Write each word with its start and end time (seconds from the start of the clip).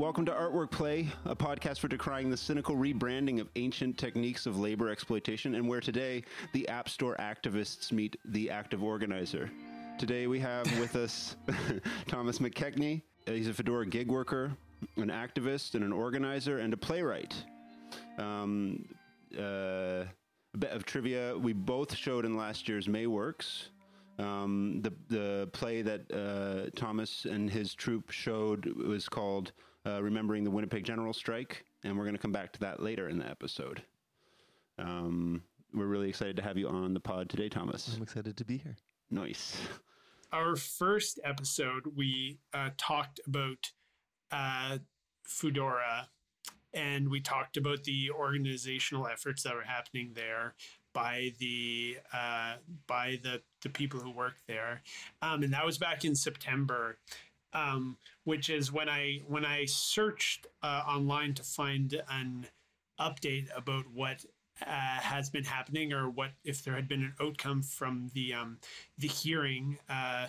Welcome 0.00 0.24
to 0.24 0.32
Artwork 0.32 0.70
Play, 0.70 1.08
a 1.26 1.36
podcast 1.36 1.78
for 1.78 1.86
decrying 1.86 2.30
the 2.30 2.36
cynical 2.36 2.74
rebranding 2.74 3.38
of 3.38 3.50
ancient 3.56 3.98
techniques 3.98 4.46
of 4.46 4.58
labor 4.58 4.88
exploitation, 4.88 5.56
and 5.56 5.68
where 5.68 5.82
today 5.82 6.24
the 6.54 6.66
App 6.70 6.88
Store 6.88 7.16
activists 7.20 7.92
meet 7.92 8.16
the 8.24 8.50
active 8.50 8.82
organizer. 8.82 9.50
Today 9.98 10.26
we 10.26 10.40
have 10.40 10.64
with 10.80 10.96
us 10.96 11.36
Thomas 12.08 12.38
McKechnie. 12.38 13.02
He's 13.26 13.46
a 13.46 13.52
Foodora 13.52 13.90
gig 13.90 14.08
worker, 14.08 14.56
an 14.96 15.10
activist, 15.10 15.74
and 15.74 15.84
an 15.84 15.92
organizer, 15.92 16.60
and 16.60 16.72
a 16.72 16.78
playwright. 16.78 17.34
Um, 18.16 18.86
uh, 19.38 19.42
a 20.54 20.58
bit 20.58 20.70
of 20.70 20.86
trivia: 20.86 21.36
we 21.36 21.52
both 21.52 21.94
showed 21.94 22.24
in 22.24 22.38
last 22.38 22.70
year's 22.70 22.88
Mayworks. 22.88 23.64
Um, 24.18 24.80
the 24.80 24.94
the 25.08 25.50
play 25.52 25.82
that 25.82 26.10
uh, 26.10 26.70
Thomas 26.74 27.26
and 27.26 27.50
his 27.50 27.74
troupe 27.74 28.10
showed 28.10 28.64
was 28.64 29.06
called 29.06 29.52
uh, 29.86 30.02
"Remembering 30.02 30.44
the 30.44 30.50
Winnipeg 30.50 30.84
General 30.84 31.12
Strike," 31.12 31.64
and 31.84 31.96
we're 31.96 32.04
going 32.04 32.16
to 32.16 32.20
come 32.20 32.32
back 32.32 32.52
to 32.52 32.60
that 32.60 32.82
later 32.82 33.08
in 33.08 33.18
the 33.18 33.28
episode. 33.28 33.82
Um, 34.78 35.42
we're 35.74 35.86
really 35.86 36.08
excited 36.08 36.36
to 36.36 36.42
have 36.42 36.58
you 36.58 36.68
on 36.68 36.94
the 36.94 37.00
pod 37.00 37.28
today, 37.28 37.48
Thomas. 37.48 37.94
I'm 37.94 38.02
excited 38.02 38.36
to 38.36 38.44
be 38.44 38.58
here. 38.58 38.76
Nice. 39.10 39.60
Our 40.32 40.56
first 40.56 41.18
episode, 41.24 41.82
we 41.96 42.38
uh, 42.54 42.70
talked 42.76 43.20
about 43.26 43.72
uh, 44.30 44.78
Foodora 45.28 46.06
and 46.72 47.08
we 47.08 47.20
talked 47.20 47.56
about 47.56 47.84
the 47.84 48.10
organizational 48.10 49.06
efforts 49.06 49.42
that 49.42 49.54
were 49.54 49.62
happening 49.62 50.12
there 50.14 50.54
by 50.92 51.32
the 51.38 51.98
uh, 52.12 52.54
by 52.86 53.18
the 53.22 53.42
the 53.62 53.68
people 53.68 54.00
who 54.00 54.10
work 54.10 54.36
there, 54.46 54.82
um, 55.22 55.42
and 55.42 55.52
that 55.52 55.64
was 55.64 55.78
back 55.78 56.04
in 56.04 56.14
September, 56.14 56.98
um, 57.52 57.96
which 58.24 58.50
is 58.50 58.72
when 58.72 58.88
I 58.88 59.20
when 59.26 59.44
I 59.44 59.64
searched 59.66 60.46
uh, 60.62 60.82
online 60.86 61.34
to 61.34 61.42
find 61.42 62.00
an 62.10 62.46
update 62.98 63.48
about 63.56 63.84
what 63.92 64.24
uh, 64.62 64.70
has 64.70 65.30
been 65.30 65.44
happening 65.44 65.92
or 65.92 66.10
what 66.10 66.30
if 66.44 66.62
there 66.64 66.74
had 66.74 66.88
been 66.88 67.02
an 67.02 67.14
outcome 67.20 67.62
from 67.62 68.10
the 68.14 68.34
um, 68.34 68.58
the 68.98 69.08
hearing 69.08 69.78
uh, 69.88 70.26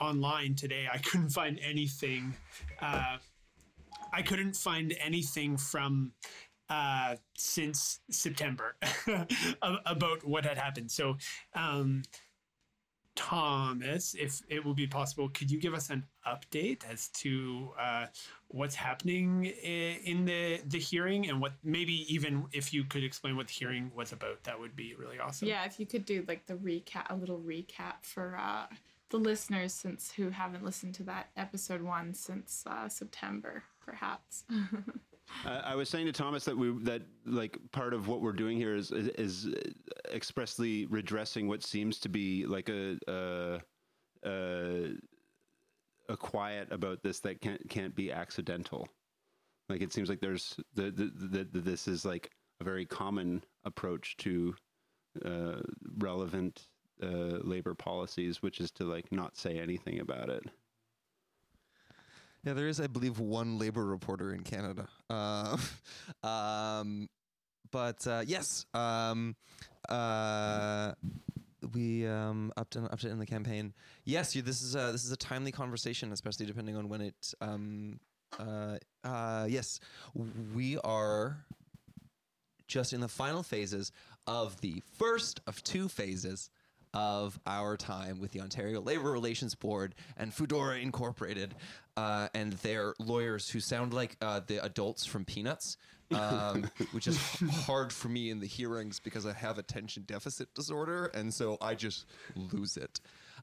online 0.00 0.54
today. 0.54 0.86
I 0.92 0.98
couldn't 0.98 1.30
find 1.30 1.58
anything. 1.62 2.34
Uh, 2.80 3.18
I 4.12 4.22
couldn't 4.22 4.56
find 4.56 4.94
anything 5.00 5.56
from 5.56 6.12
uh, 6.70 7.16
since 7.36 8.00
September 8.10 8.76
about 9.62 10.26
what 10.26 10.44
had 10.44 10.58
happened. 10.58 10.90
So, 10.90 11.16
um, 11.54 12.02
Thomas, 13.18 14.14
if 14.14 14.42
it 14.48 14.64
would 14.64 14.76
be 14.76 14.86
possible, 14.86 15.28
could 15.28 15.50
you 15.50 15.58
give 15.58 15.74
us 15.74 15.90
an 15.90 16.06
update 16.24 16.88
as 16.88 17.08
to 17.08 17.72
uh, 17.76 18.06
what's 18.46 18.76
happening 18.76 19.46
in 19.46 20.24
the 20.24 20.60
the 20.68 20.78
hearing 20.78 21.28
and 21.28 21.40
what 21.40 21.54
maybe 21.64 22.06
even 22.14 22.44
if 22.52 22.72
you 22.72 22.84
could 22.84 23.02
explain 23.02 23.36
what 23.36 23.48
the 23.48 23.52
hearing 23.52 23.90
was 23.92 24.12
about, 24.12 24.44
that 24.44 24.58
would 24.58 24.76
be 24.76 24.94
really 24.94 25.18
awesome. 25.18 25.48
Yeah, 25.48 25.64
if 25.64 25.80
you 25.80 25.84
could 25.84 26.04
do 26.04 26.24
like 26.28 26.46
the 26.46 26.54
recap, 26.54 27.10
a 27.10 27.16
little 27.16 27.40
recap 27.40 28.02
for 28.02 28.38
uh, 28.40 28.66
the 29.10 29.16
listeners 29.16 29.72
since 29.72 30.12
who 30.12 30.30
haven't 30.30 30.64
listened 30.64 30.94
to 30.94 31.02
that 31.02 31.30
episode 31.36 31.82
one 31.82 32.14
since 32.14 32.62
uh, 32.68 32.88
September, 32.88 33.64
perhaps. 33.84 34.44
I 35.44 35.74
was 35.74 35.88
saying 35.88 36.06
to 36.06 36.12
Thomas 36.12 36.44
that 36.44 36.56
we 36.56 36.70
that 36.84 37.02
like 37.24 37.58
part 37.72 37.94
of 37.94 38.08
what 38.08 38.20
we're 38.20 38.32
doing 38.32 38.56
here 38.56 38.74
is 38.74 38.90
is 38.92 39.48
expressly 40.12 40.86
redressing 40.86 41.48
what 41.48 41.62
seems 41.62 41.98
to 42.00 42.08
be 42.08 42.46
like 42.46 42.68
a 42.68 42.98
a, 43.06 43.60
a, 44.24 44.90
a 46.08 46.16
quiet 46.16 46.68
about 46.70 47.02
this 47.02 47.20
that 47.20 47.40
can't 47.40 47.68
can't 47.68 47.94
be 47.94 48.10
accidental. 48.10 48.88
Like 49.68 49.82
it 49.82 49.92
seems 49.92 50.08
like 50.08 50.20
there's 50.20 50.56
the, 50.74 50.90
the, 50.90 51.12
the, 51.14 51.44
the 51.44 51.60
this 51.60 51.88
is 51.88 52.04
like 52.04 52.30
a 52.60 52.64
very 52.64 52.86
common 52.86 53.44
approach 53.64 54.16
to 54.18 54.54
uh, 55.24 55.60
relevant 55.98 56.68
uh, 57.02 57.38
labor 57.42 57.74
policies, 57.74 58.42
which 58.42 58.60
is 58.60 58.70
to 58.72 58.84
like 58.84 59.12
not 59.12 59.36
say 59.36 59.58
anything 59.58 60.00
about 60.00 60.30
it. 60.30 60.44
Yeah, 62.48 62.54
there 62.54 62.68
is, 62.68 62.80
I 62.80 62.86
believe, 62.86 63.18
one 63.18 63.58
labor 63.58 63.84
reporter 63.84 64.32
in 64.32 64.42
Canada. 64.42 64.88
Uh, 65.10 65.58
um, 66.26 67.06
but 67.70 68.06
uh, 68.06 68.22
yes, 68.26 68.64
um, 68.72 69.36
uh, 69.86 70.92
we 71.74 72.06
um, 72.06 72.50
up 72.56 72.70
to 72.70 72.84
up 72.84 73.00
to 73.00 73.10
in 73.10 73.18
the 73.18 73.26
campaign. 73.26 73.74
Yes, 74.06 74.34
you, 74.34 74.40
this 74.40 74.62
is 74.62 74.74
a 74.74 74.92
this 74.92 75.04
is 75.04 75.12
a 75.12 75.16
timely 75.18 75.52
conversation, 75.52 76.10
especially 76.10 76.46
depending 76.46 76.74
on 76.74 76.88
when 76.88 77.02
it. 77.02 77.34
Um, 77.42 78.00
uh, 78.38 78.78
uh, 79.04 79.46
yes, 79.46 79.78
we 80.54 80.78
are 80.78 81.44
just 82.66 82.94
in 82.94 83.00
the 83.00 83.08
final 83.08 83.42
phases 83.42 83.92
of 84.26 84.58
the 84.62 84.82
first 84.96 85.42
of 85.46 85.62
two 85.64 85.86
phases 85.86 86.48
of 86.94 87.38
our 87.46 87.76
time 87.76 88.20
with 88.20 88.32
the 88.32 88.40
Ontario 88.40 88.80
Labor 88.80 89.10
Relations 89.10 89.54
Board 89.54 89.94
and 90.16 90.32
Foodora 90.32 90.80
Incorporated 90.82 91.54
uh, 91.96 92.28
and 92.34 92.52
their 92.54 92.94
lawyers 92.98 93.48
who 93.50 93.60
sound 93.60 93.92
like 93.92 94.16
uh, 94.20 94.40
the 94.46 94.62
adults 94.64 95.04
from 95.04 95.24
Peanuts, 95.24 95.76
um, 96.14 96.70
which 96.92 97.06
is 97.06 97.18
hard 97.66 97.92
for 97.92 98.08
me 98.08 98.30
in 98.30 98.40
the 98.40 98.46
hearings 98.46 99.00
because 99.00 99.26
I 99.26 99.32
have 99.32 99.58
attention 99.58 100.04
deficit 100.06 100.54
disorder, 100.54 101.06
and 101.14 101.32
so 101.32 101.58
I 101.60 101.74
just 101.74 102.06
lose 102.36 102.76
it. 102.76 103.00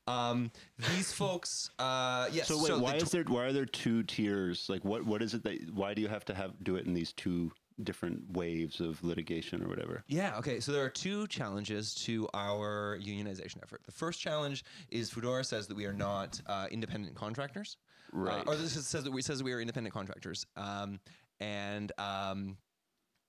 Um, 0.07 0.51
these 0.95 1.11
folks, 1.11 1.71
uh, 1.79 2.27
yes. 2.31 2.47
So 2.47 2.57
wait, 2.57 2.67
so 2.67 2.79
why 2.79 2.95
is 2.95 3.09
there 3.11 3.23
why 3.23 3.45
are 3.45 3.53
there 3.53 3.65
two 3.65 4.03
tiers? 4.03 4.67
Like, 4.69 4.85
what 4.85 5.05
what 5.05 5.21
is 5.21 5.33
it 5.33 5.43
that 5.43 5.73
why 5.73 5.93
do 5.93 6.01
you 6.01 6.07
have 6.07 6.25
to 6.25 6.33
have 6.33 6.51
do 6.63 6.75
it 6.75 6.85
in 6.85 6.93
these 6.93 7.11
two 7.13 7.51
different 7.83 8.31
waves 8.31 8.79
of 8.79 9.03
litigation 9.03 9.63
or 9.63 9.67
whatever. 9.67 10.03
Yeah, 10.07 10.37
okay. 10.37 10.59
So 10.59 10.71
there 10.71 10.83
are 10.83 10.89
two 10.89 11.27
challenges 11.27 11.93
to 12.05 12.27
our 12.33 12.97
unionization 13.01 13.57
effort. 13.63 13.81
The 13.85 13.91
first 13.91 14.19
challenge 14.21 14.63
is 14.89 15.11
Foodora 15.11 15.45
says 15.45 15.67
that 15.67 15.75
we 15.75 15.85
are 15.85 15.93
not 15.93 16.39
uh, 16.47 16.67
independent 16.71 17.15
contractors. 17.15 17.77
Right. 18.11 18.45
Uh, 18.47 18.51
or 18.51 18.55
this 18.55 18.73
says 18.73 19.03
that 19.03 19.11
we 19.11 19.21
says 19.21 19.39
that 19.39 19.43
we 19.43 19.53
are 19.53 19.59
independent 19.59 19.93
contractors. 19.93 20.45
Um, 20.55 20.99
and 21.39 21.91
um, 21.97 22.57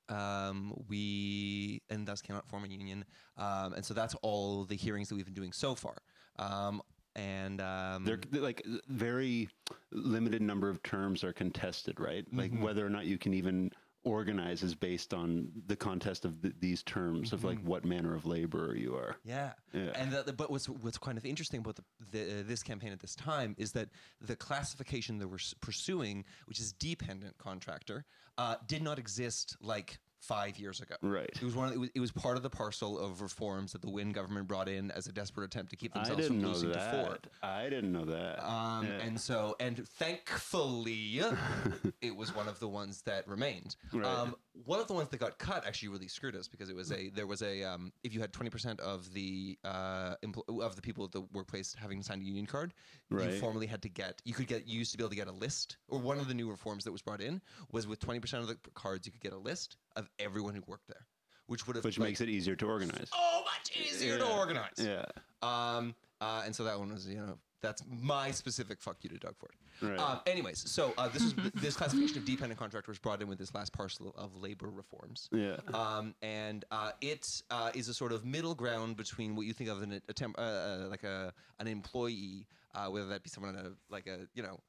um, 0.08 0.74
we 0.88 1.82
and 1.90 2.06
thus 2.06 2.22
cannot 2.22 2.48
form 2.48 2.64
a 2.64 2.68
union. 2.68 3.04
Um, 3.36 3.74
and 3.74 3.84
so 3.84 3.94
that's 3.94 4.14
all 4.22 4.64
the 4.64 4.76
hearings 4.76 5.08
that 5.08 5.16
we've 5.16 5.24
been 5.24 5.34
doing 5.34 5.52
so 5.52 5.74
far. 5.74 5.96
Um, 6.38 6.82
and 7.16 7.62
um, 7.62 8.04
they're, 8.04 8.20
they're, 8.30 8.42
like 8.42 8.62
very 8.88 9.48
limited 9.90 10.42
number 10.42 10.68
of 10.68 10.82
terms 10.82 11.24
are 11.24 11.32
contested, 11.32 11.98
right? 11.98 12.26
Like 12.30 12.52
mm-hmm. 12.52 12.62
whether 12.62 12.84
or 12.84 12.90
not 12.90 13.06
you 13.06 13.16
can 13.16 13.32
even 13.32 13.70
organize 14.06 14.62
is 14.62 14.74
based 14.74 15.12
on 15.12 15.48
the 15.66 15.76
contest 15.76 16.24
of 16.24 16.40
the, 16.40 16.52
these 16.60 16.82
terms 16.84 17.32
of 17.32 17.44
like 17.44 17.58
mm-hmm. 17.58 17.66
what 17.66 17.84
manner 17.84 18.14
of 18.14 18.24
laborer 18.24 18.74
you 18.74 18.94
are. 18.94 19.16
Yeah, 19.24 19.52
yeah. 19.72 19.90
And 19.94 20.12
the, 20.12 20.22
the, 20.22 20.32
but 20.32 20.50
what's 20.50 20.68
what's 20.68 20.96
kind 20.96 21.18
of 21.18 21.26
interesting 21.26 21.60
about 21.60 21.76
the, 21.76 21.82
the, 22.12 22.22
uh, 22.22 22.42
this 22.46 22.62
campaign 22.62 22.92
at 22.92 23.00
this 23.00 23.16
time 23.16 23.54
is 23.58 23.72
that 23.72 23.88
the 24.20 24.36
classification 24.36 25.18
that 25.18 25.28
we're 25.28 25.38
pursuing, 25.60 26.24
which 26.46 26.60
is 26.60 26.72
dependent 26.72 27.36
contractor, 27.38 28.04
uh, 28.38 28.54
did 28.66 28.82
not 28.82 28.98
exist 28.98 29.56
like 29.60 29.98
five 30.26 30.58
years 30.58 30.80
ago. 30.80 30.96
Right. 31.02 31.30
It 31.30 31.42
was 31.42 31.54
one. 31.54 31.68
Of, 31.68 31.74
it, 31.74 31.78
was, 31.78 31.90
it 31.94 32.00
was 32.00 32.10
part 32.10 32.36
of 32.36 32.42
the 32.42 32.50
parcel 32.50 32.98
of 32.98 33.22
reforms 33.22 33.72
that 33.72 33.82
the 33.82 33.90
Wynne 33.90 34.12
government 34.12 34.48
brought 34.48 34.68
in 34.68 34.90
as 34.90 35.06
a 35.06 35.12
desperate 35.12 35.44
attempt 35.44 35.70
to 35.70 35.76
keep 35.76 35.94
themselves 35.94 36.26
from 36.26 36.42
losing 36.42 36.72
to 36.72 36.80
Ford. 36.80 37.28
I 37.42 37.64
didn't 37.64 37.92
know 37.92 38.04
that. 38.04 38.44
Um, 38.46 38.86
yeah. 38.86 39.06
And 39.06 39.20
so, 39.20 39.56
and 39.60 39.86
thankfully, 39.88 41.20
it 42.00 42.14
was 42.14 42.34
one 42.34 42.48
of 42.48 42.58
the 42.58 42.68
ones 42.68 43.02
that 43.02 43.26
remained. 43.28 43.76
Right. 43.92 44.04
Um, 44.04 44.34
one 44.64 44.80
of 44.80 44.86
the 44.86 44.94
ones 44.94 45.08
that 45.10 45.18
got 45.18 45.38
cut 45.38 45.66
actually 45.66 45.88
really 45.88 46.08
screwed 46.08 46.34
us 46.34 46.48
because 46.48 46.70
it 46.70 46.76
was 46.76 46.90
a 46.92 47.10
there 47.10 47.26
was 47.26 47.42
a 47.42 47.62
um, 47.62 47.92
if 48.02 48.14
you 48.14 48.20
had 48.20 48.32
twenty 48.32 48.50
percent 48.50 48.80
of 48.80 49.12
the 49.12 49.58
uh, 49.64 50.14
empl- 50.24 50.62
of 50.62 50.76
the 50.76 50.82
people 50.82 51.04
at 51.04 51.12
the 51.12 51.22
workplace 51.32 51.74
having 51.78 52.02
signed 52.02 52.22
a 52.22 52.24
union 52.24 52.46
card, 52.46 52.72
right. 53.10 53.32
you 53.32 53.38
formally 53.38 53.66
had 53.66 53.82
to 53.82 53.88
get 53.88 54.20
you 54.24 54.34
could 54.34 54.46
get 54.46 54.66
you 54.66 54.78
used 54.78 54.92
to 54.92 54.98
be 54.98 55.04
able 55.04 55.10
to 55.10 55.16
get 55.16 55.28
a 55.28 55.32
list. 55.32 55.76
Or 55.88 55.98
one 55.98 56.18
of 56.18 56.28
the 56.28 56.34
new 56.34 56.50
reforms 56.50 56.84
that 56.84 56.92
was 56.92 57.02
brought 57.02 57.20
in 57.20 57.40
was 57.72 57.86
with 57.86 58.00
twenty 58.00 58.20
percent 58.20 58.42
of 58.42 58.48
the 58.48 58.56
cards 58.74 59.06
you 59.06 59.12
could 59.12 59.22
get 59.22 59.32
a 59.32 59.38
list 59.38 59.76
of 59.96 60.08
everyone 60.18 60.54
who 60.54 60.62
worked 60.66 60.88
there, 60.88 61.06
which 61.46 61.66
would 61.66 61.76
have 61.76 61.84
which 61.84 61.98
like, 61.98 62.08
makes 62.08 62.20
it 62.20 62.28
easier 62.28 62.56
to 62.56 62.66
organize. 62.66 63.10
Oh, 63.14 63.42
much 63.44 63.76
easier 63.76 64.12
yeah. 64.12 64.18
to 64.18 64.26
organize. 64.26 64.78
Yeah. 64.78 65.04
Um. 65.42 65.94
Uh, 66.20 66.42
and 66.46 66.56
so 66.56 66.64
that 66.64 66.78
one 66.78 66.90
was 66.92 67.06
you 67.06 67.16
know 67.16 67.36
that's 67.62 67.82
my 67.88 68.30
specific 68.30 68.80
fuck 68.80 68.96
you 69.02 69.10
to 69.10 69.18
Doug 69.18 69.36
Ford. 69.36 69.52
Right. 69.80 69.98
Um, 69.98 70.20
anyways, 70.26 70.70
so 70.70 70.94
uh, 70.96 71.08
this 71.08 71.22
is 71.22 71.34
this 71.54 71.76
classification 71.76 72.18
of 72.18 72.24
dependent 72.24 72.58
contractor 72.58 72.90
was 72.90 72.98
brought 72.98 73.20
in 73.22 73.28
with 73.28 73.38
this 73.38 73.54
last 73.54 73.72
parcel 73.72 74.14
of 74.16 74.36
labor 74.36 74.68
reforms. 74.68 75.28
Yeah. 75.32 75.56
Um, 75.74 76.14
and 76.22 76.64
uh, 76.70 76.92
it 77.00 77.24
uh, 77.50 77.70
is 77.74 77.88
a 77.88 77.94
sort 77.94 78.12
of 78.12 78.24
middle 78.24 78.54
ground 78.54 78.96
between 78.96 79.36
what 79.36 79.46
you 79.46 79.52
think 79.52 79.70
of 79.70 79.82
an 79.82 80.00
attempt, 80.08 80.38
uh, 80.38 80.42
uh, 80.42 80.86
like 80.88 81.04
a 81.04 81.32
an 81.58 81.66
employee, 81.66 82.46
uh, 82.74 82.86
whether 82.86 83.06
that 83.06 83.22
be 83.22 83.30
someone 83.30 83.54
a, 83.56 83.72
like 83.92 84.06
a 84.06 84.26
you 84.34 84.42
know. 84.42 84.60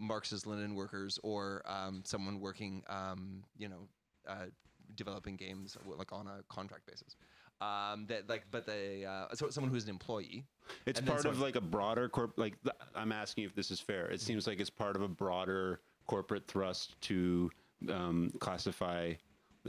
Marxist 0.00 0.46
linen 0.46 0.74
workers, 0.74 1.18
or 1.22 1.62
um, 1.66 2.02
someone 2.06 2.40
working, 2.40 2.82
um, 2.88 3.44
you 3.58 3.68
know, 3.68 3.86
uh, 4.26 4.46
developing 4.94 5.36
games 5.36 5.76
like 5.84 6.10
on 6.10 6.26
a 6.26 6.42
contract 6.48 6.86
basis. 6.86 7.16
Um, 7.62 8.06
that 8.06 8.28
like, 8.28 8.44
but 8.50 8.66
they 8.66 9.04
uh, 9.04 9.26
so 9.34 9.48
someone 9.50 9.72
who's 9.72 9.84
an 9.84 9.90
employee. 9.90 10.44
It's 10.86 11.00
part 11.00 11.24
of 11.24 11.38
like 11.38 11.56
a 11.56 11.60
broader 11.60 12.08
corp. 12.08 12.32
Like 12.36 12.54
I'm 12.94 13.12
asking 13.12 13.44
if 13.44 13.54
this 13.54 13.70
is 13.70 13.78
fair. 13.78 14.10
It 14.10 14.20
seems 14.20 14.46
like 14.46 14.58
it's 14.58 14.70
part 14.70 14.96
of 14.96 15.02
a 15.02 15.08
broader 15.08 15.80
corporate 16.06 16.46
thrust 16.46 17.00
to 17.02 17.50
um, 17.88 18.32
classify 18.40 19.12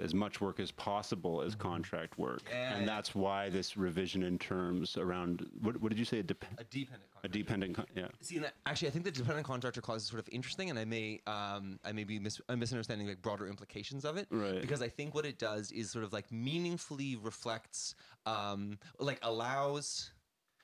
as 0.01 0.13
much 0.13 0.41
work 0.41 0.59
as 0.59 0.71
possible 0.71 1.41
as 1.41 1.55
contract 1.55 2.17
work, 2.17 2.41
Yeah. 2.49 2.75
and 2.75 2.87
that's 2.87 3.13
why 3.13 3.49
this 3.49 3.77
revision 3.77 4.23
in 4.23 4.39
terms 4.39 4.97
around 4.97 5.47
what, 5.61 5.79
what 5.81 5.89
did 5.89 5.99
you 5.99 6.05
say? 6.05 6.19
A, 6.19 6.23
dep- 6.23 6.45
A 6.57 6.63
dependent 6.63 7.09
a 7.23 7.27
dependent, 7.27 7.75
con- 7.75 7.85
yeah. 7.95 8.07
See, 8.21 8.37
and 8.37 8.51
actually, 8.65 8.87
I 8.87 8.91
think 8.91 9.05
the 9.05 9.11
dependent 9.11 9.45
contractor 9.45 9.81
clause 9.81 10.01
is 10.03 10.07
sort 10.09 10.19
of 10.19 10.27
interesting, 10.31 10.69
and 10.69 10.79
I 10.79 10.85
may, 10.85 11.21
um, 11.27 11.79
I 11.85 11.91
may 11.91 12.03
be 12.03 12.19
mis- 12.19 12.41
I'm 12.49 12.59
misunderstanding 12.59 13.07
like 13.07 13.21
broader 13.21 13.47
implications 13.47 14.03
of 14.03 14.17
it. 14.17 14.27
Right. 14.31 14.59
Because 14.61 14.81
I 14.81 14.89
think 14.89 15.13
what 15.13 15.25
it 15.25 15.37
does 15.37 15.71
is 15.71 15.91
sort 15.91 16.03
of 16.03 16.11
like 16.11 16.31
meaningfully 16.31 17.15
reflects, 17.17 17.95
um, 18.25 18.79
like 18.99 19.19
allows, 19.21 20.11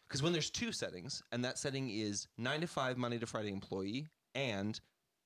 because 0.07 0.23
when 0.23 0.33
there's 0.33 0.49
two 0.49 0.71
settings, 0.71 1.21
and 1.31 1.45
that 1.45 1.57
setting 1.59 1.89
is 1.89 2.27
nine 2.37 2.61
to 2.61 2.67
five 2.67 2.97
Monday 2.97 3.19
to 3.19 3.27
Friday 3.27 3.51
employee 3.51 4.07
and 4.33 4.79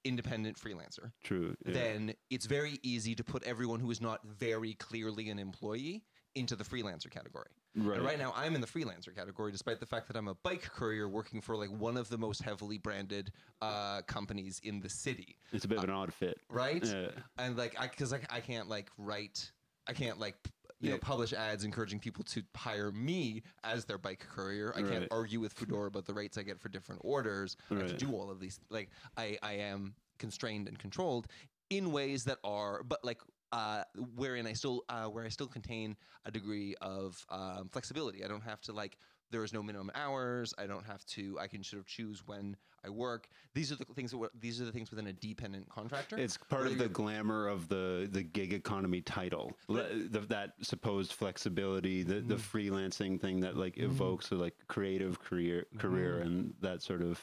independent 0.03 0.57
freelancer, 0.57 1.11
True. 1.23 1.55
yeah. 1.65 1.73
then 1.73 2.13
it's 2.29 2.45
very 2.45 2.79
easy 2.83 3.15
to 3.15 3.23
put 3.23 3.43
everyone 3.43 3.79
who 3.79 3.91
is 3.91 4.01
not 4.01 4.21
very 4.25 4.73
clearly 4.75 5.29
an 5.29 5.39
employee 5.39 6.03
into 6.35 6.55
the 6.55 6.63
freelancer 6.63 7.09
category. 7.09 7.49
Right. 7.75 7.97
And 7.97 8.05
right 8.05 8.19
now 8.19 8.33
I'm 8.35 8.55
in 8.55 8.61
the 8.61 8.67
freelancer 8.67 9.15
category, 9.15 9.51
despite 9.51 9.79
the 9.79 9.85
fact 9.85 10.07
that 10.07 10.15
I'm 10.15 10.27
a 10.27 10.35
bike 10.35 10.61
courier 10.61 11.07
working 11.07 11.41
for 11.41 11.55
like 11.55 11.69
one 11.69 11.97
of 11.97 12.09
the 12.09 12.17
most 12.17 12.41
heavily 12.41 12.77
branded 12.77 13.31
uh, 13.61 14.01
companies 14.03 14.61
in 14.63 14.79
the 14.79 14.89
city, 14.89 15.37
it's 15.51 15.65
a 15.65 15.67
bit 15.67 15.79
of 15.79 15.83
an 15.83 15.89
odd 15.89 16.13
fit, 16.13 16.37
right? 16.49 16.83
Yeah. 16.83 17.07
And 17.37 17.57
like, 17.57 17.79
I 17.79 17.87
because 17.87 18.13
I, 18.13 18.19
I 18.29 18.41
can't 18.41 18.67
like 18.69 18.89
write, 18.97 19.51
I 19.87 19.93
can't 19.93 20.19
like. 20.19 20.35
You 20.83 20.89
know, 20.91 20.97
publish 20.97 21.33
ads 21.33 21.63
encouraging 21.63 21.99
people 21.99 22.23
to 22.25 22.43
hire 22.55 22.91
me 22.91 23.43
as 23.63 23.85
their 23.85 23.97
bike 23.97 24.25
courier. 24.29 24.73
I 24.75 24.81
can't 24.81 25.07
argue 25.11 25.39
with 25.39 25.55
Foodora 25.55 25.87
about 25.87 26.05
the 26.05 26.13
rates 26.13 26.37
I 26.37 26.43
get 26.43 26.59
for 26.59 26.69
different 26.69 27.01
orders. 27.05 27.55
I 27.71 27.75
have 27.75 27.87
to 27.87 28.05
do 28.05 28.11
all 28.13 28.29
of 28.29 28.39
these. 28.39 28.59
Like, 28.69 28.89
I, 29.17 29.37
I 29.41 29.53
am 29.53 29.95
constrained 30.19 30.67
and 30.67 30.77
controlled 30.77 31.27
in 31.69 31.91
ways 31.91 32.25
that 32.25 32.37
are, 32.43 32.83
but 32.83 33.03
like, 33.03 33.21
uh, 33.53 33.83
wherein 34.15 34.45
I 34.47 34.53
still, 34.53 34.83
uh, 34.89 35.05
where 35.05 35.23
I 35.23 35.29
still 35.29 35.47
contain 35.47 35.95
a 36.25 36.31
degree 36.31 36.75
of 36.81 37.23
um, 37.29 37.69
flexibility. 37.71 38.25
I 38.25 38.27
don't 38.27 38.43
have 38.43 38.61
to 38.61 38.73
like. 38.73 38.97
There 39.33 39.43
is 39.43 39.51
no 39.51 39.63
minimum 39.63 39.89
hours. 39.95 40.53
I 40.59 40.67
don't 40.67 40.85
have 40.85 41.03
to. 41.07 41.39
I 41.39 41.47
can 41.47 41.63
sort 41.63 41.79
of 41.79 41.87
choose 41.87 42.21
when 42.27 42.55
I 42.85 42.89
work. 42.89 43.27
These 43.55 43.71
are 43.71 43.75
the 43.75 43.85
things 43.85 44.11
that. 44.11 44.17
were- 44.17 44.31
These 44.39 44.61
are 44.61 44.65
the 44.65 44.71
things 44.71 44.91
within 44.91 45.07
a 45.07 45.13
dependent 45.13 45.67
contractor. 45.69 46.19
It's 46.19 46.37
part 46.37 46.67
of 46.67 46.77
the 46.77 46.87
glamour 46.87 47.47
of 47.47 47.67
the 47.67 48.07
the 48.11 48.21
gig 48.21 48.53
economy 48.53 49.01
title. 49.01 49.51
Le- 49.67 49.87
the, 50.07 50.19
that 50.19 50.53
supposed 50.61 51.13
flexibility, 51.13 52.03
the 52.03 52.21
the 52.21 52.35
Mm-hmm. 52.35 52.57
freelancing 52.57 53.19
thing 53.19 53.39
that 53.39 53.57
like 53.57 53.79
evokes 53.79 54.29
a 54.29 54.35
like 54.35 54.53
creative 54.67 55.19
career 55.19 55.65
career 55.79 56.19
and 56.19 56.53
that 56.61 56.83
sort 56.83 57.01
of 57.01 57.17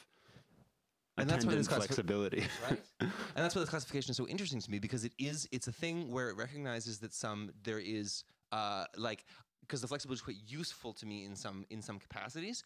Mm-hmm. 1.16 1.22
And 1.22 1.30
that's 1.30 1.44
why 1.44 1.54
this 1.54 1.68
flexibility. 1.68 2.44
right? 2.68 2.80
and 3.00 3.10
that's 3.36 3.54
why 3.54 3.60
this 3.60 3.68
classification 3.70 4.10
is 4.10 4.16
so 4.16 4.26
interesting 4.26 4.60
to 4.60 4.70
me 4.70 4.78
because 4.80 5.04
it 5.04 5.12
is 5.18 5.46
it's 5.52 5.68
a 5.68 5.72
thing 5.72 6.10
where 6.10 6.30
it 6.30 6.36
recognizes 6.36 6.98
that 7.00 7.12
some 7.12 7.50
there 7.62 7.78
is 7.78 8.24
uh 8.52 8.84
like 8.96 9.24
because 9.70 9.81
the 9.81 9.87
flexibility 9.87 10.19
is 10.19 10.22
quite 10.22 10.37
useful 10.49 10.93
to 10.93 11.06
me 11.06 11.25
in 11.25 11.37
some 11.37 11.64
in 11.70 11.81
some 11.81 11.99
capacities 11.99 12.64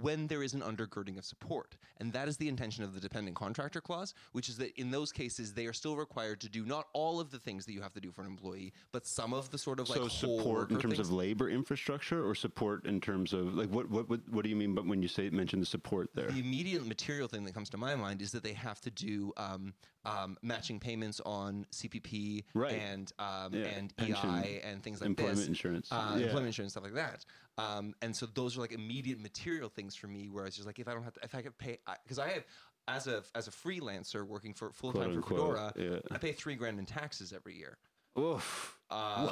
when 0.00 0.26
there 0.26 0.42
is 0.42 0.54
an 0.54 0.60
undergirding 0.60 1.18
of 1.18 1.24
support 1.24 1.76
and 1.98 2.12
that 2.12 2.28
is 2.28 2.36
the 2.36 2.48
intention 2.48 2.84
of 2.84 2.94
the 2.94 3.00
dependent 3.00 3.34
contractor 3.36 3.80
clause 3.80 4.14
which 4.32 4.48
is 4.50 4.56
that 4.58 4.70
in 4.78 4.90
those 4.90 5.12
cases 5.12 5.52
they 5.52 5.66
are 5.66 5.72
still 5.72 5.96
required 5.96 6.40
to 6.40 6.48
do 6.48 6.64
not 6.64 6.88
all 6.92 7.20
of 7.20 7.30
the 7.30 7.38
things 7.38 7.64
that 7.64 7.72
you 7.72 7.80
have 7.80 7.92
to 7.92 8.00
do 8.00 8.10
for 8.10 8.20
an 8.20 8.26
employee 8.26 8.72
but 8.90 9.06
some 9.06 9.32
of 9.32 9.50
the 9.50 9.58
sort 9.58 9.80
of 9.80 9.88
like 9.88 9.98
so 9.98 10.08
support 10.08 10.70
in 10.70 10.78
terms 10.78 10.96
things. 10.96 11.08
of 11.08 11.12
labor 11.12 11.48
infrastructure 11.48 12.26
or 12.26 12.34
support 12.34 12.84
in 12.86 13.00
terms 13.00 13.32
of 13.32 13.54
like 13.54 13.70
what 13.70 13.88
what 13.90 14.08
what, 14.08 14.20
what 14.30 14.42
do 14.42 14.50
you 14.50 14.56
mean 14.56 14.74
but 14.74 14.86
when 14.86 15.00
you 15.02 15.08
say 15.08 15.30
mention 15.30 15.58
the 15.58 15.66
support 15.66 16.10
there 16.14 16.30
The 16.30 16.40
immediate 16.40 16.86
material 16.86 17.28
thing 17.28 17.44
that 17.44 17.54
comes 17.54 17.70
to 17.70 17.78
my 17.78 17.94
mind 17.94 18.20
is 18.20 18.32
that 18.32 18.42
they 18.42 18.54
have 18.54 18.80
to 18.82 18.90
do 18.90 19.32
um, 19.38 19.72
um, 20.04 20.36
matching 20.42 20.80
payments 20.80 21.20
on 21.24 21.66
CPP 21.72 22.44
Right. 22.54 22.72
and 22.74 23.12
um, 23.18 23.54
Yeah, 23.54 23.66
and 23.66 23.96
pension, 23.96 24.30
EI 24.30 24.60
and 24.64 24.82
things 24.82 25.00
like 25.00 25.08
employment 25.10 25.38
this. 25.38 25.48
insurance. 25.48 25.88
uh, 25.92 26.14
Yeah. 26.18 26.24
employment 26.24 26.46
insurance, 26.48 26.72
stuff 26.72 26.84
like 26.84 26.94
that. 26.94 27.24
Um, 27.58 27.94
and 28.02 28.14
so 28.16 28.26
those 28.26 28.56
are 28.56 28.60
like 28.60 28.72
immediate 28.72 29.20
material 29.20 29.68
things 29.68 29.94
for 29.94 30.06
me. 30.08 30.28
Where 30.28 30.46
it's 30.46 30.56
just 30.56 30.66
like 30.66 30.78
if 30.78 30.88
I 30.88 30.94
don't 30.94 31.04
have 31.04 31.14
to, 31.14 31.20
if 31.22 31.34
I 31.34 31.42
could 31.42 31.56
pay, 31.58 31.78
because 32.02 32.18
I, 32.18 32.28
have 32.28 32.44
as 32.88 33.06
a 33.06 33.22
as 33.34 33.46
a 33.46 33.50
freelancer 33.50 34.26
working 34.26 34.54
for 34.54 34.72
full 34.72 34.92
time 34.92 35.12
for 35.14 35.20
Foodora, 35.22 35.72
yeah. 35.76 35.98
I 36.10 36.18
pay 36.18 36.32
three 36.32 36.54
grand 36.56 36.78
in 36.78 36.86
taxes 36.86 37.32
every 37.32 37.56
year. 37.56 37.76
Oof. 38.18 38.78
Um, 38.90 39.30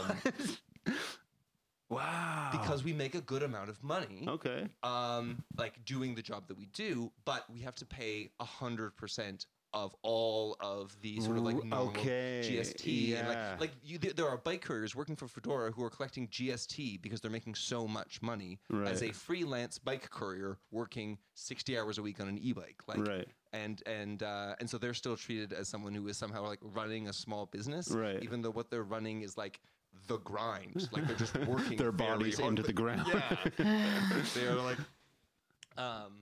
wow 1.88 2.50
because 2.52 2.84
we 2.84 2.92
make 2.92 3.14
a 3.16 3.20
good 3.20 3.42
amount 3.42 3.68
of 3.68 3.82
money. 3.82 4.24
okay 4.28 4.68
um, 4.82 5.42
like 5.58 5.84
doing 5.84 6.14
the 6.14 6.22
job 6.22 6.46
that 6.48 6.56
we 6.56 6.66
do, 6.66 7.10
but 7.24 7.44
we 7.52 7.60
have 7.60 7.74
to 7.76 7.84
pay 7.86 8.30
a 8.38 8.44
hundred 8.44 8.96
percent 8.96 9.46
of 9.72 9.94
all 10.02 10.56
of 10.60 10.96
the 11.00 11.20
sort 11.20 11.36
of 11.36 11.44
like 11.44 11.56
normal 11.64 11.88
okay, 11.88 12.42
GST. 12.44 13.16
And 13.18 13.28
yeah. 13.28 13.50
like, 13.52 13.60
like 13.60 13.70
you, 13.84 13.98
there 13.98 14.28
are 14.28 14.36
bike 14.36 14.62
couriers 14.62 14.96
working 14.96 15.14
for 15.16 15.26
Foodora 15.26 15.72
who 15.72 15.84
are 15.84 15.90
collecting 15.90 16.26
GST 16.28 17.00
because 17.02 17.20
they're 17.20 17.30
making 17.30 17.54
so 17.54 17.86
much 17.86 18.20
money 18.20 18.58
as 18.84 19.02
a 19.02 19.12
freelance 19.12 19.78
bike 19.78 20.10
courier 20.10 20.58
working 20.70 21.18
sixty 21.34 21.78
hours 21.78 21.98
a 21.98 22.02
week 22.02 22.20
on 22.20 22.28
an 22.28 22.38
e-bike. 22.38 22.82
Like, 22.86 23.06
Right. 23.06 23.28
And 23.52 23.82
and 23.86 24.22
uh, 24.22 24.54
and 24.60 24.68
so 24.70 24.78
they're 24.78 24.94
still 24.94 25.16
treated 25.16 25.52
as 25.52 25.68
someone 25.68 25.94
who 25.94 26.06
is 26.08 26.16
somehow 26.16 26.42
like 26.46 26.60
running 26.62 27.08
a 27.08 27.12
small 27.12 27.46
business, 27.46 27.90
Right. 27.90 28.22
Even 28.22 28.42
though 28.42 28.50
what 28.50 28.70
they're 28.70 28.82
running 28.84 29.22
is 29.22 29.36
like 29.36 29.60
the 30.06 30.18
grind, 30.18 30.88
like 30.92 31.06
they're 31.06 31.16
just 31.16 31.36
working 31.46 31.76
their 31.76 31.92
bodies 31.92 32.38
hard. 32.38 32.50
into 32.50 32.62
the 32.62 32.72
ground 32.72 33.06
Yeah. 33.08 34.08
they're 34.34 34.54
like 34.54 34.78
um 35.76 36.12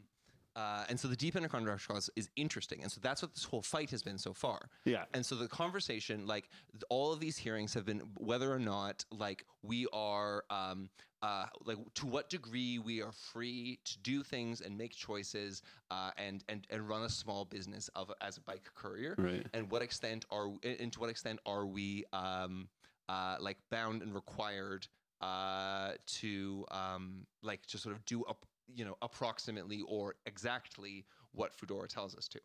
uh, 0.58 0.84
and 0.88 0.99
so 0.99 1.06
the 1.06 1.14
dependent 1.14 1.52
contract 1.52 1.87
clause 1.87 2.10
is 2.16 2.28
interesting, 2.34 2.82
and 2.82 2.90
so 2.90 2.99
that's 3.00 3.22
what 3.22 3.32
this 3.32 3.44
whole 3.44 3.62
fight 3.62 3.90
has 3.90 4.02
been 4.02 4.19
so 4.19 4.32
far. 4.32 4.58
Yeah. 4.84 5.05
And 5.14 5.25
so 5.25 5.37
the 5.37 5.46
conversation, 5.46 6.26
like 6.26 6.49
all 6.88 7.12
of 7.12 7.20
these 7.20 7.37
hearings, 7.37 7.75
have 7.75 7.87
been 7.87 8.02
whether 8.16 8.52
or 8.52 8.58
not, 8.58 9.05
like 9.12 9.44
we 9.62 9.87
are, 9.93 10.43
um, 10.50 10.90
uh, 11.22 11.46
like 11.64 11.78
to 11.94 12.06
what 12.06 12.28
degree 12.28 12.81
we 12.81 13.00
are 13.00 13.12
free 13.12 13.78
to 13.84 13.99
do 13.99 14.25
things 14.25 14.60
and 14.60 14.76
make 14.76 14.96
choices, 14.96 15.62
uh, 15.93 16.10
and 16.16 16.43
and 16.49 16.66
and 16.70 16.88
run 16.88 17.05
a 17.05 17.08
small 17.08 17.44
business 17.44 17.88
of 17.94 18.12
as 18.20 18.36
a 18.36 18.41
bike 18.41 18.69
courier, 18.74 19.15
Right. 19.17 19.46
And 19.55 19.70
what 19.70 19.82
extent 19.82 20.24
are, 20.29 20.48
and 20.65 20.93
to 20.93 20.98
what 20.98 21.08
extent 21.08 21.38
are 21.46 21.67
we, 21.67 22.05
um, 22.12 22.69
uh, 23.08 23.36
like 23.38 23.58
bound 23.70 24.03
and 24.03 24.12
required 24.12 24.88
uh, 25.20 25.93
to 26.06 26.65
um, 26.70 27.27
like 27.43 27.65
to 27.67 27.79
sort 27.79 27.94
of 27.94 28.05
do 28.05 28.24
up, 28.24 28.44
you 28.75 28.84
know, 28.84 28.96
approximately 29.03 29.82
or 29.87 30.15
exactly 30.27 31.05
what 31.32 31.53
Foodora 31.56 31.89
tells 31.89 32.15
us 32.17 32.29
to. 32.29 32.41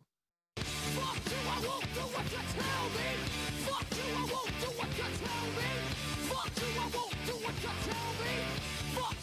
Fuck 0.58 1.16
you, 1.26 1.38
I 1.50 1.68
won't 1.68 1.94
do 1.94 2.02
what 2.02 2.24
you 2.32 2.38
tell 2.54 2.86
me. 2.90 3.10
Fuck 3.66 3.86
you, 3.92 4.04
I 4.16 4.22
won't 4.32 4.60
do 4.60 4.68
what 4.78 4.90
you 4.98 5.04
tell 5.24 5.48
me. 5.58 5.70
Fuck 6.30 6.52
you, 6.58 6.68
I 6.80 6.90
won't 6.94 7.26
do 7.26 7.34
what 7.34 7.56
you 7.62 7.70
tell 7.92 8.12
me. 8.26 8.34
Fuck 8.94 9.16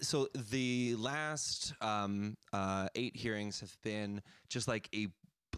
So 0.00 0.28
the 0.50 0.96
last 0.98 1.74
um, 1.80 2.36
uh, 2.52 2.88
eight 2.94 3.16
hearings 3.16 3.60
have 3.60 3.76
been 3.82 4.22
just 4.48 4.66
like 4.68 4.88
a 4.94 5.08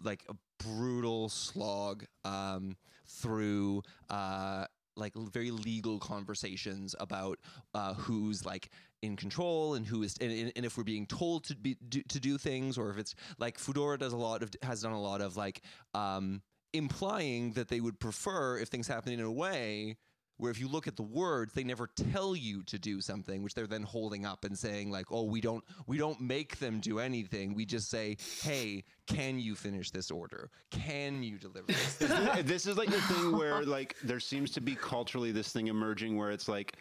like 0.03 0.23
a 0.29 0.35
brutal 0.63 1.29
slog 1.29 2.05
um, 2.23 2.75
through 3.07 3.81
uh, 4.09 4.65
like 4.95 5.13
very 5.15 5.51
legal 5.51 5.99
conversations 5.99 6.95
about 6.99 7.39
uh, 7.73 7.93
who's 7.93 8.45
like 8.45 8.69
in 9.01 9.15
control 9.15 9.75
and 9.75 9.85
who 9.85 10.03
is 10.03 10.15
and, 10.19 10.51
and 10.55 10.65
if 10.65 10.77
we're 10.77 10.83
being 10.83 11.05
told 11.05 11.43
to 11.45 11.55
be 11.55 11.77
do, 11.89 12.01
to 12.03 12.19
do 12.19 12.37
things 12.37 12.77
or 12.77 12.89
if 12.89 12.97
it's 12.97 13.15
like 13.37 13.57
Foodora 13.57 13.99
does 13.99 14.13
a 14.13 14.17
lot 14.17 14.41
of 14.41 14.51
has 14.61 14.81
done 14.81 14.93
a 14.93 15.01
lot 15.01 15.21
of 15.21 15.37
like 15.37 15.61
um, 15.93 16.41
implying 16.73 17.53
that 17.53 17.67
they 17.67 17.79
would 17.79 17.99
prefer 17.99 18.57
if 18.57 18.69
things 18.69 18.87
happen 18.87 19.13
in 19.13 19.19
a 19.21 19.31
way 19.31 19.97
where 20.37 20.51
if 20.51 20.59
you 20.59 20.67
look 20.67 20.87
at 20.87 20.95
the 20.95 21.03
words 21.03 21.53
they 21.53 21.63
never 21.63 21.87
tell 22.11 22.35
you 22.35 22.63
to 22.63 22.77
do 22.77 23.01
something 23.01 23.43
which 23.43 23.53
they're 23.53 23.67
then 23.67 23.83
holding 23.83 24.25
up 24.25 24.45
and 24.45 24.57
saying 24.57 24.91
like 24.91 25.05
oh 25.11 25.23
we 25.23 25.41
don't 25.41 25.63
we 25.87 25.97
don't 25.97 26.19
make 26.21 26.57
them 26.59 26.79
do 26.79 26.99
anything. 26.99 27.53
We 27.53 27.65
just 27.65 27.89
say 27.89 28.17
hey 28.41 28.83
can 29.07 29.39
you 29.39 29.55
finish 29.55 29.91
this 29.91 30.11
order? 30.11 30.49
Can 30.71 31.23
you 31.23 31.37
deliver 31.37 31.67
this? 31.67 31.97
This 32.45 32.67
is 32.67 32.77
like 32.77 32.89
the 32.89 33.01
thing 33.01 33.31
where 33.37 33.63
like 33.63 33.95
there 34.03 34.19
seems 34.19 34.51
to 34.51 34.61
be 34.61 34.75
culturally 34.75 35.31
this 35.31 35.51
thing 35.51 35.67
emerging 35.67 36.17
where 36.17 36.31
it's 36.31 36.47
like 36.47 36.77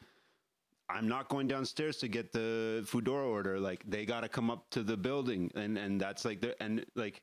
I'm 0.88 1.08
not 1.08 1.28
going 1.28 1.48
downstairs 1.48 1.96
to 1.98 2.08
get 2.08 2.32
the 2.32 2.84
Foodora 2.86 3.26
order. 3.26 3.58
Like 3.58 3.82
they 3.86 4.04
got 4.04 4.20
to 4.20 4.28
come 4.28 4.50
up 4.50 4.68
to 4.70 4.82
the 4.82 4.96
building, 4.96 5.50
and 5.54 5.78
and 5.78 6.00
that's 6.00 6.24
like 6.24 6.40
the 6.40 6.60
and 6.62 6.84
like 6.94 7.22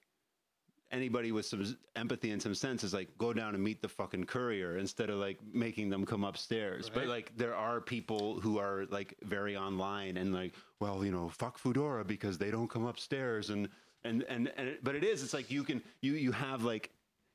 anybody 0.92 1.32
with 1.32 1.46
some 1.46 1.78
empathy 1.96 2.32
and 2.32 2.42
some 2.42 2.54
sense 2.54 2.84
is 2.84 2.94
like 2.94 3.10
go 3.18 3.34
down 3.34 3.56
and 3.56 3.64
meet 3.64 3.82
the 3.82 3.88
fucking 3.88 4.26
courier 4.26 4.78
instead 4.78 5.10
of 5.10 5.18
like 5.18 5.40
making 5.54 5.90
them 5.90 6.06
come 6.06 6.24
upstairs. 6.24 6.90
But 6.90 7.08
like 7.08 7.36
there 7.38 7.56
are 7.56 7.82
people 7.82 8.40
who 8.40 8.60
are 8.60 8.86
like 8.90 9.16
very 9.24 9.56
online 9.56 10.18
and 10.18 10.34
like 10.34 10.54
well 10.80 11.04
you 11.04 11.12
know 11.12 11.30
fuck 11.30 11.60
Foodora 11.60 12.06
because 12.06 12.38
they 12.38 12.52
don't 12.52 12.70
come 12.70 12.86
upstairs 12.86 13.50
and 13.50 13.70
and 14.04 14.24
and 14.24 14.52
and 14.58 14.68
it, 14.70 14.84
but 14.84 14.96
it 14.96 15.04
is 15.04 15.24
it's 15.24 15.34
like 15.34 15.50
you 15.52 15.64
can 15.64 15.82
you 16.02 16.14
you 16.14 16.32
have 16.32 16.64
like 16.64 16.92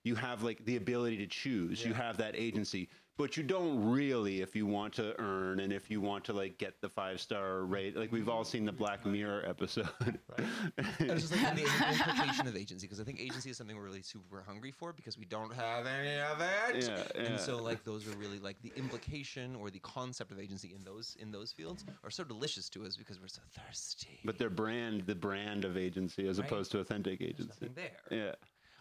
you 0.07 0.15
have 0.15 0.45
like 0.45 0.65
the 0.65 0.77
ability 0.77 1.17
to 1.19 1.27
choose. 1.27 1.85
You 1.85 1.93
have 1.93 2.19
that 2.19 2.37
agency, 2.37 2.89
but 3.19 3.37
you 3.37 3.43
don't 3.43 3.91
really 3.91 4.41
if 4.43 4.55
you 4.55 4.67
want 4.67 4.93
to 4.95 5.19
earn 5.21 5.61
and 5.61 5.73
if 5.73 5.91
you 5.91 6.01
want 6.01 6.25
to 6.25 6.33
like 6.33 6.59
get 6.59 6.81
the 6.81 6.89
five 6.89 7.21
star 7.21 7.63
rate. 7.65 7.97
Like 7.97 8.13
we've 8.13 8.29
all 8.29 8.45
seen 8.45 8.65
the 8.65 8.73
Black 8.73 9.07
Mirror 9.07 9.45
episode. 9.49 9.89
I 9.99 11.13
was 11.13 11.29
just 11.29 11.33
like 11.33 11.55
the 11.57 11.63
the 11.65 11.93
implication 11.93 12.47
of 12.47 12.57
agency 12.57 12.87
because 12.87 13.01
I 13.01 13.05
think 13.05 13.21
agency 13.21 13.51
is 13.51 13.57
something 13.57 13.77
we're 13.77 13.85
really 13.85 14.03
super 14.03 14.43
hungry 14.47 14.71
for 14.71 14.93
because 14.93 15.19
we 15.19 15.25
don't 15.25 15.53
have 15.55 15.87
any 15.87 16.19
of 16.21 16.41
it. 16.41 16.85
Yeah, 16.85 17.03
yeah. 17.15 17.23
And 17.31 17.41
so 17.41 17.63
like 17.63 17.85
those 17.85 18.07
are 18.07 18.17
really 18.17 18.39
like 18.39 18.61
the 18.63 18.73
implication 18.77 19.57
or 19.57 19.71
the 19.71 19.81
concept 19.81 20.31
of 20.33 20.39
agency 20.39 20.73
in 20.75 20.85
those 20.85 21.17
in 21.19 21.31
those 21.31 21.53
fields 21.53 21.85
are 22.05 22.11
so 22.11 22.25
delicious 22.25 22.69
to 22.71 22.85
us 22.85 22.97
because 22.97 23.21
we're 23.21 23.29
so 23.29 23.43
thirsty. 23.55 24.21
but 24.25 24.39
their 24.39 24.51
brand, 24.51 25.03
the 25.07 25.15
brand 25.15 25.65
of 25.65 25.77
agency, 25.77 26.29
as 26.29 26.39
Right. 26.39 26.47
opposed 26.51 26.71
to 26.73 26.81
authentic 26.81 27.19
There's 27.21 27.31
agency. 27.31 27.49
nothing 27.49 27.75
there. 27.75 27.97
Yeah. 28.11 28.35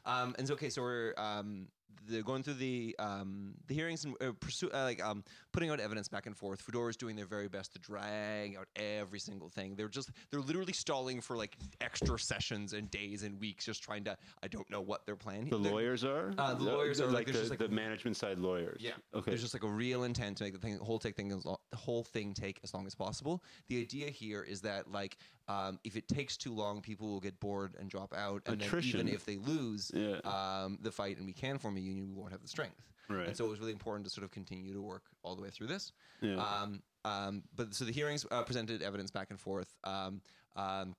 Um, 0.06 0.36
and 0.38 0.48
so, 0.48 0.54
okay, 0.54 0.70
so 0.70 0.82
we're 0.84 1.13
um, 1.18 1.68
they're 2.08 2.24
going 2.24 2.44
through 2.44 2.56
the 2.56 2.96
um, 3.00 3.56
the 3.68 3.74
hearings 3.74 4.06
and 4.06 4.15
uh, 4.22 4.32
pursue, 4.39 4.70
uh, 4.74 4.84
like 4.84 5.04
um, 5.04 5.24
putting 5.55 5.69
out 5.69 5.79
evidence 5.79 6.09
back 6.09 6.25
and 6.25 6.35
forth. 6.35 6.62
Foodora 6.65 6.89
is 6.89 6.97
doing 6.97 7.15
their 7.15 7.25
very 7.25 7.47
best 7.47 7.71
to 7.71 7.79
drag 7.79 8.57
out 8.57 8.67
every 8.75 9.19
single 9.19 9.47
thing. 9.47 9.74
They're 9.75 9.88
just 9.88 10.09
they're 10.29 10.41
literally 10.41 10.74
stalling 10.74 11.21
for 11.21 11.38
like 11.38 11.55
extra 11.79 12.19
sessions 12.19 12.74
and 12.74 12.91
days 12.91 13.24
and 13.24 13.39
weeks, 13.39 13.63
just 13.65 13.81
trying 13.81 14.03
to. 14.03 14.17
I 14.43 14.50
don't 14.50 14.69
know 14.69 14.81
what 14.81 15.05
their 15.05 15.15
plan. 15.15 15.50
The 15.50 15.57
lawyers 15.57 16.03
are. 16.03 16.33
Uh, 16.38 16.53
the 16.55 16.63
lawyers 16.65 17.00
are, 17.00 17.05
like, 17.07 17.27
like, 17.27 17.35
the, 17.35 17.50
like- 17.50 17.59
the 17.59 17.69
management 17.69 18.17
side 18.17 18.38
lawyers. 18.38 18.81
Yeah. 18.81 18.91
Okay. 19.13 19.31
There's 19.31 19.41
just 19.41 19.53
like 19.53 19.63
a 19.63 19.69
real 19.69 20.03
intent 20.03 20.38
to 20.38 20.43
make 20.43 20.53
the 20.53 20.59
thing, 20.59 20.77
whole 20.77 21.00
take 21.00 21.15
thing, 21.15 21.29
the 21.29 21.55
whole 21.74 22.03
thing 22.03 22.33
take 22.33 22.59
as 22.63 22.74
long 22.74 22.85
as 22.85 22.93
possible. 22.93 23.41
The 23.69 23.79
idea 23.81 24.09
here 24.09 24.43
is 24.43 24.59
that 24.62 24.91
like 24.91 25.17
um, 25.47 25.79
if 25.85 25.95
it 25.95 26.09
takes 26.09 26.35
too 26.35 26.53
long, 26.53 26.81
people 26.81 27.07
will 27.07 27.21
get 27.21 27.39
bored 27.39 27.75
and 27.79 27.89
drop 27.89 28.13
out, 28.13 28.41
and 28.45 28.62
Attrition. 28.62 28.97
then 28.97 29.07
even 29.07 29.15
if 29.15 29.25
they 29.25 29.38
lose 29.38 29.89
Yeah. 29.93 30.17
um, 30.25 30.79
the 30.81 30.91
fight 30.91 31.15
and 31.17 31.25
we 31.25 31.33
can 31.33 31.57
form 31.59 31.77
a 31.77 31.79
union, 31.79 32.07
we 32.09 32.13
won't 32.13 32.31
have 32.33 32.41
the 32.41 32.47
strength. 32.47 32.81
Right. 33.09 33.27
And 33.27 33.38
so 33.38 33.45
it 33.45 33.50
was 33.50 33.59
really 33.59 33.71
important 33.71 34.05
to 34.05 34.12
sort 34.12 34.25
of 34.25 34.31
continue 34.31 34.74
to 34.74 34.81
work 34.81 35.03
all 35.24 35.35
the 35.35 35.41
way 35.41 35.50
through 35.50 35.67
this. 35.67 35.91
Yeah. 36.21 36.35
Um, 36.38 36.81
um, 37.03 37.43
but 37.55 37.74
so 37.74 37.85
the 37.85 37.91
hearings 37.91 38.25
uh, 38.31 38.43
presented 38.43 38.81
evidence 38.81 39.12
back 39.12 39.29
and 39.29 39.39
forth. 39.39 39.74
Um, 39.83 40.21
um, 40.55 40.95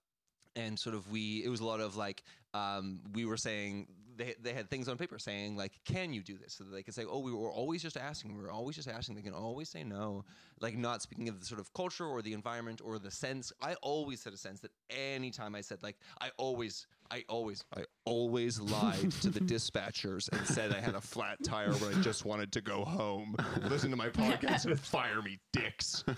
and 0.55 0.79
sort 0.79 0.95
of 0.95 1.11
we, 1.11 1.45
it 1.45 1.49
was 1.49 1.61
a 1.61 1.67
lot 1.67 1.81
of 1.81 1.97
like, 1.97 2.23
um, 2.55 3.01
we 3.13 3.25
were 3.25 3.37
saying, 3.37 3.89
they, 4.17 4.35
they 4.41 4.55
had 4.55 4.71
things 4.71 4.89
on 4.89 4.97
paper 4.97 5.19
saying 5.19 5.57
like, 5.57 5.73
can 5.85 6.13
you 6.13 6.23
do 6.23 6.39
this? 6.39 6.55
So 6.55 6.65
that 6.65 6.71
they 6.71 6.83
could 6.83 6.95
say, 6.95 7.05
oh, 7.07 7.19
we 7.19 7.33
were 7.33 7.51
always 7.51 7.83
just 7.83 7.97
asking. 7.97 8.35
We 8.35 8.43
were 8.43 8.51
always 8.51 8.77
just 8.77 8.89
asking. 8.89 9.15
They 9.15 9.23
can 9.23 9.35
always 9.35 9.69
say 9.69 9.85
no. 9.85 10.25
Like 10.61 10.77
not 10.77 11.03
speaking 11.03 11.29
of 11.29 11.39
the 11.39 11.45
sort 11.45 11.61
of 11.61 11.73
culture 11.75 12.07
or 12.07 12.23
the 12.23 12.33
environment 12.33 12.81
or 12.83 12.99
the 12.99 13.11
sense. 13.11 13.53
I 13.61 13.75
always 13.83 14.25
had 14.25 14.33
a 14.33 14.39
sense 14.39 14.61
that 14.61 14.71
anytime 14.89 15.55
I 15.55 15.61
said 15.61 15.83
like, 15.83 15.97
I 16.21 16.31
always, 16.39 16.87
I 17.11 17.25
always, 17.29 17.65
I 17.77 17.85
always 18.05 18.61
lied 18.73 19.11
to 19.23 19.31
the 19.31 19.41
dispatchers 19.41 20.29
and 20.33 20.47
said 20.47 20.73
I 20.73 20.81
had 20.81 20.95
a 20.95 21.01
flat 21.01 21.39
tire 21.45 21.73
when 21.75 21.95
I 21.97 22.01
just 22.03 22.25
wanted 22.25 22.53
to 22.53 22.61
go 22.61 22.85
home. 22.85 23.37
Listen 23.69 23.91
to 23.91 23.97
my 23.97 24.09
podcast 24.09 24.67
and 24.67 24.79
fire 24.79 25.23
me, 25.23 25.39
dicks. 25.53 26.05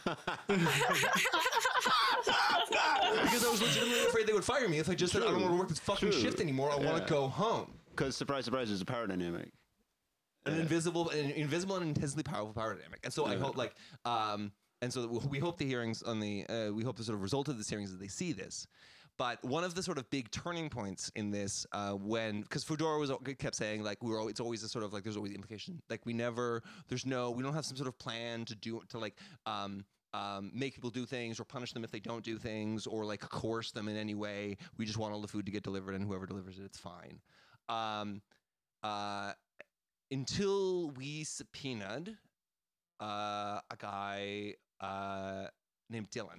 because 3.22 3.44
I 3.44 3.50
was 3.50 3.62
legitimately 3.62 4.06
afraid 4.06 4.26
they 4.26 4.32
would 4.32 4.44
fire 4.44 4.68
me 4.68 4.78
if 4.78 4.88
I 4.88 4.94
just 4.94 5.12
said 5.12 5.22
I 5.22 5.26
don't 5.26 5.40
want 5.42 5.52
to 5.52 5.58
work 5.58 5.68
this 5.68 5.78
fucking 5.78 6.10
True. 6.10 6.20
shift 6.20 6.40
anymore. 6.40 6.70
I 6.70 6.76
want 6.76 6.86
Yeah. 6.88 6.98
to 7.00 7.06
go 7.06 7.28
home. 7.28 7.74
Because 7.90 8.16
surprise, 8.16 8.44
surprise, 8.44 8.68
there's 8.68 8.80
a 8.80 8.84
power 8.84 9.06
dynamic. 9.06 9.52
An 10.46 10.54
Yeah. 10.54 10.60
invisible, 10.62 11.08
an 11.10 11.30
invisible 11.30 11.76
and 11.76 11.84
intensely 11.88 12.22
powerful 12.22 12.54
power 12.54 12.74
dynamic. 12.74 13.00
And 13.04 13.12
so 13.12 13.26
I 13.26 13.36
hope, 13.36 13.56
like, 13.56 13.74
um, 14.04 14.52
and 14.80 14.92
so 14.92 15.06
we 15.28 15.38
hope 15.40 15.58
the 15.58 15.66
hearings 15.66 16.02
on 16.02 16.20
the, 16.20 16.46
uh, 16.46 16.70
we 16.72 16.84
hope 16.84 16.96
the 16.96 17.04
sort 17.04 17.16
of 17.16 17.22
result 17.22 17.48
of 17.48 17.58
this 17.58 17.68
hearings 17.68 17.90
is 17.90 17.98
they 17.98 18.06
see 18.08 18.32
this. 18.32 18.66
But 19.18 19.42
one 19.44 19.64
of 19.64 19.74
the 19.74 19.82
sort 19.82 19.98
of 19.98 20.08
big 20.10 20.30
turning 20.30 20.70
points 20.70 21.10
in 21.16 21.32
this, 21.32 21.66
uh, 21.72 21.90
when 21.90 22.42
because 22.42 22.64
Foodora 22.64 23.00
was 23.00 23.10
kept 23.38 23.56
saying 23.56 23.82
like 23.82 24.00
we 24.02 24.10
were, 24.12 24.20
al- 24.20 24.28
it's 24.28 24.38
always 24.38 24.62
a 24.62 24.68
sort 24.68 24.84
of 24.84 24.92
like 24.92 25.02
there's 25.02 25.16
always 25.16 25.32
implication. 25.32 25.82
Like 25.90 26.06
we 26.06 26.12
never, 26.12 26.62
there's 26.88 27.04
no, 27.04 27.32
we 27.32 27.42
don't 27.42 27.52
have 27.52 27.64
some 27.64 27.76
sort 27.76 27.88
of 27.88 27.98
plan 27.98 28.44
to 28.44 28.54
do 28.54 28.80
to 28.90 28.98
like 28.98 29.16
um, 29.44 29.84
um, 30.14 30.52
make 30.54 30.74
people 30.74 30.90
do 30.90 31.04
things 31.04 31.40
or 31.40 31.44
punish 31.44 31.72
them 31.72 31.82
if 31.82 31.90
they 31.90 31.98
don't 31.98 32.22
do 32.22 32.38
things 32.38 32.86
or 32.86 33.04
like 33.04 33.20
coerce 33.20 33.72
them 33.72 33.88
in 33.88 33.96
any 33.96 34.14
way. 34.14 34.56
We 34.76 34.86
just 34.86 34.98
want 34.98 35.12
all 35.12 35.20
the 35.20 35.28
food 35.28 35.44
to 35.46 35.52
get 35.52 35.64
delivered, 35.64 35.96
and 35.96 36.04
whoever 36.04 36.24
delivers 36.24 36.60
it, 36.60 36.64
it's 36.64 36.78
fine. 36.78 37.20
Um, 37.68 38.22
uh, 38.84 39.32
until 40.12 40.90
we 40.90 41.24
subpoenaed 41.24 42.16
uh, 43.00 43.60
a 43.68 43.76
guy 43.78 44.54
uh, 44.80 45.48
named 45.90 46.08
Dylan. 46.10 46.38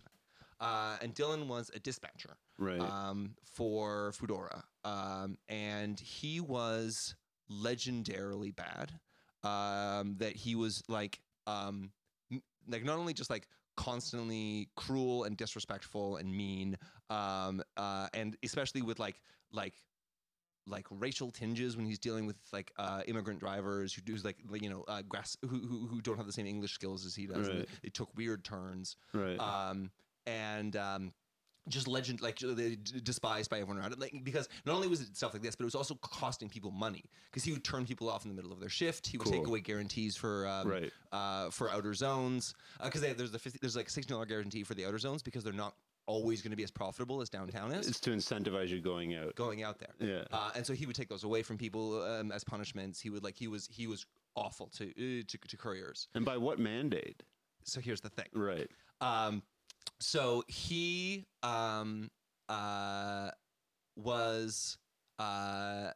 Uh, 0.61 0.97
and 1.01 1.13
Dylan 1.13 1.47
was 1.47 1.69
a 1.75 1.79
dispatcher 1.79 2.37
Right. 2.59 2.79
um, 2.79 3.35
for 3.43 4.11
Foodora. 4.11 4.63
Um, 4.83 5.37
and 5.47 5.99
he 5.99 6.39
was 6.39 7.15
legendarily 7.51 8.55
bad. 8.55 8.91
Um, 9.41 10.17
that 10.17 10.35
he 10.35 10.55
was 10.55 10.83
like, 10.89 11.21
um, 11.47 11.91
like 12.67 12.83
not 12.83 12.99
only 12.99 13.13
just 13.13 13.29
like 13.29 13.47
constantly 13.77 14.67
cruel 14.75 15.23
and 15.23 15.37
disrespectful 15.37 16.17
and 16.17 16.35
mean, 16.35 16.77
um, 17.09 17.63
uh, 17.77 18.07
and 18.13 18.35
especially 18.43 18.81
with 18.81 18.99
like 18.99 19.21
like 19.53 19.75
like 20.67 20.85
racial 20.91 21.31
tinges 21.31 21.75
when 21.75 21.85
he's 21.85 21.99
dealing 21.99 22.25
with 22.25 22.35
like 22.53 22.71
uh, 22.77 23.01
immigrant 23.07 23.39
drivers 23.39 23.93
who 23.93 24.01
do 24.01 24.15
like 24.23 24.37
you 24.61 24.69
know 24.69 24.83
uh, 24.87 25.01
grass 25.07 25.37
who, 25.41 25.47
who 25.47 25.87
who 25.87 26.01
don't 26.01 26.17
have 26.17 26.27
the 26.27 26.33
same 26.33 26.45
English 26.45 26.73
skills 26.73 27.05
as 27.05 27.15
he 27.15 27.25
does. 27.25 27.47
Right. 27.47 27.67
They 27.81 27.89
took 27.89 28.09
weird 28.15 28.43
turns 28.43 28.97
right. 29.13 29.39
um, 29.39 29.91
and 30.27 30.75
um, 30.75 31.13
just 31.69 31.87
legend 31.87 32.21
like 32.21 32.37
they 32.39 32.75
despised 32.75 33.49
by 33.49 33.59
everyone 33.59 33.77
around 33.81 33.93
it. 33.93 33.99
Like 33.99 34.13
because 34.23 34.49
not 34.65 34.75
only 34.75 34.87
was 34.87 35.01
it 35.01 35.15
stuff 35.15 35.33
like 35.33 35.41
this, 35.41 35.55
but 35.55 35.63
it 35.63 35.65
was 35.65 35.75
also 35.75 35.95
costing 36.01 36.49
people 36.49 36.71
money 36.71 37.03
because 37.31 37.43
he 37.43 37.51
would 37.51 37.63
turn 37.63 37.85
people 37.85 38.09
off 38.09 38.25
in 38.25 38.29
the 38.29 38.35
middle 38.35 38.51
of 38.51 38.59
their 38.59 38.69
shift. 38.69 39.07
He 39.07 39.17
would 39.17 39.27
take 39.27 39.47
away 39.47 39.61
guarantees 39.61 40.15
for 40.15 40.47
um, 40.47 40.67
Right. 40.67 40.91
uh, 41.11 41.49
for 41.51 41.69
outer 41.71 41.93
zones 41.93 42.53
because 42.83 43.01
there's 43.01 43.31
the 43.31 43.39
50, 43.39 43.59
there's 43.61 43.75
like 43.75 43.87
a 43.87 43.91
sixteen 43.91 44.15
dollar 44.15 44.25
guarantee 44.25 44.63
for 44.63 44.73
the 44.73 44.85
outer 44.85 44.97
zones 44.99 45.23
because 45.23 45.43
they're 45.43 45.53
not 45.53 45.75
always 46.05 46.41
going 46.41 46.49
to 46.49 46.57
be 46.57 46.63
as 46.63 46.71
profitable 46.71 47.21
as 47.21 47.29
downtown 47.29 47.71
is. 47.71 47.87
it's 47.87 47.99
to 47.99 48.09
incentivize 48.09 48.69
you 48.69 48.81
going 48.81 49.15
out. 49.15 49.35
going 49.35 49.61
out 49.61 49.77
there, 49.77 49.93
Yeah. 49.99 50.23
uh, 50.31 50.49
and 50.55 50.65
so 50.65 50.73
he 50.73 50.87
would 50.87 50.95
take 50.95 51.07
those 51.07 51.23
away 51.23 51.43
from 51.43 51.55
people 51.57 52.01
um, 52.03 52.31
as 52.31 52.43
punishments. 52.43 52.99
He 52.99 53.11
would 53.11 53.23
like 53.23 53.35
he 53.37 53.47
was 53.47 53.67
he 53.71 53.85
was 53.85 54.07
awful 54.35 54.67
to 54.77 54.89
uh, 54.89 55.23
to, 55.27 55.37
to 55.37 55.57
couriers. 55.57 56.07
And 56.15 56.25
by 56.25 56.35
what 56.37 56.57
mandate? 56.57 57.21
So 57.63 57.79
here's 57.79 58.01
the 58.01 58.09
thing. 58.09 58.25
Right. 58.33 58.67
Um, 59.01 59.43
so 59.99 60.43
he 60.47 61.25
um, 61.43 62.09
uh, 62.47 63.31
was, 63.95 64.77
uh, 65.17 65.91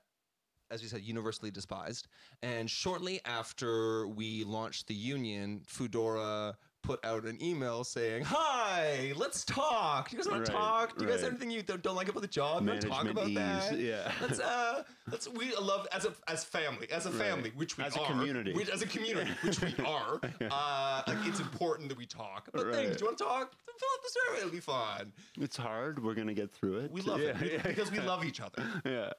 as 0.72 0.82
we 0.82 0.88
said, 0.88 1.02
universally 1.02 1.52
despised. 1.52 2.08
And 2.42 2.70
shortly 2.70 3.22
after 3.26 4.08
we 4.08 4.44
launched 4.44 4.88
the 4.88 4.94
union, 4.96 5.62
Foodora 5.68 6.56
put 6.84 7.04
out 7.06 7.24
an 7.26 7.42
email 7.42 7.84
saying, 7.84 8.24
"Hi, 8.26 9.14
let's 9.16 9.44
talk. 9.46 10.10
Do 10.10 10.18
you 10.18 10.22
guys 10.24 10.30
want 10.30 10.40
Right, 10.42 10.46
to 10.48 10.52
talk? 10.52 10.98
Do 10.98 11.06
you 11.06 11.10
guys 11.12 11.22
have 11.22 11.30
anything 11.32 11.50
you 11.50 11.64
don't, 11.64 11.82
don't 11.82 11.96
like 11.96 12.10
about 12.10 12.22
the 12.22 12.28
job? 12.28 12.68
To 12.68 12.78
talk 12.80 13.06
about 13.08 13.30
ease, 13.30 13.36
that? 13.36 13.80
yeah. 13.80 14.12
Let's 14.22 14.40
uh, 14.40 14.84
let's 15.10 15.28
we 15.30 15.56
love 15.56 15.88
as 15.92 16.06
a 16.06 16.14
as 16.28 16.44
family, 16.44 16.92
as 16.92 17.06
a 17.06 17.10
Right. 17.12 17.20
family, 17.20 17.52
which 17.56 17.78
we 17.78 17.84
As 17.84 17.96
a 17.96 18.00
community. 18.00 18.54
which, 18.54 18.70
as 18.70 18.82
a 18.82 18.88
community, 18.88 19.32
which 19.42 19.60
we 19.62 19.74
are. 19.86 20.20
Uh, 20.52 21.02
like 21.08 21.18
it's 21.26 21.40
important 21.40 21.90
that 21.90 21.98
we 21.98 22.06
talk 22.06 22.48
about 22.54 22.72
things. 22.74 22.98
Do 22.98 23.02
you 23.02 23.06
want 23.08 23.18
to 23.18 23.24
talk? 23.24 23.54
Fill 23.66 23.90
out 23.92 24.04
the 24.04 24.12
survey. 24.28 24.38
It'll 24.42 24.52
be 24.52 24.60
fun. 24.60 25.14
It's 25.40 25.58
hard. 25.58 26.04
We're 26.04 26.14
gonna 26.14 26.34
get 26.36 26.52
through 26.52 26.80
it. 26.80 26.92
We 26.92 27.02
love 27.02 27.22
yeah, 27.22 27.30
it 27.42 27.54
yeah, 27.54 27.62
because 27.68 27.92
we 27.92 28.00
love 28.00 28.24
each 28.26 28.40
other. 28.42 28.64
Yeah. 28.86 29.12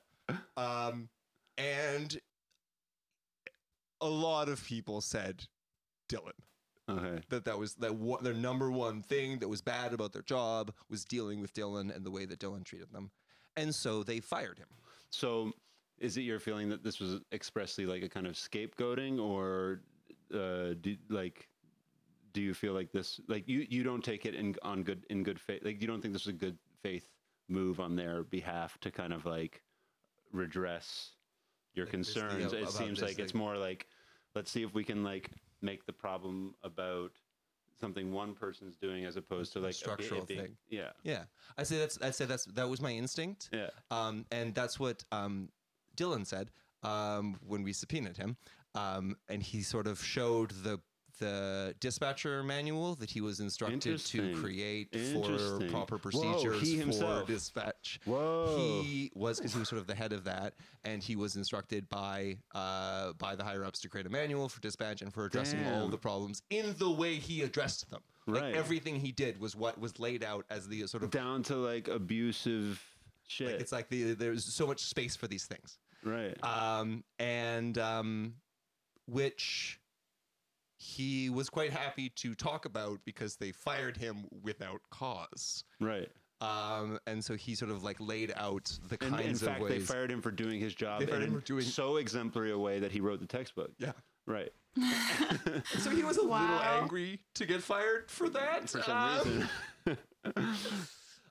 Um, 0.57 1.09
and 1.59 2.17
a 4.01 4.09
lot 4.09 4.49
of 4.49 4.63
people 4.65 5.01
said 5.01 5.45
Dylan 6.11 6.33
Okay. 6.89 7.23
that 7.31 7.45
that 7.47 7.59
was 7.59 7.75
that 7.77 7.95
wa- 7.95 8.21
their 8.21 8.35
number 8.35 8.71
one 8.71 9.01
thing 9.01 9.39
that 9.39 9.49
was 9.49 9.63
bad 9.63 9.95
about 9.95 10.13
their 10.13 10.23
job 10.23 10.73
was 10.91 11.05
dealing 11.05 11.41
with 11.41 11.55
Dylan 11.55 11.95
and 11.95 12.05
the 12.05 12.11
way 12.11 12.27
that 12.27 12.39
Dylan 12.39 12.65
treated 12.65 12.93
them, 12.93 13.11
and 13.57 13.75
so 13.75 14.03
they 14.03 14.21
fired 14.21 14.59
him. 14.59 14.69
So, 15.11 15.53
is 15.99 16.17
it 16.19 16.23
your 16.23 16.39
feeling 16.41 16.69
that 16.69 16.83
this 16.85 17.01
was 17.01 17.21
expressly 17.33 17.87
like 17.87 18.03
a 18.03 18.09
kind 18.09 18.27
of 18.27 18.35
scapegoating, 18.35 19.19
or 19.19 19.81
uh, 20.35 20.75
do, 20.81 20.97
like, 21.09 21.49
do 22.35 22.43
you 22.43 22.53
feel 22.53 22.75
like 22.75 22.93
this, 22.93 23.19
like 23.29 23.49
you 23.49 23.67
you 23.71 23.83
don't 23.83 24.05
take 24.05 24.27
it 24.27 24.35
in 24.35 24.55
on 24.63 24.83
good 24.83 25.07
in 25.09 25.23
good 25.23 25.41
faith, 25.41 25.63
like 25.65 25.81
you 25.81 25.87
don't 25.87 26.03
think 26.03 26.13
this 26.13 26.23
is 26.23 26.29
a 26.29 26.33
good 26.35 26.59
faith 26.83 27.09
move 27.49 27.81
on 27.81 27.97
their 27.97 28.25
behalf 28.25 28.77
to 28.81 28.91
kind 28.91 29.13
of 29.13 29.25
like 29.25 29.63
redress 30.33 31.13
your 31.75 31.87
Like, 31.87 31.93
this- 31.93 32.13
concerns? 32.13 32.53
yeah, 32.53 32.59
it 32.61 32.69
seems 32.71 33.01
this, 33.01 33.11
like 33.11 33.19
it's 33.19 33.35
more 33.35 33.57
like, 33.57 33.87
let's 34.35 34.51
see 34.51 34.63
if 34.63 34.75
we 34.75 34.85
can 34.85 35.03
like 35.05 35.31
make 35.65 35.87
the 35.87 35.93
problem 35.93 36.55
about 36.63 37.13
something 37.81 38.13
one 38.13 38.35
person's 38.35 38.77
doing 38.77 39.05
as 39.05 39.17
opposed 39.17 39.53
to 39.55 39.59
like 39.59 39.71
a- 39.71 39.75
structural 39.75 40.25
being- 40.25 40.41
thing. 40.41 40.57
Yeah. 40.69 40.91
Yeah, 41.03 41.25
I 41.59 41.65
say 41.65 41.79
that's 41.79 41.99
I 42.01 42.11
say 42.11 42.25
that's 42.27 42.45
that 42.47 42.69
was 42.69 42.81
my 42.81 42.93
instinct. 42.93 43.49
Yeah. 43.53 43.71
Um, 43.91 44.27
and 44.31 44.55
that's 44.55 44.79
what 44.79 45.03
um, 45.11 45.49
Dylan 45.97 46.27
said 46.27 46.51
um, 46.83 47.39
when 47.45 47.63
we 47.65 47.73
subpoenaed 47.73 48.17
him. 48.17 48.37
Um, 48.77 49.17
and 49.29 49.43
he 49.43 49.63
sort 49.63 49.87
of 49.87 50.03
showed 50.03 50.51
the 50.51 50.81
the 51.19 51.75
dispatcher 51.81 52.43
manual 52.43 52.95
that 52.97 53.11
he 53.11 53.21
was 53.21 53.41
instructed 53.41 53.99
to 53.99 54.35
create 54.41 54.95
for 55.13 55.61
proper 55.71 55.97
Whoa, 55.97 56.01
procedures 56.01 56.61
he 56.61 56.81
for 56.81 57.25
dispatch. 57.27 58.01
Whoa. 58.05 58.57
He 58.57 59.11
was 59.15 59.39
because 59.39 59.53
he 59.53 59.59
was 59.59 59.69
sort 59.69 59.81
of 59.81 59.87
the 59.87 59.95
head 59.95 60.13
of 60.13 60.25
that, 60.25 60.55
and 60.85 61.03
he 61.03 61.17
was 61.17 61.37
instructed 61.37 61.89
by 61.89 62.39
uh, 62.55 63.13
by 63.15 63.35
the 63.37 63.45
higher 63.45 63.65
ups 63.65 63.81
to 63.81 63.89
create 63.89 64.07
a 64.07 64.11
manual 64.11 64.49
for 64.49 64.61
dispatch 64.61 65.03
and 65.03 65.13
for 65.13 65.25
addressing 65.25 65.65
all 65.67 65.89
the 65.89 65.99
problems 65.99 66.43
in 66.51 66.75
the 66.79 66.91
way 66.91 67.15
he 67.17 67.43
addressed 67.43 67.91
them. 67.91 68.01
Like 68.27 68.43
Right. 68.43 68.55
everything 68.57 68.99
he 69.01 69.13
did 69.13 69.39
was 69.39 69.55
what 69.55 69.79
was 69.79 69.99
laid 69.99 70.25
out 70.25 70.47
as 70.49 70.67
the 70.67 70.87
sort 70.87 71.03
of 71.03 71.11
Down 71.11 71.43
to 71.45 71.57
like 71.57 71.89
abusive 71.89 72.83
shit. 73.27 73.53
like, 73.53 73.61
it's 73.61 73.73
like 73.73 73.89
the 73.91 74.15
there's 74.15 74.45
so 74.45 74.67
much 74.67 74.81
space 74.81 75.15
for 75.15 75.27
these 75.27 75.45
things. 75.45 75.79
right. 76.03 76.37
um, 76.43 77.05
and 77.19 77.77
um, 77.79 78.35
which 79.07 79.79
he 80.85 81.31
was 81.31 81.49
quite 81.49 81.71
happy 81.73 82.11
to 82.11 82.35
talk 82.35 82.67
about 82.67 83.01
because 83.07 83.37
they 83.37 83.53
fired 83.53 83.97
him 83.97 84.27
without 84.43 84.81
cause. 84.91 85.65
right. 85.81 86.11
Um, 86.41 86.99
and 87.07 87.25
so 87.25 87.37
he 87.37 87.55
sort 87.55 87.71
of 87.71 87.83
like 87.83 87.97
laid 88.01 88.31
out 88.37 88.71
the 88.89 89.03
In, 89.03 89.11
kinds 89.13 89.43
in 89.43 89.49
of 89.49 89.55
fact, 89.55 89.63
ways. 89.63 89.71
they 89.73 89.79
fired 89.81 90.11
him 90.11 90.21
for 90.21 90.31
doing 90.31 90.61
his 90.61 90.75
job 90.75 91.01
They 91.01 91.07
fired 91.07 91.23
in 91.23 91.29
him 91.31 91.41
for 91.41 91.47
doing- 91.47 91.65
so 91.65 91.97
exemplary 91.97 92.51
a 92.51 92.59
way 92.59 92.81
that 92.81 92.93
he 92.93 93.01
wrote 93.01 93.21
the 93.21 93.27
textbook. 93.27 93.71
yeah. 93.79 93.93
Right. 94.27 94.51
So 95.79 95.91
he 95.91 96.03
was 96.03 96.17
a 96.19 96.23
little 96.23 96.35
angry 96.35 97.21
to 97.37 97.47
get 97.47 97.63
fired 97.63 98.11
for 98.11 98.29
that. 98.31 98.69
For 98.69 98.83
some 98.83 98.97
Um, 98.97 99.49
reason. 99.87 99.99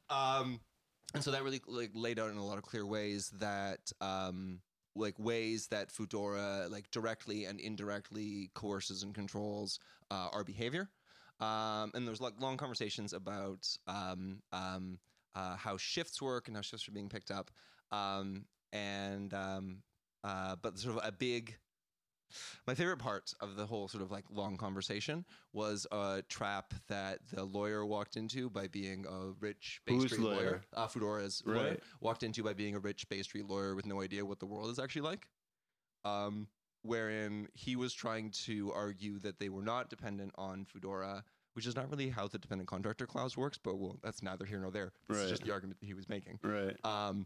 um, 0.09 0.59
and 1.13 1.23
so 1.23 1.31
that 1.31 1.43
really 1.43 1.61
like 1.67 1.91
laid 1.93 2.17
out 2.19 2.31
in 2.31 2.37
a 2.37 2.45
lot 2.45 2.57
of 2.57 2.63
clear 2.63 2.85
ways 2.85 3.31
that 3.39 3.91
um, 4.01 4.61
like 4.95 5.17
ways 5.17 5.67
that 5.67 5.89
Foodora 5.89 6.69
like 6.69 6.89
directly 6.91 7.45
and 7.45 7.59
indirectly 7.59 8.51
coerces 8.53 9.03
and 9.03 9.13
controls 9.13 9.79
uh, 10.11 10.29
our 10.31 10.43
behavior. 10.43 10.89
Um, 11.39 11.91
and 11.93 12.07
there's 12.07 12.21
like 12.21 12.33
long 12.39 12.57
conversations 12.57 13.13
about 13.13 13.67
um, 13.87 14.41
um, 14.51 14.99
uh, 15.35 15.55
how 15.55 15.77
shifts 15.77 16.21
work 16.21 16.47
and 16.47 16.55
how 16.55 16.61
shifts 16.61 16.87
are 16.87 16.91
being 16.91 17.09
picked 17.09 17.31
up. 17.31 17.51
Um, 17.91 18.45
and 18.71 19.33
um, 19.33 19.77
uh, 20.23 20.55
but 20.61 20.77
sort 20.77 20.97
of 20.97 21.05
a 21.05 21.11
big 21.11 21.57
my 22.67 22.73
favorite 22.75 22.97
part 22.99 23.33
of 23.41 23.55
the 23.55 23.65
whole 23.65 23.87
sort 23.87 24.03
of 24.03 24.11
like 24.11 24.25
long 24.31 24.57
conversation 24.57 25.25
was 25.51 25.85
a 25.91 26.23
trap 26.29 26.73
that 26.87 27.19
the 27.31 27.43
lawyer 27.43 27.85
walked 27.85 28.17
into 28.17 28.49
by 28.49 28.67
being 28.67 29.05
a 29.07 29.31
rich 29.39 29.81
Bay 29.85 29.93
Whose 29.95 30.11
Street 30.11 30.21
lawyer. 30.21 30.35
lawyer? 30.35 30.61
Uh, 30.73 30.87
Foodora's 30.87 31.43
lawyer 31.45 31.77
walked 32.01 32.23
into 32.23 32.43
by 32.43 32.53
being 32.53 32.75
a 32.75 32.79
rich 32.79 33.07
Bay 33.09 33.21
Street 33.21 33.45
lawyer 33.47 33.75
with 33.75 33.85
no 33.85 34.01
idea 34.01 34.25
what 34.25 34.39
the 34.39 34.45
world 34.45 34.69
is 34.69 34.79
actually 34.79 35.01
like. 35.03 35.27
Um, 36.05 36.47
wherein 36.81 37.47
he 37.53 37.75
was 37.75 37.93
trying 37.93 38.29
to 38.31 38.71
argue 38.73 39.19
that 39.19 39.39
they 39.39 39.49
were 39.49 39.61
not 39.61 39.89
dependent 39.89 40.33
on 40.35 40.65
Foodora, 40.65 41.23
which 41.53 41.65
is 41.65 41.75
not 41.75 41.89
really 41.89 42.09
how 42.09 42.27
the 42.27 42.37
dependent 42.37 42.67
contractor 42.67 43.07
clause 43.07 43.37
works. 43.37 43.57
But 43.57 43.77
well, 43.77 43.97
that's 44.03 44.21
neither 44.21 44.43
here 44.45 44.59
nor 44.59 44.71
there. 44.71 44.91
This 45.07 45.17
is 45.17 45.23
Right. 45.23 45.29
just 45.29 45.43
the 45.43 45.51
argument 45.53 45.79
that 45.79 45.85
he 45.85 45.93
was 45.93 46.09
making. 46.09 46.39
right. 46.43 46.75
Um, 46.85 47.25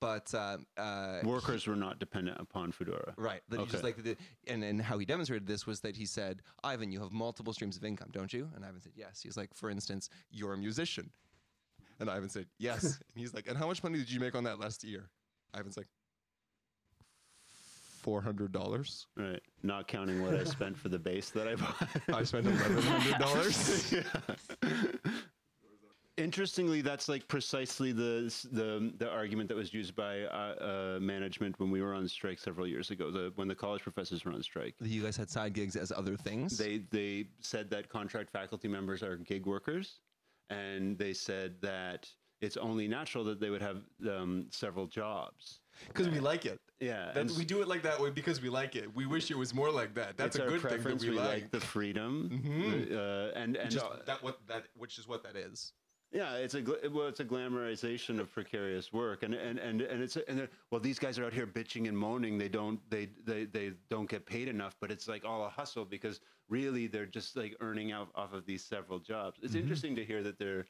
but 0.00 0.32
um, 0.34 0.66
uh, 0.76 1.20
Workers 1.24 1.66
were 1.66 1.76
not 1.76 1.98
dependent 1.98 2.38
upon 2.40 2.72
Foodora. 2.72 3.14
Right. 3.16 3.40
That 3.48 3.60
he 3.60 3.66
just 3.66 3.76
Okay. 3.76 3.86
like 3.86 4.02
the, 4.02 4.16
and 4.46 4.62
and 4.62 4.80
how 4.80 4.98
he 4.98 5.06
demonstrated 5.06 5.46
this 5.46 5.66
was 5.66 5.80
that 5.80 5.96
he 5.96 6.06
said, 6.06 6.42
"Ivan, 6.64 6.90
you 6.92 7.00
have 7.00 7.12
multiple 7.12 7.52
streams 7.52 7.76
of 7.76 7.84
income, 7.84 8.08
don't 8.12 8.32
you?" 8.32 8.50
And 8.54 8.64
Ivan 8.64 8.80
said, 8.80 8.92
"Yes." 8.94 9.20
He's 9.22 9.36
like, 9.36 9.54
"For 9.54 9.70
instance, 9.70 10.08
you're 10.30 10.52
a 10.54 10.58
musician." 10.58 11.10
And 11.98 12.10
Ivan 12.10 12.28
said, 12.28 12.46
"Yes." 12.58 12.82
and 13.14 13.16
he's 13.16 13.32
like, 13.34 13.46
"And 13.48 13.56
how 13.56 13.66
much 13.66 13.82
money 13.82 13.98
did 13.98 14.10
you 14.10 14.20
make 14.20 14.34
on 14.34 14.44
that 14.44 14.58
last 14.60 14.84
year?" 14.84 15.08
Ivan's 15.54 15.76
like, 15.76 15.88
400 18.02 18.52
dollars. 18.52 19.06
Right. 19.16 19.40
Not 19.64 19.88
counting 19.88 20.22
what 20.22 20.34
I 20.34 20.44
spent 20.44 20.76
for 20.78 20.88
the 20.88 20.98
base 20.98 21.30
that 21.30 21.48
I 21.48 21.56
bought. 21.56 21.88
I 22.14 22.22
spent 22.22 22.46
eleven 22.46 22.82
hundred 22.82 23.18
dollars. 23.18 23.94
Interestingly, 26.18 26.80
that's 26.80 27.08
like 27.10 27.28
precisely 27.28 27.92
the 27.92 28.32
the 28.50 28.90
the 28.96 29.10
argument 29.10 29.48
that 29.48 29.54
was 29.56 29.74
used 29.74 29.94
by 29.94 30.22
uh, 30.22 30.96
uh, 30.96 30.98
management 31.00 31.60
when 31.60 31.70
we 31.70 31.82
were 31.82 31.92
on 31.92 32.08
strike 32.08 32.38
several 32.38 32.66
years 32.66 32.90
ago. 32.90 33.10
The 33.10 33.32
when 33.36 33.48
the 33.48 33.54
college 33.54 33.82
professors 33.82 34.24
were 34.24 34.32
on 34.32 34.42
strike, 34.42 34.74
You 34.80 35.02
guys 35.02 35.16
had 35.18 35.28
side 35.28 35.52
gigs 35.52 35.76
as 35.76 35.92
other 35.92 36.16
things. 36.16 36.56
they 36.56 36.78
they 36.90 37.26
said 37.40 37.68
that 37.70 37.90
contract 37.90 38.30
faculty 38.30 38.66
members 38.66 39.02
are 39.02 39.16
gig 39.18 39.44
workers, 39.44 40.00
and 40.48 40.96
they 40.96 41.12
said 41.12 41.56
that 41.60 42.08
it's 42.40 42.56
only 42.56 42.88
natural 42.88 43.22
that 43.24 43.38
they 43.38 43.50
would 43.50 43.62
have 43.62 43.82
um, 44.10 44.46
several 44.50 44.86
jobs. 44.86 45.60
because 45.88 46.08
we 46.08 46.20
like 46.20 46.46
it. 46.46 46.60
Yeah, 46.80 47.12
That, 47.12 47.20
and 47.28 47.30
we 47.38 47.44
do 47.44 47.60
it 47.62 47.68
like 47.68 47.82
that 47.82 47.98
way 48.00 48.08
because 48.10 48.40
we 48.42 48.48
like 48.50 48.74
it. 48.76 48.94
We 48.94 49.04
wish 49.06 49.30
it 49.30 49.36
was 49.38 49.54
more 49.54 49.70
like 49.70 49.94
that. 49.94 50.16
That's 50.18 50.36
it's 50.36 50.38
a 50.38 50.42
our 50.44 50.48
good 50.50 50.60
thing 50.62 50.70
that 50.70 50.80
preference. 50.82 51.02
we, 51.02 51.10
we 51.10 51.16
like. 51.16 51.28
like 51.42 51.50
the 51.50 51.60
freedom, 51.60 52.30
Mhm. 52.32 52.92
uh, 52.92 53.32
and 53.38 53.56
and 53.56 53.70
Just 53.70 53.84
that 54.06 54.22
what 54.22 54.46
that 54.46 54.64
which 54.74 54.96
is 54.98 55.06
what 55.06 55.22
that 55.22 55.36
is. 55.36 55.72
Yeah, 56.12 56.34
it's 56.36 56.54
a 56.54 56.62
well, 56.90 57.08
it's 57.08 57.20
a 57.20 57.24
glamorization 57.24 58.20
of 58.20 58.32
precarious 58.32 58.92
work, 58.92 59.22
and 59.22 59.34
and 59.34 59.58
and 59.58 59.80
and 59.82 60.02
it's 60.02 60.16
and 60.16 60.48
well, 60.70 60.80
these 60.80 60.98
guys 60.98 61.18
are 61.18 61.24
out 61.24 61.32
here 61.32 61.46
bitching 61.46 61.88
and 61.88 61.98
moaning. 61.98 62.38
They 62.38 62.48
don't 62.48 62.78
they 62.88 63.08
they 63.24 63.44
they 63.44 63.72
don't 63.90 64.08
get 64.08 64.24
paid 64.24 64.48
enough, 64.48 64.76
but 64.80 64.90
it's 64.90 65.08
like 65.08 65.24
all 65.24 65.44
a 65.44 65.48
hustle 65.48 65.84
because 65.84 66.20
really 66.48 66.86
they're 66.86 67.06
just 67.06 67.36
like 67.36 67.56
earning 67.60 67.90
out 67.90 68.08
off 68.14 68.32
of 68.32 68.46
these 68.46 68.64
several 68.64 69.00
jobs. 69.00 69.40
It's 69.42 69.52
mm-hmm. 69.52 69.62
interesting 69.62 69.96
to 69.96 70.04
hear 70.04 70.22
that 70.22 70.38
they're 70.38 70.66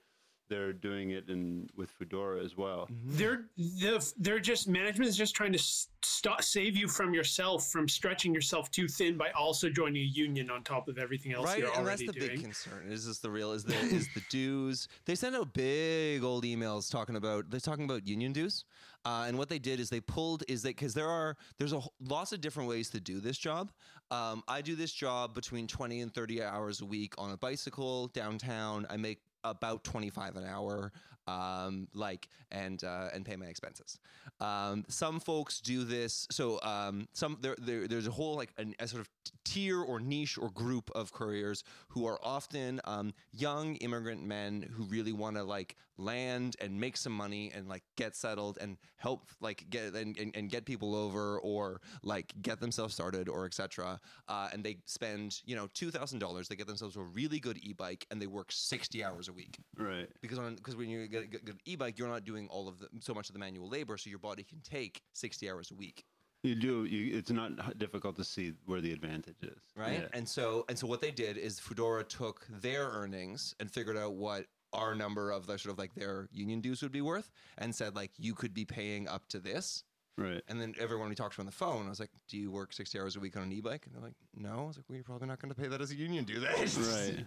they're 0.49 0.73
doing 0.73 1.11
it 1.11 1.29
in 1.29 1.69
with 1.77 1.91
Foodora 1.99 2.45
as 2.45 2.57
well. 2.57 2.89
They're 3.05 3.47
the, 3.57 4.13
they're 4.19 4.39
just 4.41 4.69
management 4.69 5.09
is 5.09 5.17
just 5.17 5.35
trying 5.35 5.53
to 5.53 5.59
s- 5.59 5.89
stop 6.03 6.43
save 6.43 6.77
you 6.77 6.89
from 6.89 7.13
yourself 7.15 7.69
from 7.69 7.89
stretching 7.89 8.33
yourself 8.35 8.71
too 8.71 8.87
thin 8.89 9.17
by 9.17 9.31
also 9.33 9.69
joining 9.69 10.03
a 10.03 10.05
union 10.07 10.51
on 10.51 10.63
top 10.63 10.89
of 10.89 10.99
everything 10.99 11.33
else 11.33 11.47
right 11.47 11.59
you're 11.59 11.69
and 11.69 11.87
that's 11.87 12.01
already 12.03 12.07
the 12.07 12.13
doing. 12.13 12.29
big 12.31 12.43
concern 12.43 12.87
is 12.89 13.07
this 13.07 13.19
the 13.19 13.31
real 13.31 13.53
is 13.53 13.65
the 13.65 13.75
is 13.77 14.09
the 14.15 14.23
dues. 14.31 14.89
They 15.05 15.15
sent 15.15 15.35
out 15.35 15.53
big 15.53 16.23
old 16.23 16.45
emails 16.45 16.91
talking 16.91 17.17
about 17.17 17.51
they're 17.51 17.61
talking 17.61 17.85
about 17.85 18.07
union 18.07 18.33
dues. 18.33 18.65
Uh, 19.05 19.25
and 19.29 19.39
what 19.39 19.49
they 19.49 19.61
did 19.61 19.79
is 19.79 19.89
they 19.89 20.01
pulled 20.01 20.43
is 20.49 20.63
that 20.63 20.71
because 20.71 20.93
there 20.93 21.09
are 21.09 21.37
there's 21.59 21.73
a 21.73 21.81
lots 22.01 22.33
of 22.33 22.41
different 22.41 22.69
ways 22.69 22.91
to 22.91 23.01
do 23.01 23.21
this 23.21 23.39
job. 23.39 23.71
Um, 24.13 24.45
i 24.47 24.61
do 24.61 24.77
this 24.77 24.93
job 24.93 25.35
between 25.35 25.67
20 25.67 26.01
and 26.01 26.15
30 26.15 26.41
hours 26.43 26.81
a 26.81 26.85
week 26.85 27.15
on 27.19 27.33
a 27.33 27.37
bicycle 27.37 28.07
downtown. 28.09 28.87
I 28.89 28.97
make 28.97 29.19
about 29.51 29.85
25 29.85 30.37
an 30.37 30.45
hour 30.45 30.93
um, 31.27 31.89
like 31.95 32.29
and 32.51 32.83
uh, 32.85 33.09
and 33.13 33.25
pay 33.25 33.37
my 33.37 33.47
expenses. 33.47 33.99
Um, 34.41 34.85
some 34.89 35.21
folks 35.21 35.61
do 35.61 35.85
this 35.85 36.27
so 36.31 36.61
um, 36.63 37.09
some 37.13 37.39
there, 37.41 37.57
there 37.59 37.89
there's 37.89 38.07
a 38.07 38.11
whole 38.11 38.37
like 38.37 38.53
an, 38.59 38.75
a 38.79 38.89
sort 38.89 39.01
of 39.01 39.09
tier 39.45 39.81
or 39.81 40.01
niche 40.01 40.39
or 40.39 40.51
group 40.51 40.91
of 40.95 41.13
couriers 41.13 41.65
who 41.89 42.07
are 42.07 42.19
often 42.23 42.81
um, 42.85 43.13
young 43.33 43.77
immigrant 43.77 44.25
men 44.25 44.69
who 44.73 44.85
really 44.85 45.13
want 45.13 45.37
to 45.37 45.43
like 45.43 45.77
land 45.99 46.57
and 46.61 46.79
make 46.79 46.97
some 46.97 47.13
money 47.13 47.51
and 47.55 47.69
like 47.69 47.83
get 47.97 48.15
settled 48.15 48.59
and 48.61 48.77
help 48.97 49.31
like 49.41 49.65
get 49.71 49.95
and, 49.95 50.19
and, 50.19 50.37
and 50.37 50.51
get 50.51 50.65
people 50.65 50.95
over 50.95 51.39
or 51.41 51.81
like 52.03 52.35
get 52.43 52.61
themselves 52.61 52.93
started 52.93 53.29
or 53.29 53.47
etc 53.47 53.99
uh, 54.29 54.49
and 54.53 54.63
they 54.63 54.77
spend 54.85 55.41
you 55.47 55.57
know 55.57 55.67
$2000 55.69 56.49
they 56.49 56.57
get 56.57 56.67
themselves 56.67 56.97
a 56.97 57.01
really 57.01 57.39
good 57.39 57.59
e-bike 57.63 58.07
and 58.11 58.21
they 58.21 58.27
work 58.27 58.51
60 58.51 59.03
hours 59.05 59.29
a 59.29 59.33
week. 59.33 59.59
Right. 59.77 60.09
because 60.21 60.39
on 60.39 60.57
because 60.57 60.77
when 60.77 60.89
you 60.89 61.07
get 61.23 61.43
a 61.43 61.45
good 61.45 61.61
e-bike 61.65 61.99
you're 61.99 62.09
not 62.09 62.25
doing 62.25 62.49
all 62.49 62.69
of 62.69 62.79
the 62.79 62.89
so 63.01 63.13
much 63.15 63.29
of 63.29 63.33
the 63.33 63.39
manual 63.39 63.69
labor 63.69 63.97
so 63.97 64.11
your 64.11 64.19
body 64.19 64.43
can 64.43 64.61
take 64.61 65.03
60 65.15 65.51
hours 65.51 65.71
a 65.71 65.75
week 65.75 66.05
You 66.43 66.55
do. 66.55 66.85
You, 66.85 67.17
it's 67.19 67.31
not 67.31 67.79
difficult 67.79 68.15
to 68.17 68.25
see 68.25 68.53
where 68.67 68.81
the 68.81 68.93
advantage 68.93 69.43
is. 69.43 69.59
right 69.75 70.01
Yeah. 70.03 70.09
and 70.19 70.29
so 70.29 70.65
and 70.69 70.79
so 70.79 70.87
what 70.87 71.01
they 71.01 71.11
did 71.11 71.37
is 71.39 71.59
Foodora 71.61 72.07
took 72.09 72.47
their 72.61 72.85
earnings 72.91 73.55
and 73.61 73.71
figured 73.71 73.97
out 73.97 74.15
what 74.15 74.47
our 74.73 74.95
number 74.95 75.31
of 75.31 75.47
the 75.47 75.59
sort 75.59 75.73
of 75.73 75.79
like 75.79 75.95
their 75.95 76.29
union 76.33 76.61
dues 76.61 76.83
would 76.83 76.93
be 76.93 77.01
worth 77.01 77.31
and 77.59 77.75
said 77.75 77.95
like 77.97 78.11
you 78.19 78.35
could 78.35 78.53
be 78.53 78.65
paying 78.65 79.09
up 79.09 79.27
to 79.29 79.39
this 79.41 79.83
Right. 80.19 80.43
and 80.49 80.59
then 80.61 80.75
everyone 80.81 81.09
we 81.11 81.15
talked 81.15 81.35
to 81.35 81.41
on 81.41 81.47
the 81.47 81.53
phone 81.53 81.87
I 81.87 81.89
was 81.91 82.01
like 82.01 82.11
do 82.29 82.37
you 82.39 82.51
work 82.51 82.73
60 82.73 82.99
hours 82.99 83.17
a 83.17 83.21
week 83.21 83.37
on 83.37 83.43
an 83.43 83.53
e-bike 83.53 83.85
and 83.87 83.95
they're 83.95 84.03
like 84.03 84.15
no 84.35 84.51
I 84.51 84.67
was 84.67 84.77
like 84.77 84.87
well 84.89 84.97
you're 84.97 85.05
probably 85.05 85.29
not 85.29 85.41
going 85.41 85.53
to 85.55 85.61
pay 85.61 85.69
that 85.69 85.81
as 85.81 85.91
a 85.91 85.95
union 85.97 86.25
due 86.25 86.41
that 86.41 86.57
Right. 86.77 87.27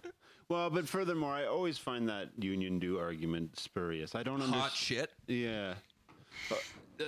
Well, 0.50 0.70
but 0.72 0.88
furthermore, 0.88 1.32
I 1.32 1.46
always 1.46 1.78
find 1.78 2.10
that 2.10 2.30
union 2.40 2.80
do 2.80 2.98
argument 2.98 3.58
spurious. 3.60 4.16
I 4.16 4.24
don't 4.24 4.36
understand. 4.42 4.62
hot 4.62 4.74
shit 4.74 5.12
Yeah. 5.28 5.76
Uh, 6.52 6.56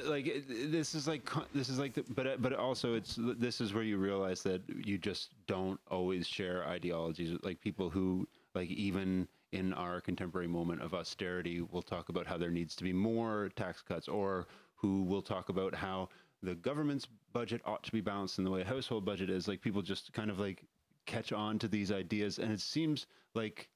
Like 0.06 0.26
it- 0.26 0.50
it- 0.50 0.72
this 0.72 0.96
is 0.96 1.06
like 1.08 1.30
this 1.54 1.68
is 1.68 1.78
like 1.78 1.94
the, 1.96 2.04
but 2.14 2.42
but 2.42 2.54
also 2.54 2.94
it's 2.94 3.16
this 3.20 3.60
is 3.60 3.74
where 3.74 3.84
you 3.84 3.98
realize 3.98 4.42
that 4.44 4.62
you 4.86 4.98
just 4.98 5.34
don't 5.48 5.80
always 5.90 6.26
share 6.28 6.66
ideologies 6.66 7.38
like 7.44 7.60
people 7.60 7.90
who 7.90 8.26
like 8.56 8.70
even 8.70 9.28
in 9.52 9.74
our 9.74 10.00
contemporary 10.00 10.48
moment 10.48 10.82
of 10.82 10.94
austerity 10.94 11.62
will 11.62 11.82
talk 11.82 12.08
about 12.08 12.26
how 12.26 12.38
there 12.38 12.52
needs 12.52 12.74
to 12.78 12.84
be 12.86 12.94
more 12.94 13.50
tax 13.58 13.82
cuts 13.82 14.08
or 14.08 14.48
who 14.76 15.04
will 15.04 15.22
talk 15.22 15.50
about 15.50 15.76
how 15.76 16.08
the 16.42 16.56
government's 16.56 17.08
budget 17.34 17.62
ought 17.66 17.84
to 17.84 17.92
be 17.92 18.00
balanced 18.02 18.38
in 18.40 18.46
the 18.46 18.52
way 18.52 18.62
a 18.62 18.66
household 18.66 19.04
budget 19.04 19.30
is 19.30 19.46
like 19.48 19.60
people 19.62 19.82
just 19.82 20.14
kind 20.14 20.32
of 20.32 20.40
like 20.40 20.64
catch 21.06 21.32
on 21.32 21.60
to 21.60 21.68
these 21.68 21.92
ideas 21.92 22.38
and 22.40 22.52
it 22.52 22.60
seems 22.62 23.06
like 23.34 23.70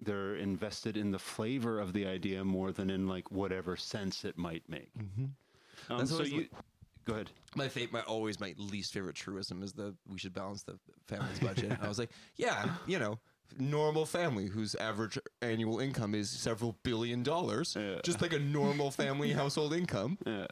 they're 0.00 0.36
invested 0.36 0.96
in 0.96 1.10
the 1.10 1.18
flavor 1.18 1.80
of 1.80 1.92
the 1.92 2.06
idea 2.06 2.44
more 2.44 2.70
than 2.72 2.90
in 2.90 3.06
like 3.08 3.30
whatever 3.30 3.76
sense 3.76 4.24
it 4.24 4.36
might 4.36 4.62
make. 4.68 4.90
Um, 5.88 5.98
That's 5.98 6.10
so 6.10 6.22
you, 6.22 6.38
like- 6.38 6.50
Go 7.06 7.14
ahead. 7.14 7.30
my 7.54 7.68
fa- 7.68 7.86
my 7.92 8.00
always 8.02 8.40
my 8.40 8.52
least 8.58 8.92
favorite 8.92 9.14
truism 9.14 9.62
is 9.62 9.72
the 9.72 9.94
we 10.10 10.18
should 10.18 10.34
balance 10.34 10.64
the 10.64 10.76
family's 11.06 11.38
budget. 11.38 11.70
and 11.70 11.78
I 11.80 11.86
was 11.88 12.00
like, 12.00 12.10
yeah, 12.36 12.74
you 12.86 12.98
know, 12.98 13.20
normal 13.60 14.04
family 14.04 14.48
whose 14.48 14.74
average 14.74 15.16
annual 15.40 15.78
income 15.78 16.16
is 16.16 16.28
several 16.28 16.76
billion 16.82 17.22
dollars, 17.22 17.76
Yeah. 17.78 18.00
just 18.02 18.20
like 18.20 18.32
a 18.32 18.40
normal 18.40 18.90
family 18.90 19.32
household 19.40 19.72
income. 19.72 20.18
Yeah. 20.26 20.46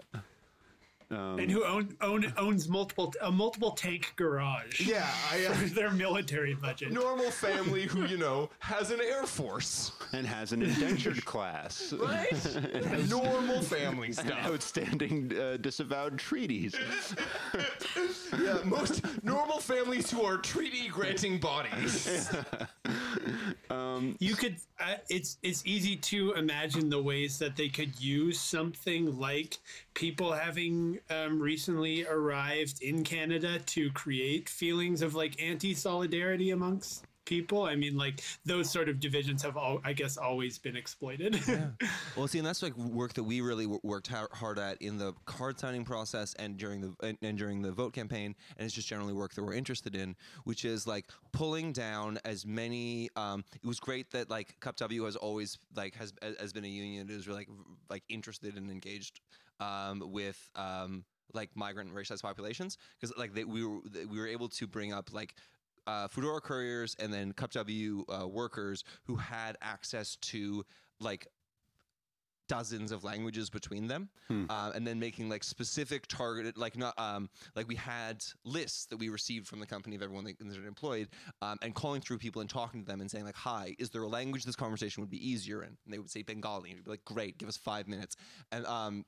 Um, 1.11 1.39
and 1.39 1.51
who 1.51 1.65
own, 1.65 1.97
own 2.01 2.33
owns 2.37 2.69
multiple 2.69 3.13
a 3.21 3.31
multiple 3.31 3.73
tank 3.73 4.13
garage. 4.17 4.81
Yeah, 4.81 5.07
I 5.31 5.39
for 5.43 5.65
uh, 5.65 5.69
their 5.75 5.91
military 5.91 6.55
budget. 6.55 6.93
normal 6.93 7.31
family 7.31 7.83
who 7.87 8.07
you 8.07 8.17
know 8.17 8.51
has 8.61 8.91
an 8.91 9.01
air 9.01 9.25
force, 9.25 9.93
and 10.13 10.27
has 10.27 10.53
an 10.53 10.63
indentured 10.63 11.25
class. 11.33 11.93
right? 11.93 13.09
normal 13.09 13.61
family 13.63 14.09
And 14.09 14.17
stuff. 14.17 14.47
outstanding 14.47 15.33
uh, 15.39 15.57
disavowed 15.59 16.19
treaties. 16.19 16.75
Yeah, 18.43 18.59
most 18.65 19.03
normal 19.23 19.61
families 19.61 20.11
who 20.11 20.23
are 20.23 20.37
treaty 20.39 20.89
granting 20.89 21.39
bodies. 21.39 22.29
You 24.19 24.35
could. 24.35 24.57
Uh, 24.81 24.97
it's 25.09 25.39
it's 25.43 25.65
easy 25.65 25.97
to 25.97 26.33
imagine 26.33 26.89
the 26.91 27.01
ways 27.01 27.39
that 27.39 27.57
they 27.57 27.69
could 27.69 27.99
use 28.01 28.41
something 28.41 29.19
like 29.19 29.59
people 29.95 30.33
having 30.33 30.94
um, 31.11 31.41
recently 31.41 32.07
arrived 32.07 32.83
in 32.83 33.05
Canada 33.05 33.59
to 33.59 33.91
create 33.93 34.49
feelings 34.49 35.03
of 35.03 35.15
like 35.15 35.41
anti 35.43 35.75
solidarity 35.75 36.51
amongst 36.51 37.05
people. 37.25 37.65
I 37.65 37.77
mean, 37.77 37.97
like 37.97 38.23
those 38.45 38.71
sort 38.71 38.89
of 38.89 39.01
divisions 39.01 39.43
have, 39.43 39.57
all, 39.57 39.81
I 39.85 39.93
guess, 39.93 40.17
always 40.17 40.59
been 40.59 40.77
exploited. 40.77 41.41
Well, 42.17 42.29
see, 42.29 42.39
and 42.39 42.47
that's 42.47 42.63
like 42.63 42.77
work 42.77 43.15
that 43.15 43.25
we 43.25 43.41
really 43.41 43.67
worked 43.67 44.09
hard 44.09 44.59
at 44.59 44.81
in 44.81 44.99
the 44.99 45.15
card 45.25 45.59
signing 45.59 45.85
process 45.85 46.33
and 46.35 46.57
during 46.57 46.81
the 46.81 46.95
and, 47.03 47.19
and 47.23 47.37
during 47.37 47.61
the 47.61 47.73
vote 47.73 47.93
campaign, 47.93 48.35
and 48.57 48.65
it's 48.65 48.75
just 48.75 48.87
generally 48.87 49.13
work 49.13 49.35
that 49.35 49.43
we're 49.43 49.55
interested 49.55 49.97
in, 49.97 50.15
which 50.45 50.65
is 50.65 50.87
like 50.87 51.07
pulling 51.33 51.73
down 51.73 52.19
as 52.25 52.47
many. 52.47 53.11
Um, 53.17 53.45
it 53.55 53.67
was 53.67 53.81
great 53.81 54.11
that 54.13 54.31
like 54.31 54.55
CUPW 54.61 55.05
has 55.07 55.17
always 55.17 55.59
like 55.75 55.95
has 55.97 56.13
has 56.39 56.53
been 56.53 56.65
a 56.65 56.69
union 56.69 57.07
that 57.09 57.15
is 57.15 57.27
really 57.27 57.41
like 57.41 57.49
like 57.91 58.03
interested 58.09 58.57
and 58.57 58.71
engaged 58.71 59.21
um, 59.61 60.03
with. 60.07 60.51
Um, 60.55 61.05
like 61.33 61.51
migrant 61.57 61.91
and 61.91 61.99
racialized 61.99 62.23
populations 62.23 62.79
because 63.01 63.17
like 63.19 63.35
they, 63.35 63.43
we 63.43 63.65
were 63.65 63.81
we 64.09 64.21
were 64.21 64.29
able 64.29 64.49
to 64.49 64.69
bring 64.69 64.93
up 64.93 65.13
like 65.13 65.35
uh, 65.87 66.09
Foodora 66.09 66.41
couriers 66.43 66.97
and 66.99 67.13
then 67.13 67.33
CUPW 67.33 68.23
uh, 68.23 68.29
workers 68.29 68.85
who 69.05 69.17
had 69.17 69.57
access 69.63 70.17
to 70.17 70.65
like 71.01 71.27
dozens 72.47 72.93
of 72.93 73.05
languages 73.05 73.49
between 73.49 73.87
them 73.87 74.09
uh, 74.51 74.71
and 74.75 74.87
then 74.87 74.99
making 74.99 75.29
like 75.29 75.43
specific 75.43 76.07
targeted 76.07 76.59
like 76.59 76.77
not 76.77 76.93
um 76.99 77.29
like 77.57 77.67
we 77.67 77.75
had 77.75 78.23
lists 78.45 78.87
that 78.87 78.99
we 78.99 79.09
received 79.09 79.47
from 79.47 79.61
the 79.61 79.67
company 79.67 79.97
of 79.97 80.03
everyone 80.03 80.25
that 80.25 80.59
are 80.59 80.67
employed 80.67 81.09
um, 81.41 81.59
and 81.63 81.75
calling 81.75 82.03
through 82.03 82.19
people 82.19 82.41
and 82.41 82.51
talking 82.51 82.81
to 82.81 82.87
them 82.87 83.01
and 83.01 83.11
saying 83.11 83.25
like 83.25 83.35
hi 83.35 83.75
is 83.79 83.91
there 83.91 84.03
a 84.03 84.09
language 84.09 84.45
this 84.45 84.57
conversation 84.57 85.01
would 85.01 85.11
be 85.11 85.27
easier 85.27 85.63
in? 85.63 85.69
And 85.69 85.93
they 85.93 85.99
would 85.99 86.11
say 86.11 86.23
bengali. 86.23 86.71
And 86.71 86.79
we'd 86.79 86.85
be 86.85 86.91
like 86.91 87.05
great 87.05 87.39
give 87.39 87.49
us 87.49 87.57
five 87.57 87.89
minutes. 87.89 88.17
And 88.53 88.67
um 88.67 89.05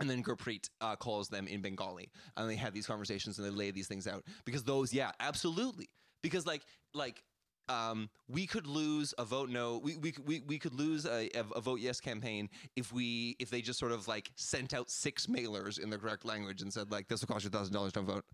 and 0.00 0.10
then 0.10 0.22
Gurpreet 0.24 0.68
uh, 0.80 0.96
calls 0.96 1.28
them 1.28 1.46
in 1.46 1.60
Bengali, 1.60 2.10
and 2.36 2.50
they 2.50 2.56
have 2.56 2.72
these 2.74 2.86
conversations 2.86 3.38
and 3.38 3.46
they 3.46 3.50
lay 3.50 3.70
these 3.70 3.86
things 3.86 4.08
out. 4.08 4.24
Because 4.44 4.64
those, 4.64 4.92
yeah, 4.92 5.12
absolutely, 5.20 5.90
because 6.22 6.46
like 6.46 6.62
like 6.94 7.22
um, 7.68 8.10
we 8.28 8.46
could 8.46 8.66
lose 8.66 9.14
a 9.18 9.24
vote 9.24 9.48
no, 9.48 9.78
we 9.78 9.96
we 9.96 10.14
we, 10.24 10.40
we 10.40 10.58
could 10.58 10.74
lose 10.74 11.06
a, 11.06 11.30
a 11.34 11.60
vote 11.60 11.80
yes 11.80 12.00
campaign 12.00 12.48
if 12.76 12.92
we 12.92 13.36
if 13.38 13.50
they 13.50 13.62
just 13.62 13.78
sort 13.78 13.92
of 13.92 14.08
like 14.08 14.30
sent 14.34 14.74
out 14.74 14.90
six 14.90 15.26
mailers 15.26 15.78
in 15.78 15.90
the 15.90 15.98
correct 15.98 16.24
language 16.24 16.62
and 16.62 16.72
said 16.72 16.90
like 16.90 17.08
this 17.08 17.20
will 17.20 17.28
cost 17.28 17.44
you 17.44 17.50
thousand 17.50 17.74
dollars, 17.74 17.92
don't 17.92 18.04
vote. 18.04 18.24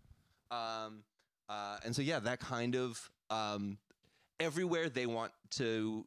Um, 0.50 1.04
uh, 1.48 1.78
and 1.84 1.94
so 1.94 2.02
yeah, 2.02 2.18
that 2.20 2.40
kind 2.40 2.74
of 2.74 3.10
um, 3.30 3.78
everywhere 4.40 4.88
they 4.88 5.06
want 5.06 5.32
to 5.50 6.06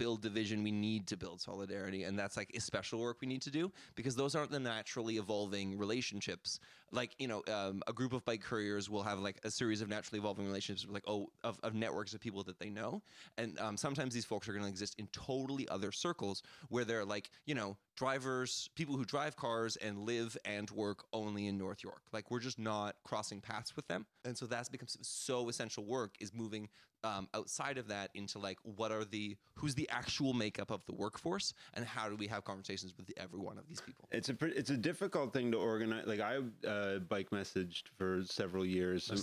build 0.00 0.22
division, 0.22 0.62
we 0.62 0.72
need 0.72 1.06
to 1.06 1.14
build 1.14 1.42
solidarity, 1.42 2.04
and 2.04 2.18
that's 2.18 2.34
like 2.34 2.50
a 2.54 2.60
special 2.60 3.00
work 3.00 3.18
we 3.20 3.28
need 3.28 3.42
to 3.42 3.50
do 3.50 3.70
because 3.94 4.16
those 4.16 4.34
aren't 4.34 4.50
the 4.50 4.58
naturally 4.58 5.18
evolving 5.18 5.76
relationships. 5.76 6.58
Like 6.90 7.14
you 7.18 7.28
know, 7.28 7.42
um, 7.52 7.82
a 7.86 7.92
group 7.92 8.14
of 8.14 8.24
bike 8.24 8.40
couriers 8.40 8.88
will 8.88 9.02
have 9.02 9.18
like 9.18 9.38
a 9.44 9.50
series 9.50 9.82
of 9.82 9.90
naturally 9.90 10.18
evolving 10.18 10.46
relationships, 10.46 10.90
like 10.90 11.04
oh, 11.06 11.28
of, 11.44 11.60
of 11.62 11.74
networks 11.74 12.14
of 12.14 12.20
people 12.20 12.42
that 12.44 12.58
they 12.58 12.70
know, 12.70 13.02
and 13.36 13.60
um, 13.60 13.76
sometimes 13.76 14.14
these 14.14 14.24
folks 14.24 14.48
are 14.48 14.52
going 14.52 14.64
to 14.64 14.70
exist 14.70 14.94
in 14.98 15.06
totally 15.08 15.68
other 15.68 15.92
circles 15.92 16.42
where 16.70 16.86
they're 16.86 17.04
like 17.04 17.30
you 17.44 17.54
know 17.54 17.76
drivers, 17.94 18.70
people 18.74 18.96
who 18.96 19.04
drive 19.04 19.36
cars 19.36 19.76
and 19.76 19.98
live 19.98 20.34
and 20.46 20.70
work 20.70 21.04
only 21.12 21.46
in 21.46 21.58
North 21.58 21.84
York. 21.84 22.00
Like 22.10 22.30
we're 22.30 22.40
just 22.40 22.58
not 22.58 22.96
crossing 23.04 23.42
paths 23.42 23.76
with 23.76 23.86
them, 23.86 24.06
and 24.24 24.34
so 24.34 24.46
that's 24.46 24.70
becomes 24.70 24.96
so 25.02 25.50
essential. 25.50 25.84
Work 25.84 26.14
is 26.20 26.32
moving 26.32 26.70
um, 27.04 27.28
outside 27.34 27.78
of 27.78 27.88
that 27.88 28.10
into 28.14 28.38
like 28.38 28.58
what 28.62 28.92
are 28.92 29.04
the 29.04 29.36
who's 29.54 29.74
the 29.74 29.88
actual 29.90 30.32
makeup 30.32 30.70
of 30.70 30.84
the 30.86 30.92
workforce 30.92 31.54
and 31.74 31.84
how 31.84 32.08
do 32.08 32.16
we 32.16 32.26
have 32.26 32.44
conversations 32.44 32.94
with 32.96 33.10
every 33.16 33.38
one 33.38 33.58
of 33.58 33.66
these 33.68 33.80
people 33.80 34.08
It's 34.10 34.28
a 34.28 34.34
pre- 34.34 34.52
it's 34.52 34.70
a 34.70 34.76
difficult 34.76 35.32
thing 35.32 35.52
to 35.52 35.58
organize. 35.58 36.06
Like 36.06 36.20
I 36.20 36.38
uh, 36.66 36.98
bike 37.00 37.30
messaged 37.30 37.84
for 37.96 38.22
several 38.24 38.64
years. 38.66 39.10
Um, 39.10 39.16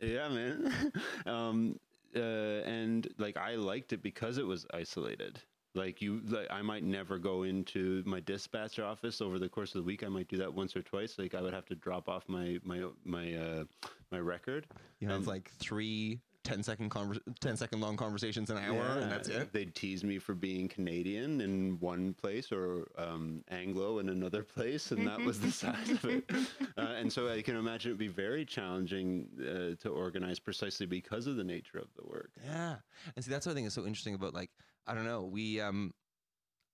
Yeah, 0.00 0.28
man. 0.28 0.92
um, 1.26 1.78
uh, 2.16 2.18
and 2.18 3.08
like 3.18 3.36
I 3.36 3.56
liked 3.56 3.92
it 3.92 4.02
because 4.02 4.38
it 4.38 4.46
was 4.46 4.66
isolated. 4.72 5.40
Like 5.74 6.00
you, 6.00 6.20
like 6.26 6.46
I 6.50 6.62
might 6.62 6.84
never 6.84 7.18
go 7.18 7.42
into 7.42 8.04
my 8.06 8.20
dispatcher 8.20 8.84
office 8.84 9.20
over 9.20 9.40
the 9.40 9.48
course 9.48 9.74
of 9.74 9.80
the 9.80 9.84
week. 9.84 10.04
I 10.04 10.08
might 10.08 10.28
do 10.28 10.36
that 10.36 10.54
once 10.54 10.76
or 10.76 10.82
twice. 10.82 11.18
Like 11.18 11.34
I 11.34 11.40
would 11.40 11.52
have 11.52 11.66
to 11.66 11.74
drop 11.74 12.08
off 12.08 12.28
my 12.28 12.60
my 12.62 12.84
my 13.04 13.34
uh, 13.34 13.64
my 14.12 14.18
record. 14.20 14.68
you 15.00 15.08
have 15.08 15.26
like 15.26 15.50
three 15.58 16.20
10 16.44 16.62
second 16.62 16.90
conver- 16.90 17.20
10 17.40 17.56
second 17.56 17.80
long 17.80 17.96
conversations 17.96 18.50
an 18.50 18.58
hour 18.58 18.98
and 19.00 19.10
that's 19.10 19.28
it 19.28 19.52
They'd 19.52 19.74
tease 19.74 20.04
me 20.04 20.18
for 20.18 20.34
being 20.34 20.68
Canadian 20.68 21.40
in 21.40 21.78
one 21.80 22.14
place 22.14 22.52
or 22.52 22.88
um, 22.96 23.42
Anglo 23.50 23.98
in 23.98 24.10
another 24.10 24.42
place, 24.54 24.92
and 24.92 25.06
that 25.06 25.20
was 25.20 25.40
the 25.40 25.50
size 25.50 25.90
of 25.90 26.04
it. 26.04 26.30
Uh, 26.76 26.80
and 26.80 27.12
so 27.12 27.28
I 27.28 27.42
can 27.42 27.56
imagine 27.56 27.90
it'd 27.90 27.98
be 27.98 28.08
very 28.08 28.44
challenging 28.44 29.28
uh, 29.40 29.82
to 29.82 29.88
organize 29.88 30.38
precisely 30.38 30.86
because 30.86 31.26
of 31.26 31.36
the 31.36 31.44
nature 31.44 31.78
of 31.78 31.88
the 31.96 32.06
work. 32.06 32.30
Yeah, 32.44 32.76
and 33.16 33.24
see 33.24 33.30
that's 33.30 33.46
what 33.46 33.52
I 33.52 33.54
think 33.54 33.66
is 33.66 33.74
so 33.74 33.86
interesting 33.86 34.14
about 34.14 34.34
like 34.34 34.50
I 34.86 34.94
don't 34.94 35.04
know 35.04 35.22
we 35.22 35.60
um 35.60 35.92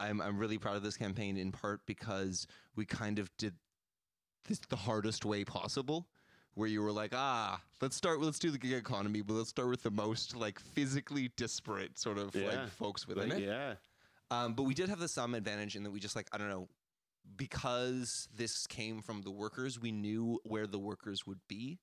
I'm 0.00 0.20
I'm 0.20 0.38
really 0.38 0.58
proud 0.58 0.76
of 0.76 0.82
this 0.82 0.96
campaign 0.96 1.36
in 1.36 1.52
part 1.52 1.80
because 1.86 2.46
we 2.74 2.84
kind 2.86 3.18
of 3.18 3.30
did 3.36 3.54
this 4.48 4.58
the 4.68 4.76
hardest 4.76 5.24
way 5.24 5.44
possible. 5.44 6.08
Where 6.54 6.68
you 6.68 6.82
were 6.82 6.92
like, 6.92 7.12
ah, 7.14 7.62
let's 7.80 7.96
start. 7.96 8.20
Let's 8.20 8.38
do 8.38 8.50
the 8.50 8.58
gig 8.58 8.72
economy, 8.72 9.22
but 9.22 9.34
let's 9.34 9.50
start 9.50 9.68
with 9.68 9.82
the 9.82 9.90
most 9.90 10.34
like 10.36 10.58
physically 10.58 11.30
disparate 11.36 11.98
sort 11.98 12.18
of 12.18 12.34
Yeah, 12.34 12.46
like 12.46 12.68
folks 12.70 13.06
within 13.06 13.30
Like, 13.30 13.38
it. 13.38 13.44
yeah. 13.46 13.74
Um, 14.30 14.54
but 14.54 14.64
we 14.64 14.74
did 14.74 14.88
have 14.88 14.98
the 14.98 15.08
some 15.08 15.34
advantage 15.34 15.76
in 15.76 15.82
that 15.84 15.90
we 15.90 16.00
just 16.00 16.16
like 16.16 16.28
I 16.32 16.38
don't 16.38 16.48
know 16.48 16.68
because 17.36 18.28
this 18.34 18.66
came 18.66 19.00
from 19.00 19.22
the 19.22 19.30
workers, 19.30 19.78
we 19.80 19.92
knew 19.92 20.40
where 20.44 20.66
the 20.66 20.78
workers 20.78 21.26
would 21.26 21.40
be. 21.48 21.78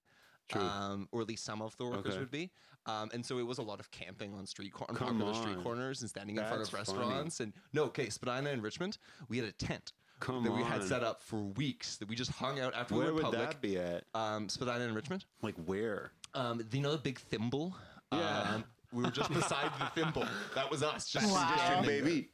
Um, 0.54 1.10
or 1.12 1.20
at 1.20 1.28
least 1.28 1.44
some 1.44 1.62
of 1.62 1.76
the 1.76 1.84
workers 1.84 2.14
Okay. 2.14 2.20
would 2.20 2.32
be, 2.32 2.52
um, 2.86 3.10
and 3.14 3.26
so 3.26 3.38
it 3.38 3.46
was 3.46 3.58
a 3.58 3.62
lot 3.62 3.82
of 3.82 3.92
camping 3.92 4.34
on 4.34 4.46
street 4.48 4.72
cor- 4.72 4.90
on 4.90 4.96
Come 4.96 5.34
street 5.34 5.58
corners 5.62 6.00
and 6.00 6.10
standing 6.10 6.38
in 6.38 6.44
front 6.46 6.62
of 6.62 6.72
That's 6.72 6.90
funny. 6.90 7.00
restaurants. 7.00 7.42
And 7.42 7.52
no, 7.74 7.84
okay, 7.84 8.08
Spadina 8.10 8.52
in 8.52 8.62
Richmond, 8.62 8.98
we 9.28 9.40
had 9.40 9.46
a 9.46 9.52
tent 9.52 9.92
Come 10.20 10.44
that 10.44 10.52
we 10.52 10.64
had 10.64 10.82
on. 10.82 10.88
set 10.88 11.04
up 11.04 11.22
for 11.24 11.38
weeks 11.38 11.98
that 11.98 12.08
we 12.08 12.16
just 12.16 12.32
hung 12.32 12.60
out 12.60 12.74
after 12.76 12.96
we 12.96 13.04
Where 13.04 13.14
would 13.14 13.24
public. 13.24 13.50
that 13.50 13.62
be 13.62 13.78
at? 13.78 14.04
Um, 14.16 14.50
Spadina 14.50 14.84
in 14.86 14.94
Richmond. 14.96 15.26
Like 15.42 15.56
where? 15.66 16.12
Um, 16.34 16.64
do 16.70 16.78
you 16.78 16.84
know 16.84 16.92
the 16.92 16.98
big 16.98 17.20
thimble? 17.20 17.76
Yeah. 18.12 18.42
Um, 18.56 18.64
we 18.94 19.04
were 19.04 19.12
just 19.12 19.32
beside 19.34 19.70
the 19.80 19.86
thimble. 20.02 20.26
That 20.56 20.72
was 20.72 20.82
us. 20.82 21.10
Just 21.10 21.32
Wow. 21.32 21.54
standing 21.58 21.90
there 21.90 22.04
baby. 22.04 22.30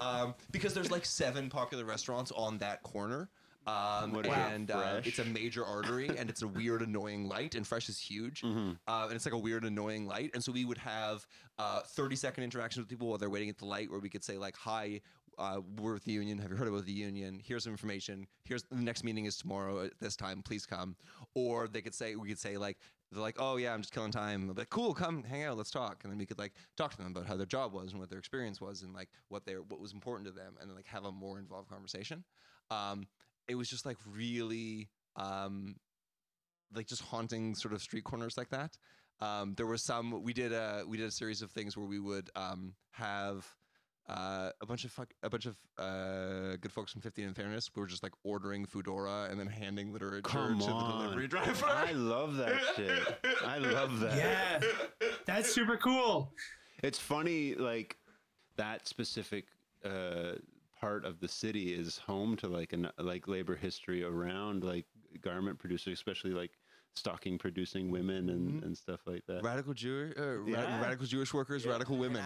um, 0.00 0.34
because 0.50 0.74
there's 0.74 0.90
like 0.90 1.04
seven 1.04 1.50
popular 1.50 1.84
restaurants 1.84 2.32
on 2.32 2.58
that 2.58 2.82
corner. 2.82 3.28
Um, 3.66 4.12
What 4.12 4.26
is 4.26 4.32
it, 4.32 4.38
and 4.38 4.70
uh, 4.70 4.80
Fresh? 4.92 5.06
it's 5.06 5.18
a 5.20 5.24
major 5.24 5.64
artery, 5.64 6.10
and 6.18 6.28
it's 6.28 6.42
a 6.42 6.46
weird, 6.48 6.82
annoying 6.82 7.26
light. 7.28 7.54
And 7.54 7.66
Fresh 7.66 7.88
is 7.88 7.98
huge, 7.98 8.42
Mm-hmm. 8.42 8.72
uh, 8.86 9.04
and 9.06 9.12
it's 9.14 9.24
like 9.24 9.32
a 9.32 9.38
weird, 9.38 9.64
annoying 9.64 10.06
light. 10.06 10.32
And 10.34 10.44
so 10.44 10.52
we 10.52 10.66
would 10.66 10.76
have 10.78 11.26
uh, 11.58 11.80
30 11.80 12.14
second 12.16 12.44
interactions 12.44 12.82
with 12.82 12.88
people 12.90 13.08
while 13.08 13.16
they're 13.16 13.30
waiting 13.30 13.48
at 13.48 13.56
the 13.56 13.64
light, 13.64 13.90
where 13.90 14.00
we 14.00 14.10
could 14.10 14.22
say 14.24 14.36
like, 14.36 14.54
"Hi, 14.58 15.00
uh, 15.38 15.60
we're 15.78 15.94
with 15.94 16.04
the 16.04 16.12
union. 16.12 16.38
Have 16.38 16.50
you 16.50 16.56
heard 16.56 16.68
about 16.68 16.86
the 16.86 16.92
union? 16.92 17.40
Here's 17.44 17.64
some 17.64 17.72
information. 17.72 18.26
Here's 18.44 18.62
the 18.64 18.76
next 18.76 19.04
meeting 19.04 19.24
is 19.24 19.36
tomorrow 19.36 19.84
at 19.84 19.92
this 20.00 20.16
time. 20.16 20.42
Please 20.42 20.66
come." 20.66 20.96
Or 21.34 21.68
they 21.68 21.82
could 21.82 21.94
say, 21.94 22.16
we 22.16 22.28
could 22.28 22.38
say 22.38 22.56
like, 22.56 22.78
they're 23.10 23.22
like, 23.22 23.36
"Oh 23.38 23.56
yeah, 23.56 23.72
I'm 23.72 23.80
just 23.80 23.92
killing 23.92 24.12
time." 24.12 24.52
Like, 24.56 24.70
"Cool, 24.70 24.94
come 24.94 25.22
hang 25.22 25.44
out. 25.44 25.56
Let's 25.56 25.70
talk." 25.70 26.00
And 26.02 26.12
then 26.12 26.18
we 26.18 26.26
could 26.26 26.38
like 26.38 26.52
talk 26.76 26.92
to 26.92 26.98
them 26.98 27.08
about 27.08 27.26
how 27.26 27.36
their 27.36 27.46
job 27.46 27.72
was 27.72 27.92
and 27.92 28.00
what 28.00 28.10
their 28.10 28.18
experience 28.18 28.60
was 28.60 28.82
and 28.82 28.92
like 28.92 29.08
what 29.28 29.44
their 29.44 29.62
what 29.62 29.80
was 29.80 29.92
important 29.92 30.26
to 30.26 30.32
them, 30.32 30.54
and 30.60 30.68
then 30.68 30.76
like 30.76 30.86
have 30.86 31.04
a 31.04 31.12
more 31.12 31.38
involved 31.38 31.68
conversation. 31.68 32.24
Um, 32.70 33.06
it 33.48 33.54
was 33.54 33.68
just 33.68 33.86
like 33.86 33.98
really 34.10 34.88
um, 35.16 35.76
like 36.74 36.86
just 36.86 37.02
haunting 37.02 37.54
sort 37.54 37.74
of 37.74 37.82
street 37.82 38.04
corners 38.04 38.36
like 38.36 38.50
that. 38.50 38.76
Um, 39.20 39.54
there 39.56 39.66
were 39.66 39.78
some 39.78 40.22
we 40.22 40.32
did 40.32 40.52
a 40.52 40.84
we 40.86 40.96
did 40.96 41.06
a 41.06 41.10
series 41.10 41.42
of 41.42 41.50
things 41.50 41.76
where 41.76 41.86
we 41.86 42.00
would 42.00 42.30
um, 42.34 42.74
have 42.92 43.46
uh, 44.08 44.50
a 44.60 44.66
bunch 44.66 44.84
of 44.84 44.92
fuck, 44.92 45.08
a 45.22 45.30
bunch 45.30 45.46
of 45.46 45.56
uh, 45.78 46.56
good 46.60 46.72
folks 46.72 46.92
from 46.92 47.00
15 47.00 47.26
and 47.26 47.36
Fairness 47.36 47.70
were 47.74 47.86
just 47.86 48.02
like 48.02 48.12
ordering 48.22 48.66
Foodora 48.66 49.30
and 49.30 49.40
then 49.40 49.46
handing 49.46 49.92
literature 49.92 50.22
Come 50.22 50.58
to 50.58 50.66
the 50.66 50.72
delivery 50.72 51.28
driver. 51.28 51.66
I 51.66 51.92
love 51.92 52.36
that 52.36 52.60
shit. 52.76 53.18
I 53.46 53.58
love 53.58 54.00
that. 54.00 54.16
Yeah, 54.16 54.60
that's 55.24 55.54
super 55.54 55.76
cool. 55.76 56.32
It's 56.82 56.98
funny, 56.98 57.54
like 57.54 57.96
that 58.56 58.86
specific 58.86 59.46
uh, 59.84 60.32
part 60.78 61.06
of 61.06 61.20
the 61.20 61.28
city 61.28 61.72
is 61.72 61.96
home 61.96 62.36
to 62.36 62.46
like 62.48 62.74
an 62.74 62.90
like 62.98 63.26
labor 63.26 63.54
history 63.54 64.04
around 64.04 64.64
like 64.64 64.84
garment 65.22 65.58
producers, 65.58 65.94
especially 65.94 66.32
like 66.32 66.50
stocking 66.94 67.38
producing 67.38 67.90
women 67.90 68.28
and, 68.28 68.62
and 68.62 68.76
stuff 68.76 69.00
like 69.06 69.24
that. 69.26 69.42
Radical 69.42 69.72
Jewish, 69.72 70.14
uh, 70.18 70.38
ra- 70.38 70.80
radical 70.80 71.06
Jewish 71.06 71.32
workers, 71.32 71.66
radical 71.66 71.96
women. 71.96 72.22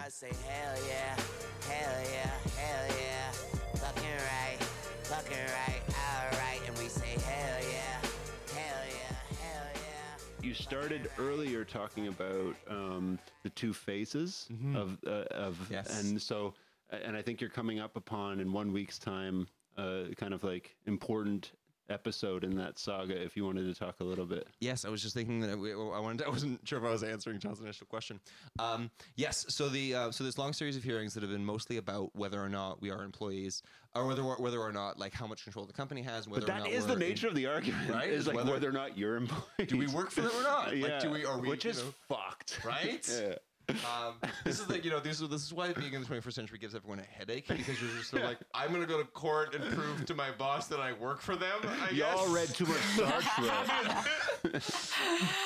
You 10.49 10.55
started 10.55 11.11
earlier 11.19 11.63
talking 11.63 12.07
about 12.07 12.55
um, 12.67 13.19
the 13.43 13.51
two 13.51 13.71
phases 13.71 14.47
of 14.73 14.97
uh, 15.05 15.11
of 15.29 15.59
Yes. 15.69 16.01
and 16.03 16.19
so 16.19 16.55
and 16.89 17.15
I 17.15 17.21
think 17.21 17.39
you're 17.39 17.51
coming 17.51 17.79
up 17.79 17.95
upon 17.95 18.39
in 18.39 18.51
one 18.51 18.71
week's 18.73 18.97
time 18.97 19.47
uh, 19.77 20.05
kind 20.17 20.33
of 20.33 20.43
like 20.43 20.75
important 20.87 21.51
episode 21.89 22.43
in 22.43 22.55
that 22.57 22.77
saga. 22.79 23.19
If 23.21 23.35
you 23.35 23.45
wanted 23.45 23.65
to 23.73 23.79
talk 23.79 23.95
a 23.99 24.03
little 24.03 24.25
bit. 24.25 24.47
Yes, 24.59 24.85
I 24.85 24.89
was 24.89 25.01
just 25.01 25.13
thinking 25.15 25.39
that 25.41 25.57
we, 25.57 25.73
I 25.73 25.99
wanted. 25.99 26.25
I 26.25 26.29
wasn't 26.29 26.67
sure 26.67 26.79
if 26.79 26.85
I 26.85 26.89
was 26.91 27.03
answering 27.03 27.39
John's 27.39 27.59
initial 27.59 27.87
question. 27.87 28.19
Um, 28.57 28.89
yes, 29.15 29.45
so 29.49 29.69
the 29.69 29.95
uh, 29.95 30.11
so 30.11 30.23
this 30.23 30.37
long 30.37 30.53
series 30.53 30.75
of 30.77 30.83
hearings 30.83 31.13
that 31.13 31.23
have 31.23 31.31
been 31.31 31.45
mostly 31.45 31.77
about 31.77 32.15
whether 32.15 32.41
or 32.43 32.49
not 32.49 32.81
we 32.81 32.91
are 32.91 33.03
employees, 33.03 33.63
or 33.95 34.07
whether 34.07 34.23
whether 34.23 34.59
or 34.59 34.71
not 34.71 34.97
like 34.99 35.13
how 35.13 35.27
much 35.27 35.43
control 35.43 35.65
the 35.65 35.73
company 35.73 36.01
has, 36.01 36.27
whether 36.27 36.45
But 36.45 36.55
or 36.55 36.59
not 36.59 36.69
is 36.69 36.85
the 36.85 36.93
we're 36.93 37.01
in- 37.01 37.09
nature 37.09 37.27
of 37.27 37.35
the 37.35 37.47
argument, 37.47 37.89
Right? 37.89 38.09
Is 38.09 38.27
like 38.27 38.35
Whether- 38.35 38.51
whether, 38.51 38.69
or 38.69 38.73
not 38.73 38.97
you're 38.97 39.15
employed. 39.17 39.67
do 39.67 39.77
we 39.77 39.87
work 39.87 40.11
for 40.11 40.21
them 40.21 40.31
or 40.37 40.43
not? 40.43 40.75
yeah. 40.77 40.87
Like, 40.87 40.99
do 41.01 41.09
we? 41.11 41.25
Are 41.25 41.39
we? 41.39 41.49
Which 41.49 41.65
is 41.65 41.83
know, 41.83 41.93
fucked, 42.07 42.59
right? 42.65 43.07
Yeah. 43.21 43.35
Um, 43.69 44.15
this 44.43 44.59
is 44.59 44.69
like 44.69 44.83
you 44.83 44.89
know 44.91 44.99
this 44.99 45.21
is 45.21 45.29
this 45.29 45.43
is 45.45 45.53
why 45.53 45.71
being 45.73 45.93
in 45.93 46.01
the 46.01 46.07
21st 46.07 46.33
century 46.33 46.57
gives 46.57 46.73
everyone 46.75 46.99
a 46.99 47.03
headache 47.03 47.47
because 47.47 47.81
you're 47.81 47.91
just 47.91 48.09
sort 48.09 48.23
of 48.23 48.29
like 48.29 48.39
I'm 48.53 48.71
gonna 48.73 48.85
go 48.85 48.97
to 48.97 49.05
court 49.05 49.53
and 49.55 49.63
prove 49.75 50.05
to 50.05 50.13
my 50.15 50.31
boss 50.31 50.67
that 50.67 50.79
I 50.79 50.93
work 50.93 51.21
for 51.21 51.35
them. 51.35 51.59
I 51.63 51.91
Y'all 51.91 52.25
guess. 52.25 52.29
read 52.29 52.47
too 52.49 52.65
much 52.65 52.79
Star 52.95 53.21
Trek. 54.51 54.63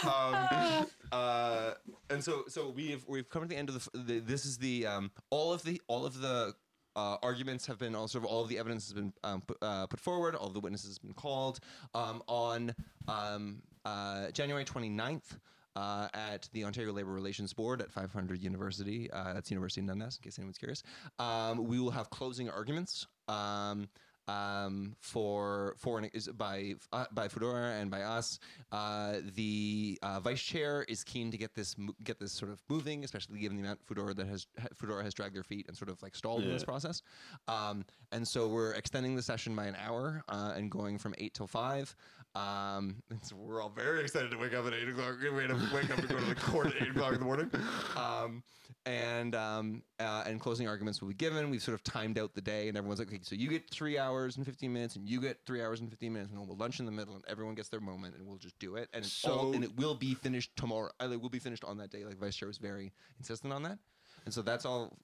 um, 0.05 0.87
uh, 1.11 1.71
and 2.09 2.23
so 2.23 2.43
so 2.47 2.69
we've 2.69 3.03
we've 3.07 3.29
come 3.29 3.41
to 3.43 3.47
the 3.47 3.55
end 3.57 3.69
of 3.69 3.89
the, 3.93 3.99
the 3.99 4.19
this 4.19 4.45
is 4.45 4.57
the 4.57 4.85
um, 4.87 5.11
all 5.29 5.53
of 5.53 5.63
the 5.63 5.81
all 5.87 6.05
of 6.05 6.19
the 6.21 6.53
uh, 6.95 7.17
arguments 7.23 7.65
have 7.65 7.79
been 7.79 7.95
all 7.95 8.07
sort 8.07 8.23
of 8.23 8.29
all 8.29 8.43
of 8.43 8.49
the 8.49 8.57
evidence 8.57 8.85
has 8.85 8.93
been 8.93 9.11
um, 9.23 9.41
put, 9.41 9.57
uh, 9.61 9.87
put 9.87 9.99
forward 9.99 10.35
all 10.35 10.47
of 10.47 10.53
the 10.53 10.59
witnesses 10.59 10.97
have 10.97 11.01
been 11.03 11.13
called 11.13 11.59
um, 11.95 12.21
on 12.27 12.73
um, 13.07 13.61
uh, 13.85 14.29
January 14.31 14.63
29th 14.63 15.37
uh, 15.75 16.07
at 16.13 16.47
the 16.53 16.63
Ontario 16.63 16.93
Labour 16.93 17.11
Relations 17.11 17.53
Board 17.53 17.81
at 17.81 17.91
500 17.91 18.41
University. 18.41 19.09
Uh, 19.11 19.33
that's 19.33 19.49
University 19.51 19.81
of 19.81 19.87
Dundas, 19.87 20.17
in 20.17 20.23
case 20.23 20.37
anyone's 20.39 20.57
curious. 20.57 20.83
Um, 21.19 21.65
we 21.67 21.79
will 21.79 21.91
have 21.91 22.09
closing 22.09 22.49
arguments. 22.49 23.07
Um, 23.27 23.87
um, 24.27 24.95
for 24.99 25.75
for 25.77 25.99
an, 25.99 26.05
is 26.13 26.27
by 26.27 26.75
uh, 26.91 27.05
by 27.11 27.27
Foodora 27.27 27.81
and 27.81 27.91
by 27.91 28.01
us. 28.03 28.39
Uh, 28.71 29.15
the 29.35 29.99
uh, 30.01 30.19
vice 30.19 30.41
chair 30.41 30.85
is 30.87 31.03
keen 31.03 31.31
to 31.31 31.37
get 31.37 31.53
this 31.55 31.75
get 32.03 32.19
this 32.19 32.31
sort 32.31 32.51
of 32.51 32.61
moving, 32.69 33.03
especially 33.03 33.39
given 33.39 33.57
the 33.57 33.63
amount 33.63 33.85
Foodora 33.85 34.15
that 34.15 34.27
has 34.27 34.47
Foodora 34.75 35.03
has 35.03 35.13
dragged 35.13 35.35
their 35.35 35.43
feet 35.43 35.65
and 35.67 35.75
sort 35.75 35.89
of 35.89 36.01
like 36.01 36.15
stalled 36.15 36.43
in 36.43 36.49
this 36.51 36.63
process. 36.63 37.01
Um, 37.47 37.85
and 38.11 38.27
so 38.27 38.47
we're 38.47 38.73
extending 38.73 39.15
the 39.15 39.23
session 39.23 39.55
by 39.55 39.65
an 39.65 39.75
hour 39.75 40.23
uh, 40.29 40.53
and 40.55 40.71
going 40.71 40.97
from 40.97 41.13
eight 41.17 41.33
till 41.33 41.47
five. 41.47 41.95
Um, 42.35 42.95
so 43.21 43.35
we're 43.35 43.61
all 43.61 43.69
very 43.69 44.01
excited 44.01 44.31
to 44.31 44.37
wake 44.37 44.53
up 44.55 44.65
at 44.65 44.73
eight 44.73 44.89
o'clock. 44.89 45.17
We 45.21 45.27
have 45.43 45.49
to 45.69 45.75
wake 45.75 45.91
up 45.91 45.99
and 45.99 46.09
go 46.09 46.17
to 46.17 46.25
the 46.25 46.35
court 46.35 46.67
at 46.67 46.81
eight 46.81 46.89
o'clock 46.89 47.13
in 47.13 47.19
the 47.19 47.25
morning. 47.25 47.51
Um, 47.95 48.41
and 48.85 49.35
um, 49.35 49.83
uh, 49.99 50.23
and 50.25 50.39
closing 50.39 50.67
arguments 50.67 50.99
will 50.99 51.09
be 51.09 51.13
given. 51.13 51.49
We've 51.49 51.61
sort 51.61 51.75
of 51.75 51.83
timed 51.83 52.17
out 52.17 52.33
the 52.33 52.41
day, 52.41 52.67
and 52.67 52.77
everyone's 52.77 52.99
like, 52.99 53.07
okay, 53.09 53.19
so 53.21 53.35
you 53.35 53.47
get 53.49 53.69
three 53.69 53.97
hours 53.99 54.37
and 54.37 54.45
fifteen 54.45 54.73
minutes, 54.73 54.95
and 54.95 55.07
you 55.07 55.21
get 55.21 55.37
three 55.45 55.61
hours 55.61 55.79
and 55.79 55.89
fifteen 55.89 56.11
minutes, 56.11 56.31
and 56.31 56.39
then 56.39 56.47
we'll 56.47 56.57
lunch 56.57 56.79
in 56.79 56.85
the 56.85 56.91
middle, 56.91 57.13
and 57.15 57.23
everyone 57.27 57.55
gets 57.55 57.69
their 57.69 57.79
moment, 57.79 58.15
and 58.15 58.27
we'll 58.27 58.37
just 58.37 58.57
do 58.59 58.75
it, 58.75 58.89
and 58.93 59.05
it's 59.05 59.23
all, 59.25 59.51
So- 59.51 59.53
and 59.53 59.63
it 59.63 59.73
will 59.77 59.95
be 59.95 60.15
finished 60.15 60.51
tomorrow. 60.57 60.89
Uh, 60.99 61.09
it 61.11 61.21
will 61.21 61.29
be 61.29 61.39
finished 61.39 61.63
on 61.63 61.77
that 61.77 61.91
day. 61.91 62.03
Like 62.03 62.17
Vice 62.17 62.35
Chair 62.35 62.47
was 62.47 62.57
very 62.57 62.91
insistent 63.19 63.53
on 63.53 63.63
that, 63.63 63.77
and 64.25 64.33
so 64.33 64.41
that's 64.41 64.65
all. 64.65 64.97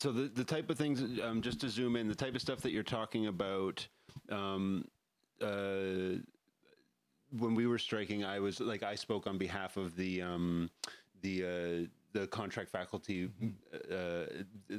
So 0.00 0.12
the 0.12 0.28
the 0.28 0.44
type 0.44 0.68
of 0.70 0.76
things, 0.78 1.02
um, 1.20 1.40
just 1.42 1.60
to 1.62 1.68
zoom 1.70 1.96
in, 1.96 2.06
the 2.06 2.14
type 2.14 2.34
of 2.34 2.42
stuff 2.42 2.60
that 2.60 2.70
you're 2.70 2.82
talking 2.84 3.26
about, 3.26 3.84
um, 4.30 4.84
uh, 5.40 6.20
when 7.30 7.54
we 7.54 7.66
were 7.66 7.78
striking, 7.78 8.24
I 8.24 8.40
was 8.40 8.60
like, 8.60 8.82
I 8.82 8.94
spoke 8.94 9.26
on 9.26 9.38
behalf 9.38 9.76
of 9.76 9.96
the 9.96 10.22
um, 10.22 10.70
the 11.22 11.44
uh, 11.44 11.86
the 12.18 12.26
contract 12.28 12.70
faculty, 12.70 13.30
uh, 13.90 14.24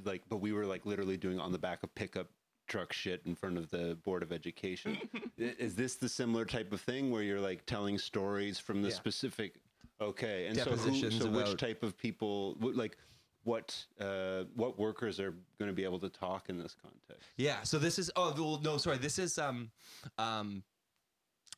like, 0.06 0.24
but 0.30 0.38
we 0.38 0.54
were 0.54 0.66
like 0.66 0.86
literally 0.86 1.18
doing 1.18 1.40
on 1.40 1.52
the 1.52 1.60
back 1.60 1.84
of 1.84 1.94
pickup 1.96 2.28
truck 2.68 2.92
shit 2.92 3.22
in 3.26 3.36
front 3.36 3.58
of 3.58 3.70
the 3.70 3.98
board 4.04 4.24
of 4.24 4.32
education. 4.32 4.98
Is 5.38 5.76
this 5.76 5.96
the 5.96 6.10
similar 6.10 6.46
type 6.46 6.74
of 6.74 6.82
thing 6.82 7.12
where 7.12 7.24
you're 7.24 7.40
like 7.40 7.66
telling 7.66 7.98
stories 7.98 8.60
from 8.60 8.82
the 8.82 8.90
Yeah. 8.90 8.96
specific? 8.96 9.56
Okay, 10.00 10.46
and 10.48 10.58
so, 10.60 10.76
who, 10.76 11.10
so 11.10 11.28
which 11.28 11.58
type 11.58 11.82
of 11.82 11.98
people, 11.98 12.56
like, 12.60 12.98
what 13.46 13.76
uh, 14.00 14.44
what 14.54 14.78
workers 14.78 15.20
are 15.20 15.32
going 15.58 15.70
to 15.70 15.74
be 15.74 15.84
able 15.84 16.00
to 16.00 16.10
talk 16.10 16.50
in 16.50 16.58
this 16.58 16.76
context? 16.80 17.28
Yeah. 17.38 17.64
So 17.64 17.80
this 17.80 17.98
is. 17.98 18.12
Oh 18.16 18.34
well, 18.38 18.60
no, 18.62 18.78
sorry. 18.78 18.98
This 18.98 19.18
is 19.18 19.40
um, 19.40 19.72
um, 20.20 20.64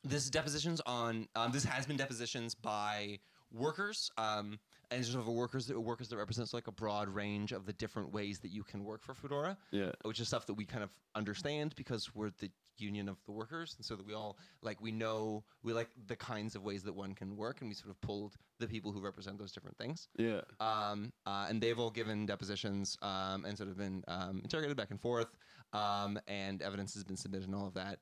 this 0.04 0.24
is 0.24 0.30
depositions 0.30 0.80
on. 0.86 1.28
Um, 1.36 1.52
this 1.52 1.64
has 1.64 1.86
been 1.86 1.96
depositions 1.96 2.54
by 2.54 3.18
workers. 3.52 4.10
Um, 4.16 4.58
and 4.92 5.04
sort 5.04 5.20
of 5.20 5.28
a 5.28 5.32
workers 5.32 5.66
that 5.66 5.80
workers 5.80 6.08
that 6.08 6.16
represents 6.16 6.52
like 6.52 6.66
a 6.66 6.72
broad 6.72 7.08
range 7.08 7.52
of 7.52 7.64
the 7.64 7.72
different 7.72 8.12
ways 8.12 8.40
that 8.40 8.50
you 8.50 8.64
can 8.64 8.84
work 8.84 9.04
for 9.04 9.14
Foodora. 9.14 9.56
Yeah. 9.70 9.92
Which 10.02 10.18
is 10.18 10.26
stuff 10.26 10.46
that 10.46 10.54
we 10.54 10.64
kind 10.64 10.82
of 10.82 10.90
understand 11.14 11.74
because 11.76 12.12
we're 12.14 12.30
the 12.40 12.50
union 12.76 13.08
of 13.08 13.18
the 13.26 13.30
workers, 13.32 13.74
and 13.76 13.84
so 13.84 13.94
that 13.94 14.04
we 14.06 14.14
all 14.14 14.36
like 14.62 14.80
we 14.80 14.90
know 14.90 15.44
we 15.62 15.72
like 15.72 15.90
the 16.06 16.16
kinds 16.16 16.56
of 16.56 16.64
ways 16.64 16.82
that 16.82 16.92
one 16.94 17.14
can 17.14 17.36
work, 17.36 17.60
and 17.60 17.68
we 17.68 17.74
sort 17.74 17.90
of 17.90 18.00
pulled 18.00 18.34
the 18.58 18.66
people 18.66 18.90
who 18.90 19.00
represent 19.00 19.38
those 19.38 19.52
different 19.52 19.76
things 19.76 20.08
Yeah. 20.18 20.40
um, 20.60 21.12
uh, 21.26 21.46
and 21.48 21.60
they've 21.60 21.78
all 21.78 21.90
given 21.90 22.26
depositions 22.26 22.96
um, 23.02 23.44
and 23.44 23.56
sort 23.56 23.68
of 23.70 23.76
been 23.76 24.02
um, 24.08 24.40
interrogated 24.42 24.76
back 24.76 24.90
and 24.90 25.00
forth, 25.00 25.28
um, 25.72 26.18
and 26.26 26.62
evidence 26.62 26.94
has 26.94 27.04
been 27.04 27.16
submitted 27.16 27.46
and 27.46 27.54
all 27.54 27.66
of 27.66 27.74
that. 27.74 27.98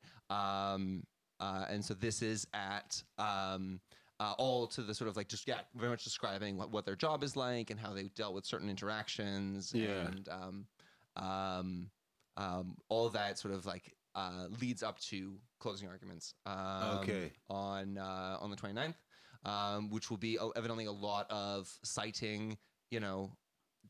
Uh, 1.40 1.66
and 1.68 1.85
so 1.85 1.94
this 1.94 2.22
is 2.22 2.46
at 2.55 3.03
um, 3.18 3.81
uh, 4.20 4.35
all 4.38 4.66
to 4.66 4.83
the 4.83 4.94
sort 4.94 5.09
of 5.09 5.16
like 5.16 5.29
just 5.29 5.46
yeah, 5.46 5.61
very 5.74 5.90
much 5.90 6.05
describing 6.05 6.57
what, 6.57 6.70
what 6.70 6.85
their 6.85 6.96
job 6.96 7.22
is 7.22 7.37
like 7.37 7.70
and 7.70 7.79
how 7.79 7.92
they 7.92 8.05
dealt 8.14 8.35
with 8.35 8.44
certain 8.44 8.68
interactions 8.68 9.72
Yeah. 9.72 10.09
and 10.09 10.29
um, 10.29 10.66
um, 11.16 11.90
um, 12.37 12.77
all 12.88 13.09
that 13.11 13.38
sort 13.38 13.55
of 13.55 13.66
like 13.66 13.94
uh, 14.14 14.46
leads 14.61 14.83
up 14.83 14.98
to 14.98 15.38
closing 15.61 15.88
arguments. 15.88 16.35
Um, 16.46 16.98
Okay. 16.98 17.33
On 17.51 17.96
uh, 17.98 18.37
on 18.40 18.51
the 18.51 18.57
29th 18.57 18.94
um, 19.44 19.90
which 19.90 20.11
will 20.11 20.16
be 20.16 20.38
evidently 20.57 20.87
a 20.87 20.92
lot 20.92 21.31
of 21.31 21.72
citing, 21.85 22.59
you 22.90 23.01
know, 23.01 23.31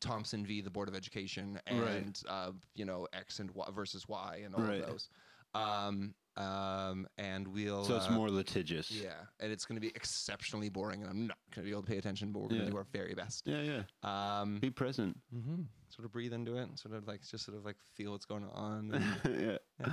Thompson 0.01 0.45
v. 0.47 0.61
the 0.61 0.71
Board 0.71 0.89
of 0.89 0.95
Education 0.95 1.59
and 1.67 1.81
Right. 1.81 2.23
uh, 2.29 2.53
you 2.75 2.85
know 2.85 3.07
X 3.13 3.41
and 3.41 3.51
Y 3.51 3.67
versus 3.75 4.07
Y 4.09 4.43
and 4.45 4.55
all 4.55 4.63
Right. 4.63 4.81
of 4.81 4.87
those. 4.89 5.09
Um, 5.55 6.15
um, 6.37 7.09
and 7.19 7.49
we'll 7.49 7.85
So 7.85 7.97
it's 7.97 8.07
uh, 8.07 8.11
more 8.13 8.31
litigious. 8.31 8.91
yeah, 8.93 9.15
and 9.41 9.51
it's 9.51 9.65
going 9.65 9.75
to 9.75 9.81
be 9.81 9.89
exceptionally 9.97 10.69
boring, 10.69 11.01
and 11.03 11.11
I'm 11.11 11.27
not 11.27 11.37
going 11.53 11.65
to 11.65 11.69
be 11.69 11.73
able 11.73 11.83
to 11.83 11.89
pay 11.89 11.99
attention, 11.99 12.31
but 12.31 12.43
we're 12.43 12.49
going 12.49 12.61
Yeah. 12.61 12.67
to 12.67 12.71
do 12.73 12.77
our 12.77 12.87
very 12.93 13.15
best. 13.15 13.43
Yeah. 13.47 13.63
Yeah. 14.05 14.41
Um, 14.41 14.59
Be 14.61 14.71
present. 14.71 15.19
Mm-hmm. 15.35 15.63
Sort 15.89 16.05
of 16.05 16.13
breathe 16.13 16.33
into 16.33 16.57
it, 16.57 16.63
and 16.63 16.79
sort 16.79 16.95
of 16.95 17.09
like 17.09 17.23
just 17.29 17.45
sort 17.45 17.57
of 17.59 17.65
like 17.65 17.75
feel 17.97 18.13
what's 18.13 18.25
going 18.27 18.45
on. 18.55 18.93
and- 19.25 19.59
yeah. 19.81 19.93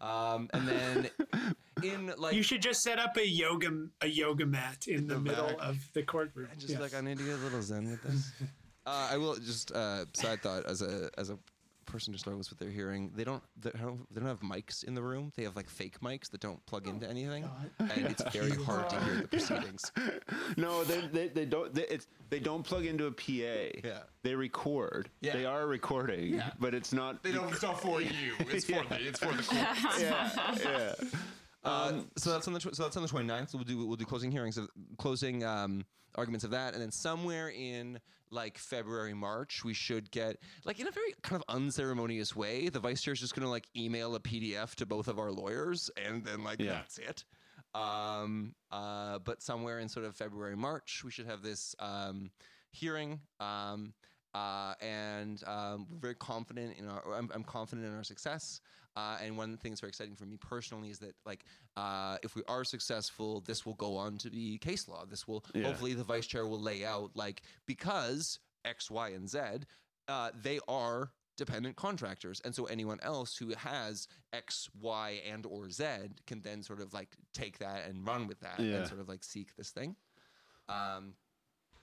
um, 0.00 0.50
and 0.52 0.68
then 0.68 1.10
in 1.82 2.12
like 2.18 2.34
You 2.34 2.42
should 2.42 2.60
just 2.60 2.82
set 2.82 2.98
up 2.98 3.16
a 3.16 3.26
yoga 3.26 3.70
a 4.02 4.08
yoga 4.08 4.44
mat 4.44 4.88
in 4.88 5.06
the, 5.06 5.14
the 5.14 5.20
middle 5.20 5.46
back. 5.46 5.56
of 5.60 5.76
the 5.94 6.02
courtroom. 6.02 6.48
just 6.58 6.74
Yeah. 6.74 6.80
like 6.80 6.92
I 6.94 7.00
need 7.00 7.16
to 7.18 7.24
get 7.24 7.34
a 7.34 7.38
little 7.38 7.62
zen 7.62 7.90
with 7.90 8.02
this. 8.02 8.32
uh, 8.86 9.08
I 9.10 9.16
will 9.16 9.36
just 9.36 9.72
uh, 9.72 10.04
side 10.12 10.42
thought 10.42 10.66
as 10.66 10.82
a 10.82 11.08
as 11.16 11.30
a 11.30 11.38
person 11.88 12.12
who 12.12 12.18
struggles 12.18 12.50
with 12.50 12.58
their 12.58 12.70
hearing, 12.70 13.10
they 13.14 13.24
don't 13.24 13.42
they 13.60 13.70
don't 13.70 14.12
they 14.12 14.20
don't 14.20 14.28
have 14.28 14.40
mics 14.40 14.84
in 14.84 14.94
the 14.94 15.02
room. 15.02 15.32
They 15.36 15.44
have 15.44 15.56
like 15.56 15.68
fake 15.68 16.00
mics 16.00 16.30
that 16.30 16.40
don't 16.40 16.64
plug 16.66 16.86
into 16.86 17.06
oh, 17.06 17.10
anything, 17.10 17.48
and 17.78 18.06
it's 18.06 18.22
very 18.32 18.52
hard 18.62 18.88
to 18.90 19.00
hear 19.00 19.14
the 19.22 19.28
proceedings. 19.28 19.92
No, 20.56 20.84
they, 20.84 21.00
they, 21.06 21.28
they 21.28 21.44
don't. 21.44 21.74
They, 21.74 21.86
it's 21.86 22.06
they 22.30 22.40
don't 22.40 22.62
plug 22.62 22.86
into 22.86 23.06
a 23.06 23.12
PA. 23.12 23.80
Yeah. 23.84 24.00
They 24.22 24.34
record. 24.34 25.10
Yeah. 25.20 25.32
They 25.32 25.46
are 25.46 25.66
recording. 25.66 26.34
Yeah. 26.34 26.50
But 26.60 26.74
it's 26.74 26.92
not. 26.92 27.22
They 27.22 27.32
don't. 27.32 27.50
It's 27.52 27.62
not 27.62 27.80
for 27.80 28.00
you. 28.00 28.34
It's 28.50 28.64
for 28.64 28.84
the. 28.88 28.96
It's 29.00 29.18
for 29.18 29.32
the 29.32 29.42
court. 29.42 29.66
Yeah. 29.98 30.54
Yeah. 30.60 30.94
Uh, 31.64 32.00
so 32.16 32.30
that's 32.32 32.46
on 32.46 32.54
the 32.54 32.60
tw- 32.60 32.74
so 32.74 32.84
that's 32.84 32.96
on 32.96 33.02
the 33.02 33.08
29th. 33.08 33.50
So 33.50 33.58
we'll 33.58 33.64
do 33.64 33.86
we'll 33.86 33.96
do 33.96 34.04
closing 34.04 34.30
hearings 34.30 34.56
of 34.58 34.68
closing 34.98 35.44
um, 35.44 35.84
arguments 36.14 36.44
of 36.44 36.50
that, 36.52 36.72
and 36.74 36.82
then 36.82 36.90
somewhere 36.92 37.48
in 37.50 37.98
like 38.30 38.58
February, 38.58 39.14
March, 39.14 39.64
we 39.64 39.72
should 39.74 40.10
get 40.10 40.36
like 40.64 40.78
in 40.80 40.86
a 40.86 40.90
very 40.90 41.14
kind 41.22 41.42
of 41.42 41.54
unceremonious 41.54 42.36
way. 42.36 42.68
The 42.68 42.78
vice 42.80 43.00
chair 43.02 43.14
is 43.14 43.20
just 43.20 43.34
going 43.34 43.44
to 43.44 43.50
like 43.50 43.66
email 43.76 44.14
a 44.14 44.20
PDF 44.20 44.74
to 44.76 44.86
both 44.86 45.08
of 45.08 45.18
our 45.18 45.32
lawyers, 45.32 45.90
and 45.96 46.24
then 46.24 46.44
like 46.44 46.60
Yeah. 46.60 46.72
that's 46.74 46.98
it. 46.98 47.24
Um, 47.74 48.54
uh, 48.70 49.18
but 49.20 49.42
somewhere 49.42 49.78
in 49.78 49.88
sort 49.88 50.06
of 50.06 50.14
February, 50.16 50.56
March, 50.56 51.02
we 51.04 51.10
should 51.10 51.26
have 51.26 51.42
this 51.42 51.74
um, 51.78 52.30
hearing. 52.72 53.20
Um, 53.40 53.94
uh, 54.34 54.74
and 54.80 55.42
um, 55.46 55.86
we're 55.90 55.98
very 55.98 56.14
confident 56.14 56.76
in 56.78 56.86
our. 56.88 57.02
I'm, 57.14 57.30
I'm 57.34 57.44
confident 57.44 57.86
in 57.86 57.94
our 57.94 58.04
success. 58.04 58.60
Uh, 58.96 59.16
and 59.22 59.36
one 59.36 59.56
thing 59.58 59.70
that's 59.70 59.80
very 59.80 59.90
exciting 59.90 60.16
for 60.16 60.24
me 60.26 60.36
personally 60.36 60.90
is 60.90 60.98
that, 60.98 61.14
like, 61.24 61.44
uh, 61.76 62.16
if 62.24 62.34
we 62.34 62.42
are 62.48 62.64
successful, 62.64 63.40
this 63.42 63.64
will 63.64 63.74
go 63.74 63.96
on 63.96 64.18
to 64.18 64.28
be 64.28 64.58
case 64.58 64.88
law. 64.88 65.04
This 65.06 65.28
will 65.28 65.44
Yeah. 65.54 65.66
hopefully 65.66 65.94
the 65.94 66.02
vice 66.02 66.26
chair 66.26 66.46
will 66.46 66.60
lay 66.60 66.84
out 66.84 67.12
like 67.14 67.42
because 67.66 68.40
X, 68.64 68.90
Y, 68.90 69.10
and 69.10 69.28
Z, 69.30 69.38
uh, 70.08 70.30
they 70.34 70.58
are 70.66 71.12
dependent 71.36 71.76
contractors, 71.76 72.40
and 72.44 72.52
so 72.52 72.64
anyone 72.64 72.98
else 73.00 73.36
who 73.36 73.54
has 73.54 74.08
X, 74.32 74.68
Y, 74.80 75.22
and 75.30 75.46
or 75.46 75.70
Z 75.70 75.84
can 76.26 76.40
then 76.42 76.64
sort 76.64 76.80
of 76.80 76.92
like 76.92 77.16
take 77.32 77.58
that 77.58 77.86
and 77.86 78.04
run 78.04 78.26
with 78.26 78.40
that 78.40 78.58
Yeah. 78.58 78.78
and 78.78 78.86
sort 78.88 79.00
of 79.00 79.08
like 79.08 79.22
seek 79.22 79.54
this 79.54 79.70
thing. 79.70 79.94
Um, 80.68 81.14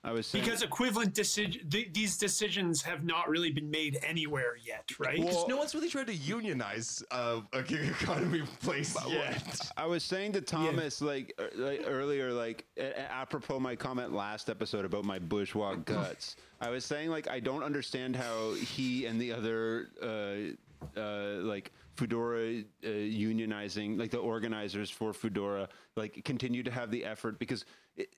I 0.06 0.12
was 0.12 0.26
saying, 0.28 0.44
Because 0.44 0.62
equivalent 0.62 1.14
decision, 1.14 1.68
th- 1.68 1.92
these 1.92 2.16
decisions 2.16 2.80
have 2.82 3.04
not 3.04 3.28
really 3.28 3.50
been 3.50 3.68
made 3.68 3.98
anywhere 4.06 4.54
yet, 4.64 4.88
right? 5.00 5.16
Because 5.16 5.48
no 5.48 5.56
one's 5.56 5.74
really 5.74 5.88
tried 5.88 6.06
to 6.06 6.14
unionize 6.14 7.02
uh, 7.10 7.40
a 7.52 7.60
gig 7.62 7.88
economy 7.88 8.42
place 8.62 8.96
yet. 9.08 9.68
I 9.76 9.84
was 9.86 10.04
saying 10.04 10.32
to 10.34 10.40
Thomas 10.40 11.02
like, 11.02 11.34
er, 11.40 11.50
like 11.56 11.82
earlier, 11.86 12.32
like 12.32 12.64
a- 12.76 12.92
a- 13.00 13.12
apropos 13.12 13.58
my 13.58 13.74
comment 13.74 14.12
last 14.12 14.48
episode 14.48 14.84
about 14.84 15.04
my 15.04 15.18
bourgeois 15.18 15.74
guts. 15.84 16.36
I 16.60 16.70
was 16.70 16.84
saying 16.84 17.10
like 17.10 17.28
I 17.28 17.40
don't 17.40 17.64
understand 17.64 18.14
how 18.14 18.52
he 18.54 19.06
and 19.06 19.20
the 19.20 19.32
other 19.32 19.88
uh, 20.00 20.98
uh, 21.00 21.42
like 21.42 21.72
Foodora 21.96 22.64
uh, 22.84 22.86
unionizing, 22.88 23.98
like 23.98 24.10
the 24.12 24.18
organizers 24.18 24.88
for 24.88 25.12
Foodora, 25.12 25.66
like 25.96 26.24
continue 26.24 26.62
to 26.62 26.70
have 26.70 26.92
the 26.92 27.04
effort 27.04 27.40
because 27.40 27.64
it, 27.96 28.14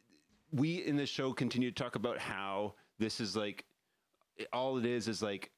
we 0.52 0.84
in 0.84 0.96
this 0.96 1.08
show 1.10 1.32
continue 1.32 1.70
to 1.70 1.82
talk 1.82 1.96
about 1.96 2.18
how 2.18 2.74
this 2.98 3.20
is 3.20 3.36
like 3.36 3.64
all 4.52 4.78
it 4.78 4.86
is 4.86 5.08
is 5.08 5.22
like 5.22 5.50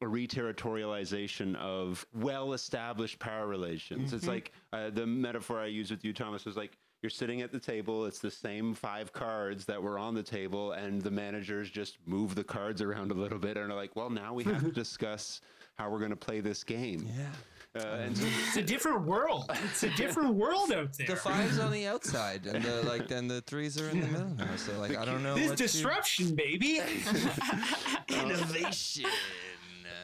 a 0.00 0.04
reterritorialization 0.04 1.56
of 1.56 2.06
well-established 2.14 3.18
power 3.18 3.48
relations. 3.48 4.12
It's 4.12 4.26
like 4.28 4.52
uh, 4.72 4.90
the 4.90 5.06
metaphor 5.06 5.60
I 5.60 5.66
used 5.66 5.90
with 5.90 6.04
you, 6.04 6.12
Thomas, 6.12 6.44
was 6.44 6.56
like 6.56 6.78
you're 7.02 7.10
sitting 7.10 7.42
at 7.42 7.52
the 7.52 7.58
table. 7.58 8.06
It's 8.06 8.18
the 8.20 8.30
same 8.30 8.74
five 8.74 9.12
cards 9.12 9.64
that 9.66 9.82
were 9.82 9.98
on 9.98 10.14
the 10.14 10.22
table, 10.22 10.72
and 10.72 11.00
the 11.00 11.10
managers 11.10 11.70
just 11.70 11.98
move 12.06 12.34
the 12.34 12.44
cards 12.44 12.82
around 12.82 13.10
a 13.10 13.14
little 13.14 13.38
bit 13.38 13.56
and 13.56 13.72
are 13.72 13.76
like, 13.76 13.96
"Well, 13.96 14.10
now 14.10 14.34
we 14.34 14.44
have 14.44 14.62
to 14.62 14.70
discuss 14.84 15.40
how 15.76 15.90
we're 15.90 15.98
going 15.98 16.10
to 16.10 16.16
play 16.16 16.40
this 16.40 16.62
game." 16.64 17.08
Yeah. 17.16 17.26
Uh, 17.78 17.96
and 18.00 18.18
It's 18.46 18.56
a 18.56 18.62
different 18.62 19.02
world. 19.02 19.50
It's 19.64 19.82
a 19.82 19.90
different 19.90 20.34
world 20.34 20.72
out 20.72 20.92
there. 20.94 21.06
The 21.06 21.16
fives 21.16 21.58
on 21.58 21.70
the 21.72 21.86
outside, 21.86 22.46
and 22.46 22.64
the 22.64 22.82
like, 22.82 23.08
then 23.08 23.28
the 23.28 23.40
threes 23.42 23.80
are 23.80 23.88
in 23.88 24.00
the 24.00 24.06
middle 24.08 24.30
now. 24.30 24.56
So 24.56 24.78
like, 24.80 24.96
I 24.96 25.04
don't 25.04 25.22
know. 25.22 25.34
This 25.34 25.48
what 25.50 25.58
to- 25.58 25.64
disruption, 25.64 26.34
baby. 26.34 26.80
innovation. 28.08 29.04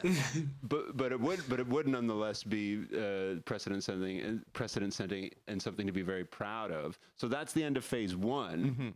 but 0.63 0.97
but 0.97 1.13
it 1.13 1.21
would 1.21 1.41
but 1.49 1.59
it 1.59 1.67
would 1.67 1.89
nonetheless 1.89 2.43
be 2.43 2.85
uh, 2.97 3.41
precedent 3.45 3.83
setting 3.83 4.21
and 4.21 4.43
precedent 4.53 4.93
setting 4.93 5.31
and 5.49 5.61
something 5.61 5.87
to 5.87 5.93
be 5.93 6.03
very 6.03 6.25
proud 6.25 6.71
of. 6.71 6.99
So 7.17 7.27
that's 7.29 7.53
the 7.53 7.65
end 7.65 7.77
of 7.77 7.85
phase 7.85 8.15
one. 8.15 8.93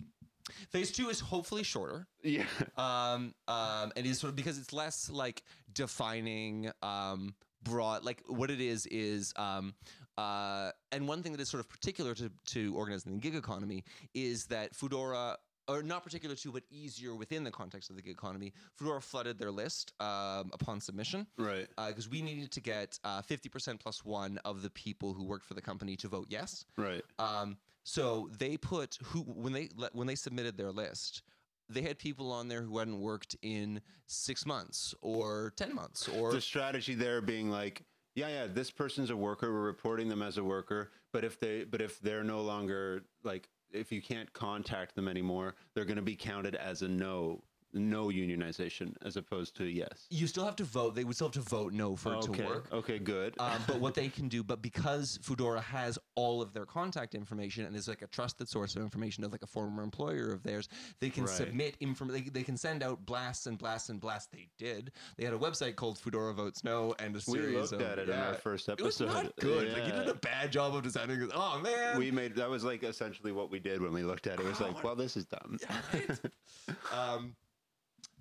Phase 0.70 0.90
two 0.92 1.08
is 1.08 1.20
hopefully 1.20 1.62
shorter. 1.62 2.06
Yeah. 2.22 2.44
um, 2.76 3.34
um, 3.48 3.92
and 3.96 4.06
is 4.06 4.18
sort 4.18 4.30
of 4.30 4.36
because 4.36 4.58
it's 4.58 4.72
less 4.72 5.10
like 5.10 5.42
defining 5.74 6.70
um, 6.82 7.34
broad, 7.62 8.04
like 8.04 8.22
what 8.26 8.50
it 8.50 8.60
is 8.60 8.86
is. 8.86 9.32
Um, 9.36 9.74
uh, 10.16 10.70
and 10.90 11.06
one 11.06 11.22
thing 11.22 11.32
that 11.32 11.40
is 11.40 11.48
sort 11.48 11.60
of 11.60 11.68
particular 11.68 12.12
to, 12.14 12.30
to 12.46 12.74
organizing 12.74 13.12
the 13.12 13.18
gig 13.20 13.36
economy 13.36 13.84
is 14.14 14.46
that 14.46 14.74
Foodora, 14.74 15.36
or 15.68 15.82
not 15.82 16.02
particular 16.02 16.34
to, 16.34 16.50
but 16.50 16.64
easier 16.70 17.14
within 17.14 17.44
the 17.44 17.50
context 17.52 17.88
of 17.90 17.94
the 17.94 18.02
gig 18.02 18.12
economy, 18.14 18.52
Foodora 18.80 19.00
flooded 19.00 19.38
their 19.38 19.52
list 19.52 19.92
um, 20.00 20.50
upon 20.52 20.80
submission. 20.80 21.26
Right. 21.36 21.68
Because 21.86 22.08
we 22.08 22.20
needed 22.20 22.50
to 22.52 22.60
get 22.60 22.98
uh, 23.04 23.22
50% 23.22 23.78
plus 23.78 24.04
one 24.04 24.38
of 24.44 24.62
the 24.62 24.70
people 24.70 25.14
who 25.14 25.24
worked 25.24 25.44
for 25.44 25.54
the 25.54 25.62
company 25.62 25.94
to 25.96 26.08
vote 26.08 26.26
yes. 26.28 26.64
Right. 26.76 27.04
Um, 27.20 27.56
so 27.84 28.28
they 28.38 28.56
put 28.56 28.98
who 29.04 29.20
when 29.20 29.52
they 29.52 29.68
let- 29.76 29.94
when 29.94 30.06
they 30.06 30.14
submitted 30.16 30.56
their 30.58 30.72
list, 30.72 31.22
they 31.68 31.82
had 31.82 31.98
people 31.98 32.32
on 32.32 32.48
there 32.48 32.62
who 32.62 32.78
hadn't 32.78 33.00
worked 33.00 33.36
in 33.42 33.80
six 34.06 34.46
months 34.46 34.94
or 35.02 35.52
ten 35.56 35.74
months 35.74 36.08
or 36.08 36.32
the 36.32 36.40
strategy 36.40 36.94
there 36.94 37.20
being 37.20 37.50
like 37.50 37.82
yeah 38.14 38.28
yeah 38.28 38.46
this 38.46 38.70
person's 38.70 39.10
a 39.10 39.16
worker 39.16 39.52
we're 39.52 39.60
reporting 39.60 40.08
them 40.08 40.22
as 40.22 40.38
a 40.38 40.44
worker 40.44 40.90
but 41.12 41.24
if 41.24 41.38
they 41.38 41.64
but 41.64 41.80
if 41.80 42.00
they're 42.00 42.24
no 42.24 42.40
longer 42.40 43.02
like 43.24 43.48
if 43.70 43.92
you 43.92 44.00
can't 44.00 44.32
contact 44.32 44.94
them 44.94 45.08
anymore 45.08 45.54
they're 45.74 45.84
going 45.84 45.96
to 45.96 46.02
be 46.02 46.16
counted 46.16 46.54
as 46.54 46.82
a 46.82 46.88
no 46.88 47.42
no 47.74 48.06
unionization 48.06 48.94
as 49.04 49.16
opposed 49.16 49.54
to 49.56 49.64
yes 49.64 50.06
you 50.10 50.26
still 50.26 50.44
have 50.44 50.56
to 50.56 50.64
vote. 50.64 50.94
They 50.94 51.04
would 51.04 51.14
still 51.14 51.28
have 51.28 51.34
to 51.34 51.40
vote 51.48 51.72
no 51.72 51.96
for 51.96 52.14
it 52.14 52.16
okay 52.28 52.42
to 52.42 52.48
work. 52.48 52.68
okay 52.72 52.98
good 52.98 53.34
Um, 53.38 53.60
but 53.66 53.78
what 53.80 53.94
they 54.00 54.08
can 54.08 54.28
do, 54.28 54.42
but 54.42 54.62
because 54.62 55.18
Foodora 55.22 55.60
has 55.62 55.98
all 56.14 56.40
of 56.42 56.52
their 56.52 56.64
contact 56.66 57.14
information 57.14 57.64
and 57.64 57.76
is 57.76 57.86
like 57.88 58.02
a 58.02 58.06
trusted 58.06 58.48
source 58.48 58.74
of 58.76 58.82
information 58.82 59.22
of 59.24 59.32
like 59.32 59.42
a 59.42 59.46
former 59.46 59.82
employer 59.82 60.32
of 60.32 60.42
theirs, 60.42 60.68
they 61.00 61.10
can 61.10 61.24
Right. 61.24 61.34
submit 61.36 61.76
information. 61.80 62.24
They, 62.24 62.30
they 62.30 62.42
can 62.44 62.56
send 62.56 62.82
out 62.82 63.04
blasts 63.04 63.46
and 63.46 63.58
blasts 63.58 63.88
and 63.90 64.00
blasts. 64.00 64.28
They 64.32 64.48
did. 64.58 64.92
They 65.16 65.24
had 65.24 65.34
a 65.34 65.38
website 65.38 65.76
called 65.76 65.98
Foodora 65.98 66.34
Votes 66.34 66.64
No 66.64 66.94
and 66.98 67.14
a 67.16 67.20
series. 67.20 67.48
we 67.48 67.56
looked 67.60 67.72
of 67.72 67.80
at 67.82 67.98
it 67.98 68.08
in 68.08 68.18
our 68.18 68.34
first 68.34 68.68
episode. 68.68 68.84
It 69.04 69.06
was 69.06 69.24
not 69.24 69.36
good. 69.36 69.72
Like 69.72 69.86
you 69.86 69.92
did 69.92 70.08
a 70.08 70.14
bad 70.14 70.50
job 70.52 70.74
of 70.74 70.82
designing 70.82 71.20
it. 71.20 71.30
Oh 71.34 71.60
man. 71.62 71.98
we 71.98 72.10
made 72.10 72.34
that 72.36 72.48
was 72.48 72.64
like 72.64 72.82
essentially 72.82 73.32
what 73.32 73.50
we 73.50 73.58
did 73.58 73.82
when 73.82 73.92
we 73.92 74.02
looked 74.04 74.26
at 74.26 74.40
it. 74.40 74.46
It 74.46 74.48
was 74.48 74.60
like, 74.60 74.82
well, 74.82 74.94
this 74.96 75.16
is 75.16 75.26
dumb. 75.26 75.58
um, 76.92 77.34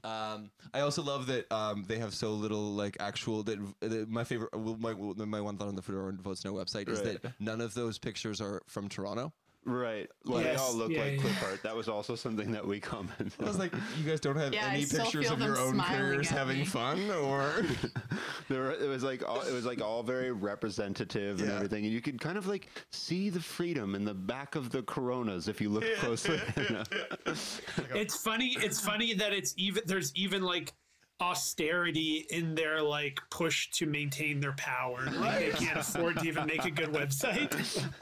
um, 0.03 0.51
I 0.73 0.81
also 0.81 1.01
love 1.03 1.27
that 1.27 1.51
um, 1.51 1.83
they 1.87 1.97
have 1.99 2.13
so 2.13 2.31
little 2.33 2.73
like 2.73 2.97
actual 2.99 3.43
that, 3.43 3.59
that 3.81 4.09
my 4.09 4.23
favorite 4.23 4.49
my 4.79 4.93
my 4.93 5.41
one 5.41 5.57
thought 5.57 5.67
on 5.67 5.75
the 5.75 5.81
Foodora 5.81 6.17
Votes 6.19 6.45
No 6.45 6.53
website 6.53 6.87
is 6.89 7.01
Right. 7.01 7.21
that 7.21 7.33
none 7.39 7.61
of 7.61 7.73
those 7.73 7.97
pictures 7.97 8.39
are 8.41 8.61
from 8.67 8.87
Toronto. 8.89 9.33
Right. 9.67 10.07
Well, 10.25 10.41
Yes, 10.41 10.55
they 10.57 10.63
all 10.63 10.73
look 10.73 10.91
yeah, 10.91 11.01
like 11.03 11.11
yeah. 11.15 11.21
clip 11.21 11.43
art. 11.43 11.63
That 11.63 11.75
was 11.75 11.89
also 11.89 12.15
something 12.15 12.53
that 12.53 12.65
we 12.65 12.79
commented. 12.79 13.33
I 13.41 13.43
was 13.43 13.59
like, 13.59 13.73
you 13.97 14.09
guys 14.09 14.21
don't 14.21 14.37
have 14.37 14.53
Yeah, 14.53 14.69
any 14.71 14.85
pictures 14.85 15.29
of 15.29 15.41
your 15.41 15.59
own 15.59 15.73
smiling 15.73 15.99
careers 15.99 16.29
having 16.29 16.59
me. 16.59 16.65
fun, 16.65 17.11
or 17.11 17.65
There, 18.49 18.61
were- 18.61 18.71
it 18.71 18.87
was 18.87 19.03
like 19.03 19.27
all, 19.27 19.41
it 19.41 19.51
was 19.51 19.65
like 19.65 19.81
all 19.81 20.03
very 20.03 20.31
representative 20.31 21.41
and 21.41 21.51
everything, 21.51 21.83
and 21.83 21.93
you 21.93 21.99
could 21.99 22.21
kind 22.21 22.37
of 22.37 22.47
like 22.47 22.69
see 22.93 23.29
the 23.29 23.41
freedom 23.41 23.93
in 23.93 24.05
the 24.05 24.13
back 24.13 24.55
of 24.55 24.69
the 24.69 24.83
Coronas 24.83 25.49
if 25.49 25.59
you 25.59 25.67
look 25.69 25.83
closely. 25.97 26.39
it's 27.25 28.15
funny. 28.23 28.55
It's 28.61 28.79
funny 28.79 29.13
that 29.15 29.33
it's 29.33 29.53
even 29.57 29.83
there's 29.85 30.15
even 30.15 30.43
like 30.43 30.73
austerity 31.19 32.25
in 32.29 32.55
their 32.55 32.81
like 32.81 33.19
push 33.29 33.69
to 33.71 33.85
maintain 33.85 34.39
their 34.39 34.53
power. 34.53 35.05
Like 35.11 35.39
they 35.39 35.65
can't 35.65 35.79
afford 35.79 36.19
to 36.19 36.25
even 36.25 36.45
make 36.45 36.65
a 36.65 36.71
good 36.71 36.89
website. 36.89 37.53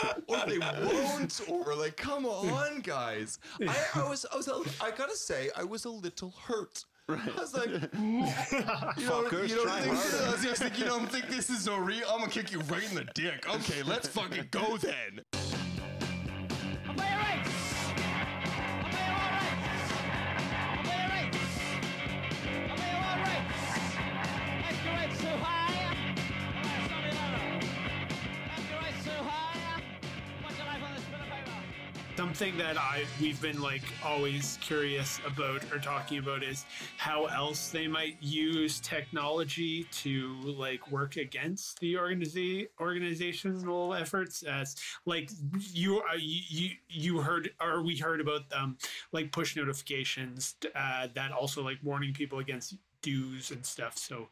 or 0.28 0.46
they 0.48 0.60
won't, 0.60 1.42
or 1.48 1.76
like, 1.76 1.98
come 1.98 2.26
on, 2.26 2.82
guys. 2.82 3.40
I, 3.68 3.76
I 3.96 4.10
was, 4.10 4.26
I 4.32 4.36
was, 4.36 4.48
a, 4.48 4.62
I 4.84 4.92
gotta 4.92 5.16
say, 5.16 5.50
I 5.56 5.64
was 5.64 5.86
a 5.86 5.90
little 5.90 6.34
hurt. 6.46 6.84
I 7.08 7.30
was 7.38 7.54
like, 7.54 7.70
you 7.70 7.78
don't, 9.08 9.28
Fuckers, 9.28 9.50
you 9.50 9.56
don't 9.56 9.70
think. 9.70 9.88
I 9.88 10.32
was 10.32 10.44
just 10.44 10.64
like, 10.64 10.80
you 10.80 10.86
don't 10.86 11.10
think 11.10 11.28
this 11.28 11.50
is 11.50 11.68
a 11.68 11.80
real? 11.80 12.08
I'm 12.10 12.20
gonna 12.20 12.32
kick 12.32 12.52
you 12.52 12.62
right 12.62 12.88
in 12.90 12.96
the 12.96 13.06
dick. 13.14 13.48
Okay, 13.48 13.84
let's 13.84 14.08
fucking 14.08 14.48
go 14.52 14.78
then. 14.78 15.22
Something 32.26 32.58
that 32.58 32.76
I 32.76 33.04
we've 33.22 33.40
been 33.40 33.62
like 33.62 33.84
always 34.04 34.58
curious 34.60 35.20
about 35.28 35.62
or 35.72 35.78
talking 35.78 36.18
about 36.18 36.42
is 36.42 36.66
how 36.98 37.26
else 37.26 37.70
they 37.70 37.88
might 37.88 38.18
use 38.20 38.80
technology 38.80 39.84
to 39.92 40.34
like 40.42 40.92
work 40.92 41.18
against 41.18 41.80
the 41.82 41.94
organiza- 41.94 42.68
organizational 42.82 43.94
efforts. 43.94 44.42
As 44.42 44.76
like 45.06 45.30
you 45.72 46.00
uh, 46.00 46.16
you 46.18 46.72
you- 46.90 47.20
heard 47.22 47.52
or 47.62 47.84
we 47.84 47.96
heard 47.96 48.20
about 48.20 48.42
um 48.52 48.76
like 49.12 49.32
push 49.32 49.56
notifications 49.56 50.56
uh, 50.74 51.08
that 51.14 51.32
also 51.32 51.62
like 51.64 51.78
warning 51.84 52.12
people 52.12 52.40
against 52.40 52.74
dues 53.04 53.52
and 53.52 53.64
stuff. 53.64 54.00
So 54.00 54.30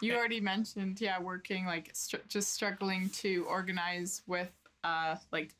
You 0.00 0.14
already 0.14 0.40
mentioned, 0.40 1.00
yeah, 1.00 1.20
working 1.20 1.66
like 1.66 1.90
str- 1.92 2.24
just 2.28 2.54
struggling 2.54 3.10
to 3.14 3.44
organize 3.48 4.22
with 4.28 4.52
uh 4.84 5.16
like 5.32 5.56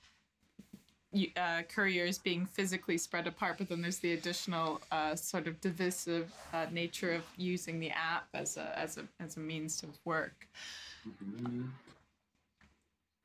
uh, 1.37 1.63
couriers 1.69 2.19
being 2.19 2.47
physically 2.47 2.99
spread 2.99 3.27
apart, 3.27 3.59
but 3.59 3.69
then 3.69 3.83
there's 3.83 3.99
the 3.99 4.13
additional 4.13 4.81
uh, 4.91 5.15
sort 5.15 5.47
of 5.47 5.61
divisive 5.61 6.31
uh, 6.53 6.67
nature 6.71 7.13
of 7.13 7.23
using 7.37 7.81
the 7.81 7.91
app 7.91 8.29
as 8.35 8.57
a 8.57 8.79
as 8.79 8.97
a 8.99 9.05
as 9.21 9.37
a 9.37 9.41
means 9.41 9.83
of 9.83 9.91
work. 10.05 10.47
Mhm. 11.07 11.69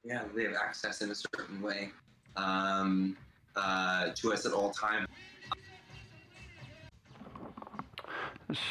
Yeah, 0.04 0.24
they 0.36 0.44
have 0.44 0.54
access 0.54 1.02
in 1.02 1.12
a 1.12 1.16
certain 1.16 1.62
way 1.62 1.92
um, 2.36 3.18
uh, 3.56 4.12
to 4.16 4.32
us 4.32 4.46
at 4.46 4.54
all 4.54 4.72
times. 4.72 5.08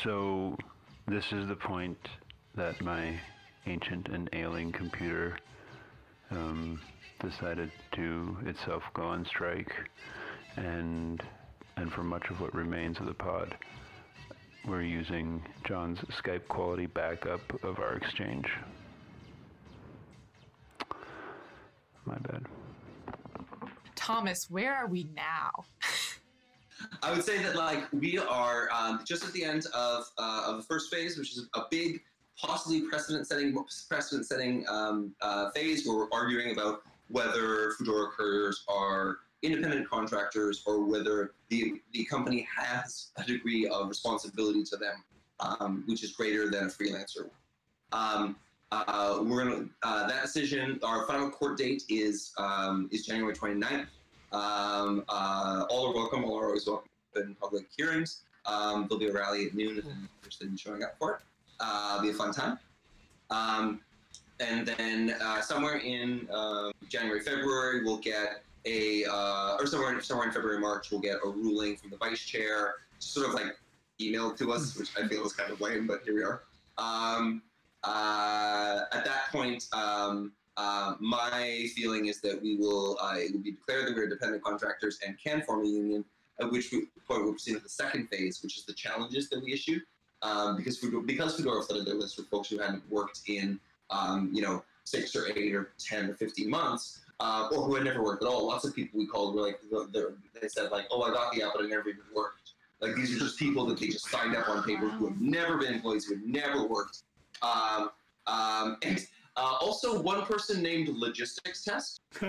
So, 0.03 0.57
this 1.07 1.33
is 1.33 1.47
the 1.47 1.57
point 1.57 1.99
that 2.55 2.81
my 2.81 3.21
ancient 3.67 4.09
and 4.09 4.31
ailing 4.33 4.73
computer 4.73 5.37
um, 6.31 6.81
decided 7.21 7.71
to 7.93 8.37
itself 8.47 8.83
go 8.95 9.05
on 9.05 9.25
strike, 9.25 9.73
and 10.57 11.23
and 11.77 11.93
for 11.93 12.03
much 12.03 12.29
of 12.31 12.41
what 12.41 12.55
remains 12.55 12.99
of 12.99 13.07
the 13.07 13.15
pod, 13.15 13.55
we're 14.67 14.83
using 14.83 15.43
John's 15.65 15.99
Skype 16.23 16.49
quality 16.49 16.87
backup 16.87 17.41
of 17.63 17.79
our 17.79 17.95
exchange. 17.95 18.47
My 22.05 22.17
bad. 22.19 22.47
Thomas, 23.95 24.47
where 24.49 24.75
are 24.75 24.87
we 24.87 25.09
now? 25.15 25.51
I 27.03 27.13
would 27.13 27.25
say 27.25 27.43
that 27.43 27.57
like 27.57 27.85
we 27.93 28.19
are 28.19 28.69
um, 28.73 29.01
just 29.05 29.25
at 29.25 29.33
the 29.33 29.45
end 29.45 29.67
of 29.75 30.05
uh, 30.19 30.45
of 30.47 30.59
the 30.59 30.63
first 30.63 30.93
phase, 30.93 31.19
which 31.19 31.33
is 31.33 31.49
a 31.55 31.63
big, 31.71 32.01
possibly 32.39 32.83
precedent-setting 32.83 33.57
precedent-setting 33.89 34.65
um, 34.69 35.15
uh, 35.21 35.51
phase 35.51 35.87
where 35.87 35.97
we're 35.97 36.13
arguing 36.13 36.53
about 36.53 36.83
whether 37.09 37.73
Foodora 37.73 38.11
couriers 38.11 38.65
are 38.69 39.19
independent 39.43 39.89
contractors 39.89 40.63
or 40.67 40.85
whether 40.85 41.35
the 41.51 41.81
the 41.93 42.05
company 42.05 42.47
has 42.55 43.09
a 43.17 43.25
degree 43.25 43.67
of 43.69 43.89
responsibility 43.89 44.65
to 44.65 44.77
them, 44.77 45.05
um, 45.41 45.85
which 45.87 46.03
is 46.03 46.13
greater 46.13 46.51
than 46.51 46.65
a 46.65 46.69
freelancer. 46.69 47.31
Um, 47.93 48.37
uh, 48.73 49.21
we're 49.23 49.45
gonna 49.45 49.67
uh, 49.83 50.07
that 50.07 50.23
decision. 50.23 50.81
Our 50.83 51.07
final 51.07 51.31
court 51.31 51.59
date 51.59 51.85
is 51.89 52.33
um, 52.39 52.89
is 52.93 53.07
January 53.07 53.35
29th. 53.35 53.87
Um, 54.33 55.05
uh, 55.09 55.65
all 55.71 55.91
are 55.91 55.95
welcome. 55.95 56.25
All 56.25 56.39
are 56.39 56.47
always 56.47 56.67
welcome 56.67 56.89
in 57.15 57.35
public 57.37 57.67
hearings. 57.77 58.23
Um, 58.45 58.87
there'll 58.89 58.99
be 58.99 59.07
a 59.07 59.13
rally 59.13 59.47
at 59.47 59.55
noon 59.55 59.79
if 59.79 59.85
you're 59.85 59.95
interested 60.19 60.49
in 60.49 60.57
showing 60.57 60.83
up 60.83 60.97
for 60.99 61.15
it. 61.15 61.21
Uh, 61.61 61.95
it'll 61.95 62.03
be 62.03 62.11
a 62.11 62.15
fun 62.15 62.33
time. 62.33 62.59
And 64.39 64.67
then 64.67 65.17
uh, 65.21 65.41
somewhere 65.41 65.79
in 65.79 66.29
uh, 66.33 66.71
January, 66.89 67.21
February, 67.21 67.85
we'll 67.85 67.99
get 67.99 68.43
a, 68.67 69.05
uh, 69.05 69.57
or 69.59 69.67
somewhere, 69.67 70.01
somewhere 70.03 70.27
in 70.27 70.33
February, 70.33 70.61
March, 70.61 70.91
we'll 70.91 71.01
get 71.01 71.17
a 71.25 71.29
ruling 71.29 71.77
from 71.77 71.91
the 71.91 71.97
vice 71.97 72.21
chair, 72.21 72.75
sort 72.99 73.29
of 73.29 73.35
like 73.35 73.57
emailed 74.01 74.37
to 74.39 74.53
us, 74.53 74.77
which 74.77 74.91
I 75.01 75.07
feel 75.09 75.25
is 75.25 75.33
kind 75.33 75.51
of 75.51 75.61
lame, 75.61 75.87
but 75.87 76.03
here 76.05 76.15
we 76.15 76.23
are. 76.23 76.43
Um, 76.77 77.43
uh, 77.85 78.81
at 78.93 79.05
that 79.05 79.29
point, 79.31 79.67
um, 79.73 80.33
uh, 80.57 80.95
my 81.01 81.69
feeling 81.75 82.07
is 82.07 82.21
that 82.21 82.41
we 82.43 82.57
will, 82.57 82.99
uh, 83.01 83.15
it 83.17 83.33
will 83.33 83.43
be 83.43 83.53
declared 83.53 83.87
that 83.87 83.95
we're 83.95 84.05
independent 84.05 84.43
contractors 84.43 84.99
and 85.07 85.17
can 85.19 85.43
form 85.43 85.65
a 85.65 85.69
union, 85.69 86.05
at 86.41 86.51
which 86.51 86.71
point 86.71 87.25
we'll 87.25 87.33
proceed 87.33 87.55
to 87.55 87.61
the 87.61 87.69
second 87.69 88.09
phase, 88.09 88.43
which 88.43 88.59
is 88.59 88.65
the 88.65 88.73
challenges 88.75 89.29
that 89.31 89.43
we 89.43 89.53
issue. 89.53 89.81
Um, 90.23 90.57
because 90.57 90.81
Foodora, 90.81 91.07
because 91.07 91.39
Foodora 91.39 91.65
flooded 91.65 91.87
their 91.87 91.95
list 91.95 92.17
with 92.17 92.27
folks 92.29 92.49
who 92.49 92.59
hadn't 92.59 92.83
worked 92.91 93.21
in, 93.29 93.61
um, 93.91 94.31
you 94.33 94.43
know, 94.43 94.63
six 94.85 95.15
or 95.17 95.27
eight 95.37 95.55
or 95.55 95.73
10 95.79 96.11
or 96.11 96.15
15 96.15 96.49
months, 96.49 97.01
uh, 97.21 97.49
or 97.53 97.63
who 97.63 97.75
had 97.75 97.85
never 97.85 98.03
worked 98.03 98.23
at 98.23 98.29
all. 98.29 98.47
Lots 98.47 98.65
of 98.65 98.75
people 98.75 98.99
we 98.99 99.07
called 99.07 99.35
were 99.35 99.43
like, 99.43 99.61
they're- 99.93 100.15
said 100.49 100.71
like, 100.71 100.87
oh, 100.91 101.03
I 101.03 101.13
got 101.13 101.33
the 101.35 101.43
app, 101.43 101.53
but 101.55 101.65
I 101.65 101.69
never 101.69 101.89
even 101.89 102.03
worked. 102.15 102.53
Like 102.81 102.95
these 102.95 103.17
are 103.17 103.19
just 103.19 103.39
people 103.39 103.67
that 103.67 103.79
they 103.79 103.89
just 103.89 104.09
signed 104.11 104.37
up 104.37 104.49
on 104.49 104.63
paper 104.63 104.89
who 104.89 105.09
have 105.09 105.21
never 105.21 105.57
been 105.57 105.75
employees, 105.75 106.05
who 106.05 106.15
have 106.15 106.25
never 106.25 106.67
worked. 106.67 107.03
Um, 107.43 107.91
um, 108.27 108.77
and 108.83 109.05
uh, 109.37 109.57
also 109.61 110.01
one 110.01 110.23
person 110.25 110.63
named 110.63 110.89
Logistics 110.89 111.65
Test, 111.65 112.01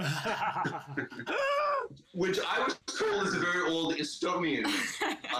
which 2.14 2.40
I 2.40 2.64
was 2.64 2.78
told 2.86 3.28
is 3.28 3.34
a 3.34 3.40
very 3.40 3.70
old 3.70 3.96
Estonian. 3.96 4.66
Think 4.68 5.20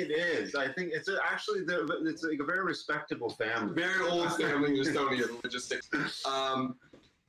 it 0.00 0.10
is. 0.10 0.54
I 0.54 0.68
think 0.72 0.92
it's 0.92 1.08
actually 1.24 1.64
the, 1.64 1.86
it's 2.04 2.22
like 2.22 2.40
a 2.40 2.44
very 2.44 2.64
respectable 2.64 3.30
family. 3.30 3.74
very 3.74 4.06
old 4.08 4.32
family 4.36 4.78
in 4.78 4.84
Estonia, 4.84 5.42
logistics. 5.42 6.24
Um, 6.26 6.76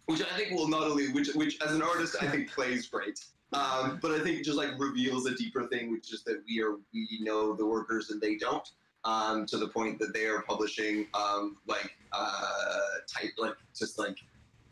which 0.06 0.22
I 0.22 0.38
think 0.38 0.52
will 0.52 0.68
not 0.68 0.84
only, 0.84 1.12
which, 1.12 1.30
which 1.36 1.62
as 1.62 1.74
an 1.74 1.82
artist, 1.84 2.16
I 2.22 2.28
think 2.28 2.52
plays 2.52 2.88
great. 2.88 3.20
Um, 3.54 4.00
but 4.02 4.12
I 4.12 4.20
think 4.20 4.44
just 4.44 4.58
like 4.58 4.72
reveals 4.80 5.26
a 5.28 5.36
deeper 5.36 5.68
thing, 5.68 5.92
which 5.92 6.14
is 6.14 6.24
that 6.24 6.42
we 6.48 6.62
are, 6.62 6.76
we 6.94 7.20
know 7.22 7.56
the 7.56 7.66
workers 7.66 8.10
and 8.12 8.20
they 8.22 8.36
don't. 8.36 8.68
Um, 9.06 9.46
to 9.46 9.58
the 9.58 9.70
point 9.70 9.98
that 10.00 10.14
they 10.14 10.26
are 10.26 10.42
publishing, 10.42 11.08
um, 11.14 11.56
like, 11.68 11.96
uh, 12.12 12.80
type, 13.08 13.32
like, 13.38 13.56
just 13.74 13.98
like 13.98 14.18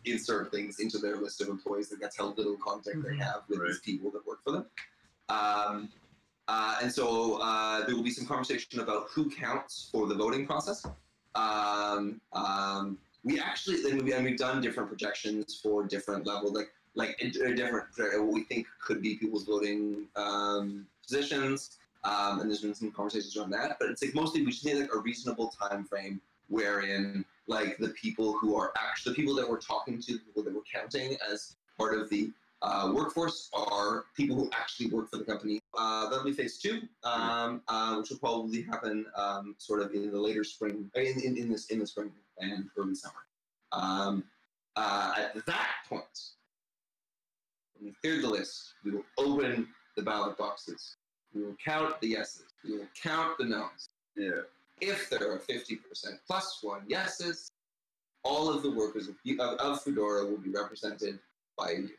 insert 0.04 0.52
things 0.52 0.80
into 0.82 0.98
their 0.98 1.16
list 1.16 1.40
of 1.42 1.48
employees. 1.48 1.92
and 1.92 2.02
that's 2.02 2.18
how 2.18 2.34
little 2.36 2.58
contact 2.58 3.02
they 3.04 3.12
Mhm. 3.12 3.20
have 3.22 3.44
with 3.48 3.62
these 3.66 3.80
people 3.80 4.12
that 4.12 4.26
work 4.28 4.44
for 4.44 4.52
them. 4.52 4.66
Um, 5.30 5.90
uh, 6.48 6.78
and 6.82 6.92
so 6.92 7.40
uh, 7.42 7.86
there 7.86 7.96
will 7.96 8.04
be 8.04 8.12
some 8.12 8.26
conversation 8.26 8.80
about 8.80 9.08
who 9.10 9.30
counts 9.30 9.90
for 9.92 10.08
the 10.08 10.16
voting 10.16 10.46
process. 10.46 10.86
Um, 11.36 12.22
um, 12.34 12.98
we 13.24 13.40
actually, 13.40 13.90
and, 13.90 14.02
we, 14.02 14.14
and 14.14 14.24
we've 14.24 14.38
done 14.38 14.62
different 14.62 14.90
projections 14.90 15.60
for 15.62 15.84
different 15.84 16.26
levels, 16.26 16.54
like 16.54 16.72
like 16.96 17.22
uh, 17.24 17.50
different 17.54 17.88
uh, 18.00 18.24
what 18.24 18.34
we 18.34 18.44
think 18.44 18.66
could 18.84 19.02
be 19.02 19.16
people's 19.16 19.44
voting 19.44 20.08
um, 20.16 20.88
positions. 21.04 21.78
Um, 22.04 22.40
and 22.40 22.50
there's 22.50 22.62
been 22.62 22.74
some 22.74 22.92
conversations 22.92 23.36
around 23.36 23.52
that, 23.52 23.78
but 23.80 23.90
it's 23.90 24.02
like 24.02 24.16
mostly 24.16 24.42
we 24.42 24.52
just 24.52 24.66
need 24.66 24.78
like 24.78 24.94
a 24.94 25.00
reasonable 25.00 25.50
time 25.50 25.84
frame 25.84 26.22
wherein 26.48 27.26
like 27.48 27.78
the 27.78 27.90
people 27.90 28.38
who 28.40 28.56
are 28.56 28.72
actually 28.78 29.12
the 29.12 29.16
people 29.16 29.36
that 29.36 29.50
we're 29.50 29.60
talking 29.60 30.00
to, 30.02 30.14
the 30.14 30.20
people 30.20 30.44
that 30.44 30.54
we're 30.54 30.62
counting 30.72 31.18
as 31.32 31.56
part 31.78 31.98
of 31.98 32.10
the 32.10 32.32
uh, 32.62 32.92
workforce 32.94 33.50
are 33.54 34.06
people 34.16 34.36
who 34.36 34.50
actually 34.52 34.90
work 34.90 35.10
for 35.10 35.18
the 35.18 35.24
company. 35.24 35.62
Uh, 35.78 36.10
that'll 36.10 36.26
be 36.26 36.34
phase 36.34 36.58
two, 36.58 36.82
um, 37.04 37.62
uh, 37.68 37.96
which 37.96 38.10
will 38.10 38.18
probably 38.18 38.64
happen 38.64 39.06
um, 39.16 39.56
sort 39.58 39.82
of 39.82 39.94
in 39.94 40.12
the 40.12 40.20
later 40.20 40.44
spring, 40.44 40.90
in, 40.96 41.22
in, 41.24 41.38
in 41.38 41.52
this 41.52 41.68
in 41.68 41.80
the 41.80 41.88
spring 41.88 42.12
and 42.40 42.66
early 42.78 42.96
summer. 42.96 43.26
Um, 43.72 44.24
uh, 44.76 45.14
at 45.18 45.46
that 45.46 45.68
point, 45.88 46.04
when 47.76 47.86
we've 47.86 48.02
cleared 48.02 48.24
the 48.24 48.30
list, 48.30 48.74
we 48.84 48.92
will 48.92 49.06
open 49.18 49.68
the 49.96 50.02
ballot 50.02 50.38
boxes. 50.38 50.96
We 51.34 51.44
will 51.44 51.56
count 51.64 52.00
the 52.02 52.08
yeses. 52.08 52.46
We 52.64 52.78
will 52.78 52.88
count 53.02 53.38
the 53.38 53.46
noes. 53.46 53.90
Yeah. 54.16 54.42
If 54.82 55.10
there 55.10 55.32
are 55.32 55.40
50% 55.40 55.80
plus 56.26 56.60
one 56.62 56.82
yeses, 56.88 57.50
all 58.24 58.50
of 58.50 58.64
the 58.64 58.72
workers 58.72 59.08
of, 59.08 59.16
of, 59.40 59.60
of 59.60 59.84
Foodora 59.84 60.30
will 60.30 60.38
be 60.38 60.50
represented 60.50 61.20
by 61.58 61.72
union. 61.72 61.92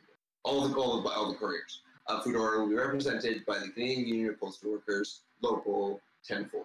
All 0.45 0.67
the 0.69 0.75
all, 0.77 1.03
the, 1.03 1.09
all 1.11 1.29
the 1.33 1.39
couriers 1.39 1.83
of 2.07 2.25
Foodora 2.25 2.59
will 2.61 2.69
be 2.69 2.75
represented 2.75 3.45
by 3.47 3.59
the 3.59 3.69
Canadian 3.69 4.07
Union 4.09 4.31
of 4.31 4.41
Postal 4.41 4.73
Workers, 4.73 5.23
Local 5.43 6.01
104. 6.29 6.65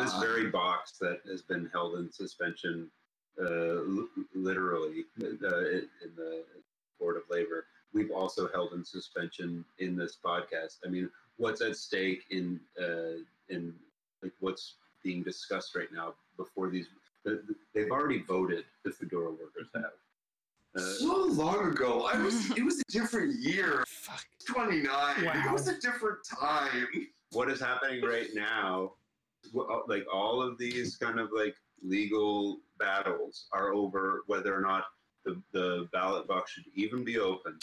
This 0.00 0.14
Uh, 0.14 0.20
very 0.20 0.46
box 0.50 0.92
that 0.98 1.20
has 1.26 1.42
been 1.42 1.66
held 1.72 1.98
in 1.98 2.10
suspension, 2.10 2.90
uh, 3.38 3.44
l- 3.44 4.08
literally, 4.34 5.04
uh, 5.22 5.26
in 5.26 5.88
the 6.16 6.44
Board 6.98 7.16
of 7.18 7.24
Labor, 7.28 7.66
we've 7.92 8.10
also 8.10 8.48
held 8.48 8.72
in 8.72 8.84
suspension 8.84 9.64
in 9.78 9.94
this 9.96 10.16
podcast. 10.24 10.78
I 10.86 10.88
mean, 10.88 11.10
what's 11.36 11.60
at 11.60 11.76
stake 11.76 12.24
in 12.30 12.58
uh, 12.80 13.18
in 13.48 13.74
like 14.22 14.32
what's 14.40 14.76
being 15.02 15.22
discussed 15.22 15.74
right 15.74 15.92
now 15.92 16.14
before 16.38 16.70
these? 16.70 16.86
the- 17.24 17.42
the- 17.46 17.54
They've 17.74 17.90
already 17.90 18.22
voted. 18.22 18.64
The 18.84 18.90
Foodora 18.90 19.32
workers 19.38 19.68
have. 19.74 19.92
Uh, 20.76 20.80
so 20.80 21.26
long 21.26 21.68
ago. 21.68 22.08
I 22.12 22.20
was. 22.22 22.50
It 22.56 22.64
was 22.64 22.80
a 22.80 22.92
different 22.92 23.38
year. 23.40 23.84
Fuck. 23.88 24.24
29. 24.46 25.24
It 25.24 25.52
was 25.52 25.68
a 25.68 25.78
different 25.80 26.18
time. 26.24 26.86
what 27.32 27.50
is 27.50 27.60
happening 27.60 28.02
right 28.02 28.28
now 28.34 28.92
uh, 29.56 29.80
like 29.86 30.06
all 30.12 30.42
of 30.42 30.58
these 30.58 30.96
kind 30.96 31.18
of 31.18 31.30
like 31.34 31.54
legal 31.82 32.58
battles 32.78 33.46
are 33.52 33.72
over 33.72 34.22
whether 34.26 34.56
or 34.56 34.60
not 34.60 34.84
the, 35.24 35.40
the 35.52 35.88
ballot 35.92 36.26
box 36.26 36.52
should 36.52 36.64
even 36.74 37.04
be 37.04 37.18
open 37.18 37.58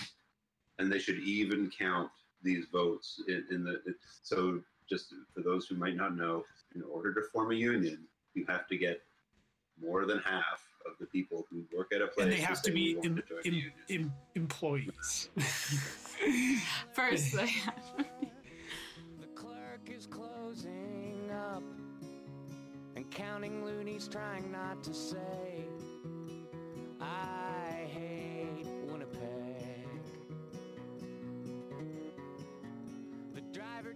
and 0.78 0.92
they 0.92 1.00
should 1.00 1.20
even 1.20 1.70
count 1.78 2.10
these 2.44 2.66
votes 2.72 3.22
in, 3.28 3.46
in 3.52 3.64
the 3.64 3.82
it, 3.86 3.96
so 4.24 4.62
just 4.90 5.14
for 5.34 5.42
those 5.42 5.68
who 5.68 5.76
might 5.76 5.96
not 5.96 6.16
know 6.16 6.44
in 6.76 6.82
order 6.84 7.14
to 7.14 7.22
form 7.34 7.52
a 7.52 7.56
union 7.56 8.00
you 8.34 8.46
have 8.48 8.68
to 8.68 8.78
get 8.78 9.02
more 9.82 10.06
than 10.06 10.20
half 10.20 10.62
of 10.86 10.94
the 11.00 11.06
people 11.08 11.46
who 11.50 11.66
work 11.76 11.92
at 11.94 12.02
a 12.02 12.08
place 12.08 12.26
And 12.26 12.32
they 12.32 12.38
have 12.38 12.62
to 12.64 12.72
be 12.72 12.98
em, 13.04 13.16
to 13.16 13.22
join 13.22 13.42
the 13.44 13.50
em, 13.50 14.02
em, 14.02 14.14
employees. 14.36 15.30
First, 16.94 17.34
they 17.36 17.52
The 19.20 19.28
clerk 19.36 19.90
is 19.90 20.06
closing 20.06 21.30
up 21.32 21.64
and 22.96 23.10
counting 23.12 23.64
loonies, 23.64 24.08
trying 24.08 24.52
not 24.52 24.84
to 24.84 24.94
say, 24.94 25.66
I 27.00 27.88
hate 27.94 28.68
Winnipeg. 28.88 29.66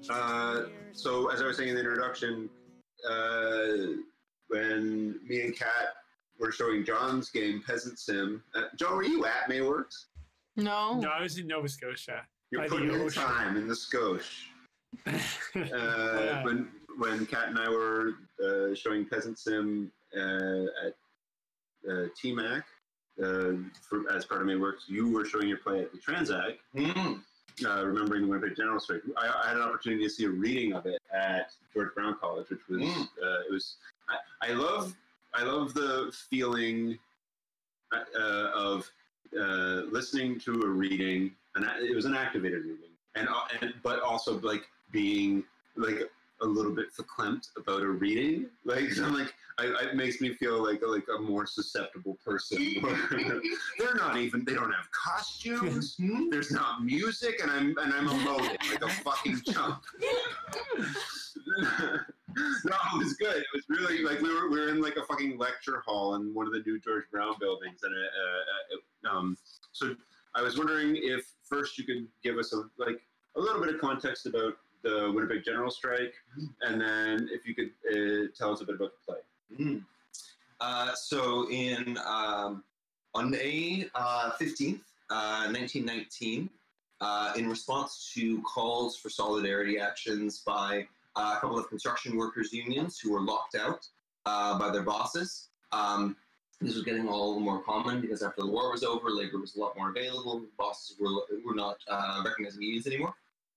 Uh, 0.09 0.63
so 0.91 1.29
as 1.31 1.41
I 1.41 1.45
was 1.45 1.57
saying 1.57 1.69
in 1.69 1.75
the 1.75 1.81
introduction, 1.81 2.49
uh, 3.09 3.67
when 4.47 5.19
me 5.27 5.41
and 5.41 5.57
Kat 5.57 5.95
were 6.39 6.51
showing 6.51 6.84
John's 6.86 7.29
game 7.29 7.63
Peasant 7.65 7.99
Sim, 7.99 8.43
uh, 8.55 8.63
John, 8.77 8.95
were 8.95 9.03
you 9.03 9.25
at 9.25 9.49
Mayworks? 9.49 10.05
No. 10.55 10.99
No, 10.99 11.09
I 11.09 11.21
was 11.21 11.38
in 11.38 11.47
Nova 11.47 11.67
Scotia. 11.69 12.21
You're 12.51 12.61
By 12.61 12.67
the 12.67 12.75
putting 12.75 12.91
your 12.91 13.03
ocean. 13.03 13.23
time 13.23 13.57
in 13.57 13.67
the 13.67 13.75
Scosh. 13.75 14.47
Uh, 15.07 15.19
Yeah. 15.55 16.43
when 16.43 16.69
when 16.99 17.25
Kat 17.25 17.47
and 17.47 17.57
I 17.57 17.67
were 17.69 18.13
uh, 18.43 18.75
showing 18.75 19.05
Peasant 19.07 19.39
Sim 19.39 19.91
uh, 20.15 20.19
at 20.86 20.93
uh, 21.89 22.07
TMAC 22.21 22.59
uh, 23.23 23.53
for, 23.81 24.11
as 24.13 24.25
part 24.25 24.41
of 24.41 24.47
Mayworks, 24.47 24.88
you 24.88 25.11
were 25.11 25.25
showing 25.25 25.47
your 25.47 25.57
play 25.57 25.81
at 25.81 25.91
the 25.91 25.97
Transac. 25.97 26.57
Mm. 26.75 27.19
uh, 27.65 27.86
remembering 27.86 28.21
the 28.23 28.27
Winnipeg 28.27 28.55
General 28.55 28.79
Strike. 28.79 29.01
I, 29.17 29.27
I 29.43 29.47
had 29.49 29.57
an 29.57 29.63
opportunity 29.63 30.03
to 30.03 30.09
see 30.09 30.25
a 30.25 30.29
reading 30.29 30.73
of 30.73 30.86
it 30.86 30.99
at 31.11 31.51
George 31.73 31.89
Brown 31.95 32.15
College, 32.19 32.49
which 32.49 32.61
was 32.69 32.81
Mm. 32.81 33.01
uh, 33.03 33.39
it 33.47 33.51
was. 33.51 33.77
I, 34.09 34.49
I 34.49 34.53
love 34.53 34.95
I 35.34 35.43
love 35.43 35.73
the 35.73 36.11
feeling 36.29 36.97
uh, 37.91 38.49
of 38.53 38.89
uh, 39.38 39.84
listening 39.91 40.39
to 40.41 40.61
a 40.61 40.67
reading, 40.67 41.31
and 41.55 41.65
it 41.81 41.95
was 41.95 42.05
an 42.05 42.15
activated 42.15 42.63
reading, 42.63 42.91
and, 43.15 43.27
uh, 43.27 43.41
and 43.61 43.73
but 43.84 44.01
also 44.01 44.39
like 44.41 44.63
being 44.91 45.43
like 45.75 46.01
a 46.41 46.45
little 46.45 46.71
bit 46.71 46.88
verklempt 46.95 47.49
about 47.57 47.81
a 47.81 47.88
reading. 47.88 48.47
Like 48.65 48.86
I'm 48.97 49.13
like 49.17 49.34
I, 49.57 49.65
it 49.84 49.95
makes 49.95 50.21
me 50.21 50.34
feel 50.34 50.63
like 50.63 50.81
like 50.86 51.05
a 51.15 51.21
more 51.21 51.45
susceptible 51.45 52.17
person. 52.25 52.81
They're 53.79 53.95
not 53.95 54.17
even. 54.17 54.43
They 54.45 54.53
don't 54.53 54.71
have 54.71 54.89
costumes. 54.91 55.95
There's 56.29 56.51
not 56.51 56.84
music, 56.84 57.39
and 57.41 57.51
I'm 57.51 57.75
and 57.77 57.93
I'm 57.93 58.07
emoting 58.07 58.71
like 58.71 58.84
a 58.84 58.89
fucking 58.89 59.41
chump. 59.51 59.84
no, 62.65 62.75
it 62.93 62.97
was 62.97 63.13
good. 63.13 63.38
It 63.38 63.45
was 63.53 63.63
really 63.69 64.03
like 64.03 64.21
we 64.21 64.34
were 64.34 64.49
we 64.49 64.59
were 64.59 64.69
in 64.69 64.81
like 64.81 64.95
a 64.95 65.03
fucking 65.03 65.38
lecture 65.38 65.84
hall 65.86 66.15
in 66.15 66.34
one 66.34 66.47
of 66.47 66.53
the 66.53 66.61
new 66.65 66.79
George 66.79 67.03
Brown 67.11 67.36
buildings, 67.39 67.79
and 67.84 67.93
uh, 67.93 69.09
uh, 69.09 69.11
uh, 69.11 69.17
um, 69.17 69.38
so 69.71 69.95
I 70.36 70.41
was 70.41 70.57
wondering 70.57 70.95
if 70.95 71.25
first 71.43 71.77
you 71.77 71.84
could 71.84 72.07
give 72.23 72.38
us 72.38 72.53
a 72.53 72.63
like 72.77 73.01
a 73.36 73.39
little 73.39 73.61
bit 73.61 73.73
of 73.73 73.81
context 73.81 74.25
about 74.25 74.53
the 74.84 75.11
Winnipeg 75.13 75.43
General 75.43 75.69
Strike, 75.69 76.13
and 76.61 76.81
then 76.81 77.29
if 77.31 77.47
you 77.47 77.55
could 77.55 77.71
uh, 77.91 78.27
tell 78.38 78.51
us 78.51 78.61
a 78.61 78.65
bit 78.65 78.75
about 78.75 78.91
the 79.05 79.13
play. 79.13 79.19
Mm. 79.59 79.84
So 80.95 81.49
in 81.49 81.97
um, 82.05 82.63
on 83.13 83.29
May 83.29 83.88
uh, 83.95 84.31
fifteenth, 84.31 84.81
nineteen 85.11 85.86
nineteen, 85.86 86.49
in 87.36 87.47
response 87.47 88.11
to 88.15 88.41
calls 88.41 88.97
for 88.97 89.09
solidarity 89.09 89.77
actions 89.77 90.39
by 90.39 90.88
a 91.16 91.38
couple 91.39 91.57
of 91.57 91.70
construction 91.70 92.18
workers 92.18 92.51
unions 92.53 92.99
who 92.99 93.11
were 93.11 93.22
locked 93.22 93.55
out 93.55 93.88
uh, 94.26 94.57
by 94.57 94.72
their 94.72 94.84
bosses. 94.84 95.49
Um, 95.72 96.16
this 96.61 96.76
was 96.76 96.84
getting 96.84 97.09
all 97.09 97.39
more 97.39 97.61
common 97.61 97.99
because 97.99 98.24
after 98.24 98.41
the 98.41 98.47
war 98.47 98.72
was 98.72 98.84
over, 98.84 99.09
labor 99.09 99.39
was 99.39 99.55
a 99.55 99.59
lot 99.59 99.78
more 99.78 99.89
available. 99.89 100.43
Bosses 100.57 100.95
were, 100.99 101.09
were 101.45 101.55
not 101.55 101.78
uh, 101.89 102.22
recognizing 102.26 102.61
unions 102.61 102.88
anymore. 102.88 103.14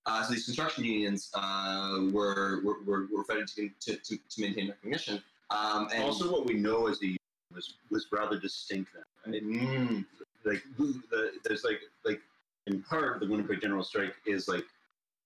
Uh, 0.06 0.22
so 0.22 0.34
these 0.34 0.44
construction 0.44 0.84
unions 0.84 1.30
uh, 1.34 2.00
were, 2.12 2.60
were, 2.62 3.06
were, 3.12 3.24
fighting 3.24 3.46
to, 3.46 3.70
to, 3.80 4.16
to, 4.16 4.40
maintain 4.40 4.68
recognition. 4.68 5.20
Um, 5.50 5.88
and 5.92 6.04
also, 6.04 6.30
what 6.30 6.46
we 6.46 6.54
know 6.54 6.86
as 6.86 7.00
the 7.00 7.16
was 7.52 7.74
was 7.90 8.06
rather 8.12 8.38
distinct 8.38 8.90
then. 8.94 9.32
right? 9.32 9.42
Mm, 9.44 10.04
like 10.44 10.62
the, 10.78 11.32
there's 11.44 11.64
like 11.64 11.80
like 12.04 12.20
in 12.66 12.82
part 12.82 13.20
the 13.20 13.26
Winnipeg 13.26 13.60
General 13.60 13.82
Strike 13.82 14.14
is 14.26 14.46
like 14.46 14.64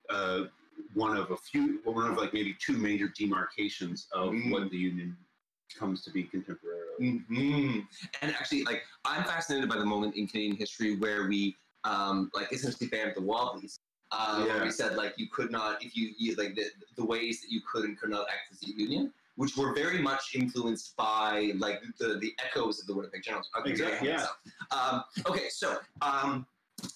uh, 0.09 0.45
one 0.95 1.17
of 1.17 1.31
a 1.31 1.37
few 1.37 1.81
or 1.85 1.95
one 1.95 2.11
of 2.11 2.17
like 2.17 2.33
maybe 2.33 2.55
two 2.65 2.77
major 2.77 3.09
demarcations 3.19 4.07
of 4.13 4.33
Mm. 4.33 4.51
what 4.53 4.71
the 4.71 4.77
union 4.77 5.17
comes 5.79 6.03
to 6.05 6.11
be 6.11 6.25
contemporarily. 6.25 7.25
mhm. 7.29 7.87
And 8.23 8.35
actually, 8.35 8.65
like 8.65 8.83
I'm 9.05 9.25
fascinated 9.25 9.69
by 9.69 9.77
the 9.79 9.85
moment 9.85 10.17
in 10.17 10.27
Canadian 10.27 10.57
history 10.57 10.97
where 10.97 11.29
we 11.29 11.57
um, 11.85 12.31
like 12.35 12.53
essentially 12.53 12.89
banned 12.89 13.15
the 13.17 13.23
Wobblies. 13.23 13.79
Where 14.13 14.47
Yeah. 14.49 14.65
we 14.65 14.71
said 14.71 14.97
like 14.97 15.15
you 15.17 15.29
could 15.29 15.51
not 15.53 15.83
if 15.85 15.97
you, 15.97 16.13
you 16.19 16.35
like 16.35 16.55
the, 16.57 16.67
the 16.97 17.05
ways 17.05 17.41
that 17.43 17.51
you 17.51 17.61
could 17.71 17.85
and 17.85 17.99
could 17.99 18.11
not 18.11 18.27
act 18.29 18.51
as 18.53 18.63
a 18.69 18.73
union, 18.73 19.13
which 19.37 19.57
were 19.57 19.73
very 19.73 20.03
much 20.03 20.35
influenced 20.35 20.97
by 20.97 21.53
like 21.59 21.81
the, 21.99 22.19
the 22.19 22.35
echoes 22.45 22.81
of 22.81 22.87
the 22.89 22.95
Winnipeg 22.95 23.23
General. 23.23 23.45
okay, 23.59 23.71
Exactly, 23.71 24.09
yeah. 24.09 24.27
Um, 24.73 25.05
okay, 25.27 25.49
so 25.49 25.79
um, 26.03 26.45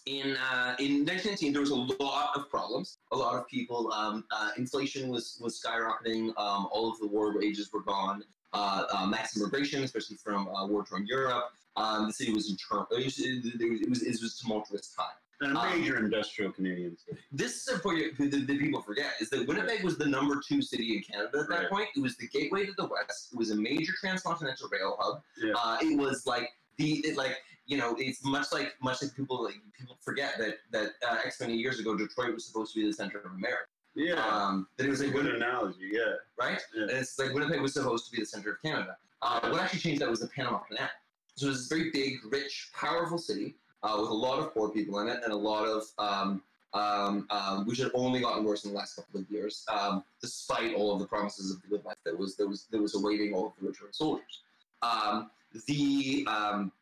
in 0.07 0.37
uh, 0.37 0.77
in 0.79 1.05
1919, 1.07 1.53
there 1.53 1.61
was 1.63 1.71
a 1.71 1.75
lot 2.03 2.31
of 2.37 2.49
problems. 2.51 2.99
A 3.13 3.17
lot 3.17 3.35
of 3.37 3.47
people. 3.49 3.93
Um, 3.93 4.25
uh, 4.31 4.51
inflation 4.57 5.09
was 5.09 5.39
was 5.41 5.61
skyrocketing. 5.61 6.29
Um, 6.39 6.69
all 6.73 6.91
of 6.91 6.99
the 6.99 7.07
war 7.07 7.37
wages 7.37 7.73
were 7.73 7.83
gone. 7.83 8.25
Uh, 8.53 8.85
uh, 8.95 9.07
mass 9.07 9.37
immigration, 9.37 9.83
especially 9.83 10.17
from 10.17 10.47
uh, 10.49 10.65
war-torn 10.65 11.05
Europe. 11.09 11.51
Um, 11.75 12.07
the 12.07 12.13
city 12.13 12.33
was 12.33 12.49
in 12.49 12.57
turmoil. 12.57 12.87
It 12.93 13.05
was, 13.05 13.19
it 13.19 13.89
was, 13.91 14.03
it 14.03 14.09
was, 14.23 14.39
a 14.41 14.43
tumultuous 14.43 14.95
time. 14.95 15.07
And 15.41 15.57
a 15.57 15.61
Um, 15.61 15.81
major 15.81 15.99
industrial 15.99 16.53
Canadian 16.53 16.97
city. 16.97 17.19
This 17.33 17.57
is 17.57 17.75
important 17.75 18.17
that, 18.19 18.47
that 18.47 18.59
people 18.61 18.81
forget 18.81 19.15
is 19.21 19.29
that 19.31 19.49
Winnipeg 19.49 19.83
was 19.83 19.99
the 19.99 20.07
number 20.07 20.41
two 20.49 20.63
city 20.63 20.97
in 20.97 21.03
Canada 21.03 21.41
at 21.41 21.49
that 21.49 21.59
Right. 21.63 21.69
point. 21.69 21.89
It 21.97 22.01
was 22.01 22.17
the 22.17 22.29
gateway 22.29 22.65
to 22.65 22.73
the 22.79 22.87
west. 22.87 23.31
It 23.33 23.39
was 23.39 23.51
a 23.51 23.57
major 23.57 23.93
transcontinental 23.99 24.69
rail 24.69 24.97
hub. 25.01 25.23
Yeah. 25.37 25.55
Uh, 25.61 25.79
it 25.83 25.99
was 25.99 26.25
like 26.25 26.49
the 26.77 26.99
it, 27.05 27.17
like 27.17 27.43
you 27.67 27.77
know 27.77 27.97
it's 27.99 28.25
much 28.25 28.53
like 28.53 28.75
much 28.83 29.03
like 29.03 29.15
people 29.15 29.43
like 29.43 29.57
people 29.79 29.97
forget 30.01 30.35
that 30.39 30.59
that 30.71 30.91
uh, 31.09 31.19
X 31.25 31.41
many 31.41 31.55
years 31.55 31.79
ago 31.81 31.97
Detroit 31.97 32.35
was 32.35 32.45
supposed 32.45 32.73
to 32.75 32.81
be 32.81 32.87
the 32.87 32.93
center 32.93 33.19
of 33.19 33.33
America. 33.33 33.67
Yeah, 33.97 34.15
Um, 34.27 34.67
that 34.77 34.87
it 34.87 34.91
was 34.91 35.01
a 35.01 35.05
like 35.05 35.13
good 35.13 35.27
Winnipeg, 35.27 35.43
analogy. 35.43 35.91
Yeah, 35.93 36.15
right? 36.39 36.61
Yeah. 36.75 36.83
And 36.83 36.91
it's 36.91 37.17
like 37.19 37.33
Winnipeg 37.33 37.61
was 37.61 37.75
supposed 37.75 38.07
to 38.07 38.13
be 38.13 38.21
the 38.21 38.27
center 38.27 38.51
of 38.53 38.63
Canada. 38.63 38.97
Uh, 39.23 39.49
what 39.51 39.61
actually 39.61 39.81
changed 39.81 40.03
that 40.03 40.11
was 40.11 40.21
the 40.21 40.27
Panama 40.27 40.59
Canal. 40.59 40.89
So 41.37 41.47
it 41.47 41.51
was 41.51 41.59
this 41.61 41.79
very 41.79 41.91
big, 41.91 42.19
rich, 42.29 42.71
powerful 42.75 43.19
city 43.19 43.55
uh, 43.83 43.97
with 44.01 44.11
a 44.11 44.15
lot 44.15 44.41
of 44.41 44.53
poor 44.53 44.69
people 44.69 44.99
in 45.01 45.09
it 45.09 45.21
and 45.23 45.33
a 45.33 45.37
lot 45.37 45.65
of, 45.65 45.85
um, 45.99 46.43
um, 46.75 47.27
um, 47.31 47.67
which 47.67 47.79
had 47.79 47.91
only 47.95 48.21
gotten 48.21 48.45
worse 48.45 48.65
in 48.65 48.73
the 48.73 48.77
last 48.77 48.97
couple 48.97 49.21
of 49.21 49.31
years, 49.31 49.65
um, 49.73 50.03
despite 50.21 50.75
all 50.75 50.93
of 50.93 50.99
the 50.99 51.07
promises 51.07 51.53
of 51.53 51.63
the 51.63 51.69
good 51.69 51.85
life 51.85 51.97
that 52.05 52.19
was 52.19 52.37
that 52.37 52.47
was 52.49 52.67
that 52.73 52.81
was 52.81 52.95
awaiting 52.97 53.33
all 53.33 53.47
of 53.47 53.53
the 53.61 53.69
returned 53.69 53.95
soldiers. 53.95 54.43
Um, 54.83 55.31
the 55.67 56.27
um, 56.29 56.73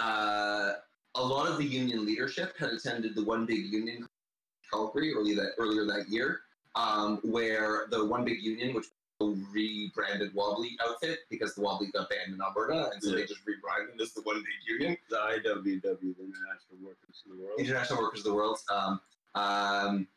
uh, 0.00 0.72
a 1.14 1.22
lot 1.22 1.48
of 1.48 1.58
the 1.58 1.64
union 1.64 2.04
leadership 2.04 2.54
had 2.58 2.70
attended 2.70 3.14
the 3.14 3.24
One 3.24 3.46
Big 3.46 3.66
Union 3.66 4.06
Calgary 4.70 5.12
early 5.14 5.34
that 5.34 5.52
earlier 5.58 5.84
that 5.84 6.08
year, 6.08 6.40
um, 6.74 7.18
where 7.22 7.86
the 7.90 8.04
One 8.04 8.24
Big 8.24 8.42
Union, 8.42 8.74
which 8.74 8.86
was 9.20 9.38
a 9.38 9.52
rebranded 9.52 10.34
Wobbly 10.34 10.76
outfit 10.84 11.20
because 11.30 11.54
the 11.54 11.60
Wobbly 11.62 11.88
got 11.92 12.10
banned 12.10 12.34
in 12.34 12.40
Alberta, 12.42 12.90
and 12.92 13.02
so 13.02 13.10
Yeah. 13.10 13.16
they 13.16 13.26
just 13.26 13.46
rebranded 13.46 14.00
as 14.00 14.12
the 14.12 14.22
One 14.22 14.36
Big 14.42 14.80
Union. 14.80 14.96
the 15.08 15.16
IWW, 15.16 16.00
the 16.16 16.24
International 16.24 16.78
Workers 16.82 17.22
of 17.24 17.36
the 17.36 17.42
World. 17.44 17.60
International 17.60 18.02
Workers 18.02 18.20
of 18.20 18.24
the 18.26 18.34
World. 18.34 18.58
Um, 18.70 19.00
um, 19.36 20.08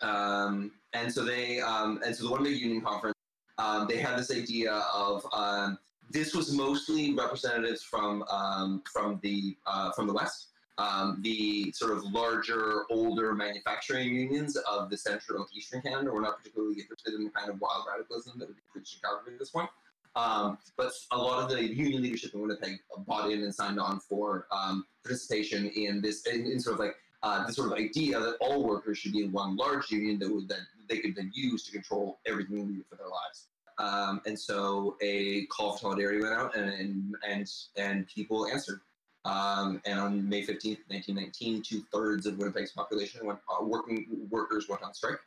um, 0.00 0.72
and 0.94 1.12
so 1.12 1.24
they, 1.24 1.60
um, 1.60 2.00
and 2.04 2.14
so 2.16 2.24
the 2.24 2.30
One 2.30 2.42
Big 2.44 2.58
Union 2.60 2.80
Conference, 2.80 3.14
um, 3.58 3.86
they 3.88 3.98
had 3.98 4.18
this 4.18 4.30
idea 4.30 4.72
of 4.72 5.26
um, 5.32 5.78
this 6.14 6.32
was 6.32 6.52
mostly 6.52 7.12
representatives 7.12 7.82
from 7.82 8.22
um, 8.30 8.82
from 8.90 9.18
the 9.22 9.56
uh, 9.66 9.90
from 9.92 10.06
the 10.06 10.14
West, 10.14 10.48
um, 10.78 11.18
the 11.22 11.72
sort 11.72 11.90
of 11.90 12.04
larger, 12.04 12.84
older 12.88 13.34
manufacturing 13.34 14.14
unions 14.14 14.56
of 14.56 14.90
the 14.90 14.96
central 14.96 15.38
and 15.40 15.46
eastern 15.52 15.82
Canada 15.82 16.12
were 16.12 16.20
not 16.20 16.38
particularly 16.38 16.80
interested 16.80 17.14
in 17.14 17.24
the 17.24 17.30
kind 17.30 17.50
of 17.50 17.60
wild 17.60 17.84
radicalism 17.90 18.38
that 18.38 18.46
would 18.46 18.56
be 18.56 18.62
preached 18.72 18.94
in 18.94 19.00
Calgary 19.02 19.34
at 19.34 19.40
this 19.40 19.50
point. 19.50 19.68
Um, 20.16 20.58
but 20.76 20.92
a 21.10 21.18
lot 21.18 21.42
of 21.42 21.50
the 21.50 21.60
union 21.60 22.00
leadership 22.00 22.32
in 22.34 22.40
Winnipeg 22.40 22.78
bought 23.08 23.32
in 23.32 23.42
and 23.42 23.52
signed 23.52 23.80
on 23.80 23.98
for 23.98 24.46
um, 24.52 24.86
participation 25.02 25.66
in 25.74 26.00
this, 26.00 26.24
in, 26.26 26.46
in 26.46 26.60
sort 26.60 26.74
of 26.74 26.80
like 26.80 26.94
uh, 27.24 27.44
this 27.44 27.56
sort 27.56 27.72
of 27.72 27.76
idea 27.76 28.20
that 28.20 28.36
all 28.40 28.62
workers 28.62 28.98
should 28.98 29.12
be 29.12 29.24
in 29.24 29.32
one 29.32 29.56
large 29.56 29.90
union 29.90 30.20
that 30.20 30.32
would 30.32 30.48
that 30.48 30.60
they 30.88 30.98
could 30.98 31.16
then 31.16 31.32
use 31.34 31.64
to 31.64 31.72
control 31.72 32.20
everything 32.26 32.68
needed 32.68 32.84
for 32.88 32.94
their 32.94 33.08
lives. 33.08 33.48
Um, 33.78 34.20
and 34.26 34.38
so 34.38 34.96
a 35.00 35.46
call 35.46 35.72
for 35.72 35.78
solidarity 35.78 36.22
went 36.22 36.34
out, 36.34 36.56
and 36.56 36.72
and 36.72 37.14
and, 37.28 37.50
and 37.76 38.06
people 38.06 38.46
answered. 38.46 38.80
Um, 39.24 39.80
and 39.84 39.98
on 39.98 40.28
May 40.28 40.42
fifteenth, 40.42 40.80
nineteen 40.90 41.16
nineteen, 41.16 41.62
two 41.62 41.82
thirds 41.92 42.26
of 42.26 42.38
Winnipeg's 42.38 42.72
population 42.72 43.26
went 43.26 43.38
uh, 43.48 43.64
working 43.64 44.06
workers 44.30 44.68
went 44.68 44.82
on 44.82 44.94
strike. 44.94 45.18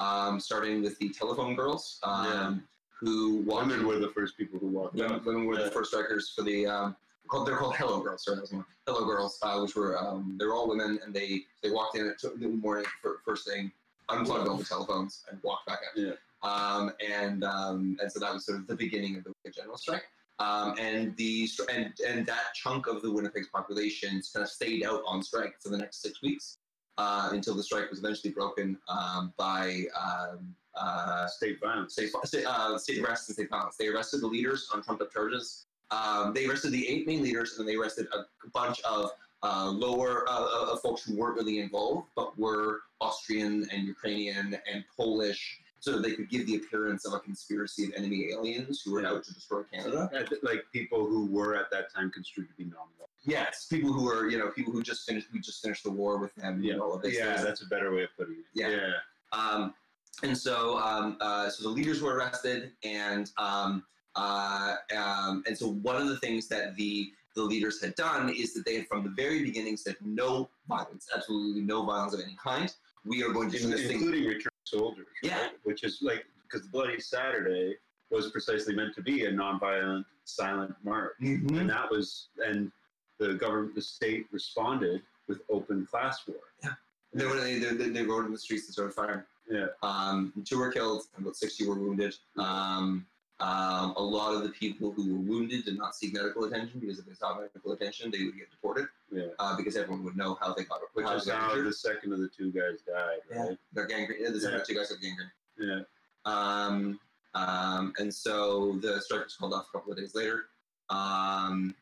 Um, 0.00 0.40
starting 0.40 0.82
with 0.82 0.98
the 0.98 1.10
telephone 1.10 1.54
girls, 1.54 2.00
um, 2.02 2.64
who 2.98 3.42
walked 3.42 3.68
Women 3.68 3.86
were 3.86 3.98
the 3.98 4.08
first 4.08 4.36
people 4.36 4.58
who 4.58 4.68
walked 4.68 4.94
women, 4.94 5.12
out. 5.12 5.24
women 5.24 5.46
were 5.46 5.56
the 5.56 5.70
first 5.70 5.90
strikers 5.90 6.32
for 6.34 6.42
the 6.42 6.66
um, 6.66 6.96
called 7.28 7.46
they're 7.46 7.56
called 7.56 7.76
Hello 7.76 8.00
Girls. 8.00 8.24
Sorry, 8.24 8.36
that 8.36 8.42
was 8.42 8.52
one. 8.52 8.64
Hello 8.86 9.06
Girls, 9.06 9.38
uh, 9.42 9.58
which 9.60 9.74
were 9.74 9.98
um, 9.98 10.36
they 10.38 10.44
were 10.44 10.54
all 10.54 10.68
women, 10.68 10.98
and 11.04 11.14
they 11.14 11.42
they 11.62 11.70
walked 11.70 11.96
in 11.96 12.08
at 12.08 12.18
two 12.18 12.32
in 12.32 12.40
the 12.40 12.48
morning 12.48 12.84
for 13.00 13.20
first 13.24 13.46
thing, 13.46 13.72
unplugged 14.08 14.48
all 14.48 14.56
the 14.56 14.64
telephones, 14.64 15.24
and 15.30 15.40
walked 15.42 15.66
back 15.66 15.78
out. 15.88 15.98
Yeah. 16.00 16.12
Um, 16.42 16.92
and 17.06 17.44
um, 17.44 17.96
and 18.00 18.10
so 18.10 18.18
that 18.20 18.32
was 18.32 18.44
sort 18.46 18.58
of 18.58 18.66
the 18.66 18.74
beginning 18.76 19.16
of 19.16 19.24
the 19.24 19.50
general 19.50 19.76
strike. 19.78 20.04
Um, 20.38 20.74
and 20.78 21.16
the 21.16 21.48
and 21.72 21.92
and 22.08 22.26
that 22.26 22.54
chunk 22.54 22.86
of 22.88 23.02
the 23.02 23.10
Winnipeg's 23.12 23.48
population 23.48 24.20
kind 24.32 24.42
of 24.42 24.48
stayed 24.50 24.84
out 24.84 25.02
on 25.06 25.22
strike 25.22 25.54
for 25.62 25.68
the 25.68 25.78
next 25.78 26.02
six 26.02 26.20
weeks. 26.22 26.58
uh, 26.98 27.30
until 27.32 27.54
the 27.54 27.62
strike 27.62 27.90
was 27.90 27.98
eventually 27.98 28.32
broken 28.32 28.78
um, 28.88 29.32
by 29.36 29.84
um, 30.00 30.54
uh, 30.76 31.26
State 31.26 31.60
violence. 31.60 31.92
state, 31.94 32.10
state, 32.24 32.44
uh, 32.46 32.78
state 32.78 32.98
arrests 33.02 33.28
and 33.28 33.34
state 33.34 33.50
violence. 33.50 33.76
They 33.76 33.88
arrested 33.88 34.20
the 34.20 34.26
leaders 34.26 34.68
on 34.72 34.82
trumped 34.82 35.02
up 35.02 35.12
charges. 35.12 35.66
Um, 35.90 36.32
they 36.32 36.46
arrested 36.46 36.70
the 36.72 36.88
eight 36.88 37.06
main 37.06 37.22
leaders, 37.22 37.52
and 37.52 37.60
then 37.60 37.74
they 37.74 37.78
arrested 37.78 38.06
a 38.14 38.24
bunch 38.54 38.80
of 38.82 39.10
uh, 39.42 39.68
lower 39.70 40.24
uh, 40.28 40.72
of 40.72 40.80
folks 40.80 41.02
who 41.02 41.16
weren't 41.16 41.36
really 41.36 41.58
involved, 41.58 42.08
but 42.16 42.38
were 42.38 42.80
Austrian 43.00 43.68
and 43.72 43.86
Ukrainian 43.86 44.56
and 44.72 44.84
Polish, 44.96 45.60
so 45.82 45.98
they 45.98 46.12
could 46.12 46.30
give 46.30 46.46
the 46.46 46.54
appearance 46.54 47.04
of 47.04 47.12
a 47.12 47.18
conspiracy 47.18 47.84
of 47.84 47.92
enemy 47.96 48.28
aliens 48.32 48.80
who 48.82 48.92
were 48.92 49.02
Yeah. 49.02 49.10
out 49.10 49.24
to 49.24 49.34
destroy 49.34 49.64
Canada. 49.64 50.08
Like 50.42 50.64
people 50.72 51.04
who 51.06 51.26
were 51.26 51.56
at 51.56 51.72
that 51.72 51.92
time 51.92 52.08
construed 52.12 52.48
to 52.50 52.54
be 52.54 52.64
nominal. 52.64 53.10
Yes, 53.24 53.66
people 53.68 53.92
who 53.92 54.04
were, 54.04 54.28
you 54.30 54.38
know, 54.38 54.48
people 54.50 54.72
who 54.72 54.80
just 54.80 55.04
finished, 55.04 55.26
we 55.32 55.40
just 55.40 55.60
finished 55.60 55.82
the 55.82 55.90
war 55.90 56.18
with 56.18 56.32
them. 56.36 56.62
Yeah, 56.62 56.74
and 56.74 56.82
all 56.82 56.94
of 56.94 57.02
this. 57.02 57.16
yeah, 57.16 57.42
that's 57.42 57.62
a 57.62 57.66
better 57.66 57.92
way 57.92 58.04
of 58.04 58.10
putting 58.16 58.34
it. 58.34 58.44
Yeah. 58.54 58.68
yeah. 58.68 58.92
Um, 59.32 59.74
and 60.22 60.38
so, 60.38 60.78
um, 60.78 61.16
uh, 61.20 61.48
so 61.50 61.64
the 61.64 61.68
leaders 61.68 62.00
were 62.00 62.14
arrested, 62.14 62.70
and 62.84 63.28
um, 63.38 63.82
uh, 64.14 64.76
um, 64.96 65.42
and 65.48 65.58
so 65.58 65.66
one 65.68 65.96
of 65.96 66.06
the 66.06 66.18
things 66.18 66.46
that 66.48 66.76
the 66.76 67.12
the 67.34 67.42
leaders 67.42 67.80
had 67.80 67.94
done 67.96 68.28
is 68.28 68.54
that 68.54 68.64
they 68.64 68.76
had 68.76 68.86
from 68.86 69.02
the 69.02 69.10
very 69.10 69.42
beginning 69.42 69.76
said 69.76 69.96
no 70.00 70.48
violence, 70.68 71.08
absolutely 71.12 71.62
no 71.62 71.82
violence 71.84 72.12
of 72.14 72.20
any 72.20 72.36
kind. 72.36 72.72
We 73.04 73.24
are 73.24 73.32
going 73.32 73.50
to 73.50 73.58
do 73.58 73.68
this 73.68 73.86
thing. 73.88 73.96
including 74.02 74.26
return 74.26 74.51
soldiers. 74.72 75.06
Yeah. 75.22 75.40
right? 75.40 75.50
Which 75.64 75.84
is 75.84 75.98
like 76.02 76.24
because 76.50 76.66
Bloody 76.68 77.00
Saturday 77.00 77.76
was 78.10 78.30
precisely 78.30 78.74
meant 78.74 78.94
to 78.94 79.02
be 79.02 79.24
a 79.24 79.32
nonviolent, 79.32 80.04
silent 80.24 80.74
march, 80.84 81.14
Mhm. 81.20 81.58
and 81.60 81.70
that 81.70 81.90
was 81.90 82.28
and 82.38 82.70
the 83.18 83.34
government, 83.34 83.74
the 83.74 83.82
state 83.82 84.26
responded 84.32 85.02
with 85.28 85.40
open 85.48 85.86
class 85.86 86.26
war. 86.26 86.36
Yeah, 86.62 86.74
they, 87.14 87.58
they, 87.58 87.74
they, 87.74 87.88
they 87.90 88.02
rode 88.02 88.26
in 88.26 88.32
the 88.32 88.38
streets 88.38 88.66
and 88.66 88.72
started 88.72 88.94
firing. 88.94 89.22
Yeah. 89.48 89.66
Um, 89.82 90.32
two 90.44 90.58
were 90.58 90.72
killed, 90.72 91.02
and 91.16 91.24
about 91.24 91.36
60 91.36 91.66
were 91.68 91.74
wounded. 91.76 92.14
Um, 92.36 93.06
um, 93.42 93.92
a 93.96 94.02
lot 94.02 94.34
of 94.34 94.42
the 94.44 94.50
people 94.50 94.92
who 94.92 95.12
were 95.14 95.20
wounded 95.20 95.64
did 95.64 95.76
not 95.76 95.96
seek 95.96 96.14
medical 96.14 96.44
attention 96.44 96.78
because 96.78 96.98
if 97.00 97.06
they 97.06 97.14
sought 97.14 97.40
medical 97.40 97.72
attention, 97.72 98.10
they 98.10 98.24
would 98.24 98.36
get 98.36 98.50
deported 98.50 98.86
Yeah. 99.10 99.24
uh, 99.40 99.56
because 99.56 99.76
everyone 99.76 100.04
would 100.04 100.16
know 100.16 100.38
how 100.40 100.54
they 100.54 100.62
got 100.64 100.80
Which 100.94 101.04
how 101.06 101.14
is 101.14 101.28
how 101.28 101.50
injured. 101.50 101.66
the 101.66 101.72
second 101.72 102.12
of 102.12 102.20
the 102.20 102.28
two 102.28 102.52
guys 102.52 102.82
died, 102.86 103.18
Yeah. 103.30 103.48
right? 103.48 103.58
They're 103.72 103.86
gangrene. 103.86 104.22
Yeah, 104.22 104.30
the 104.30 104.38
Yeah. 104.38 104.62
two 104.62 104.74
guys 104.74 104.90
have 104.90 105.00
gangrene. 105.00 105.30
Yeah. 105.58 105.80
Um, 106.24 107.00
um, 107.34 107.92
and 107.98 108.14
so 108.14 108.78
the 108.80 109.00
strike 109.00 109.24
was 109.24 109.34
called 109.36 109.54
off 109.54 109.66
a 109.68 109.72
couple 109.78 109.90
of 109.92 109.98
days 109.98 110.14
later. 110.14 110.46
Um, 110.90 111.74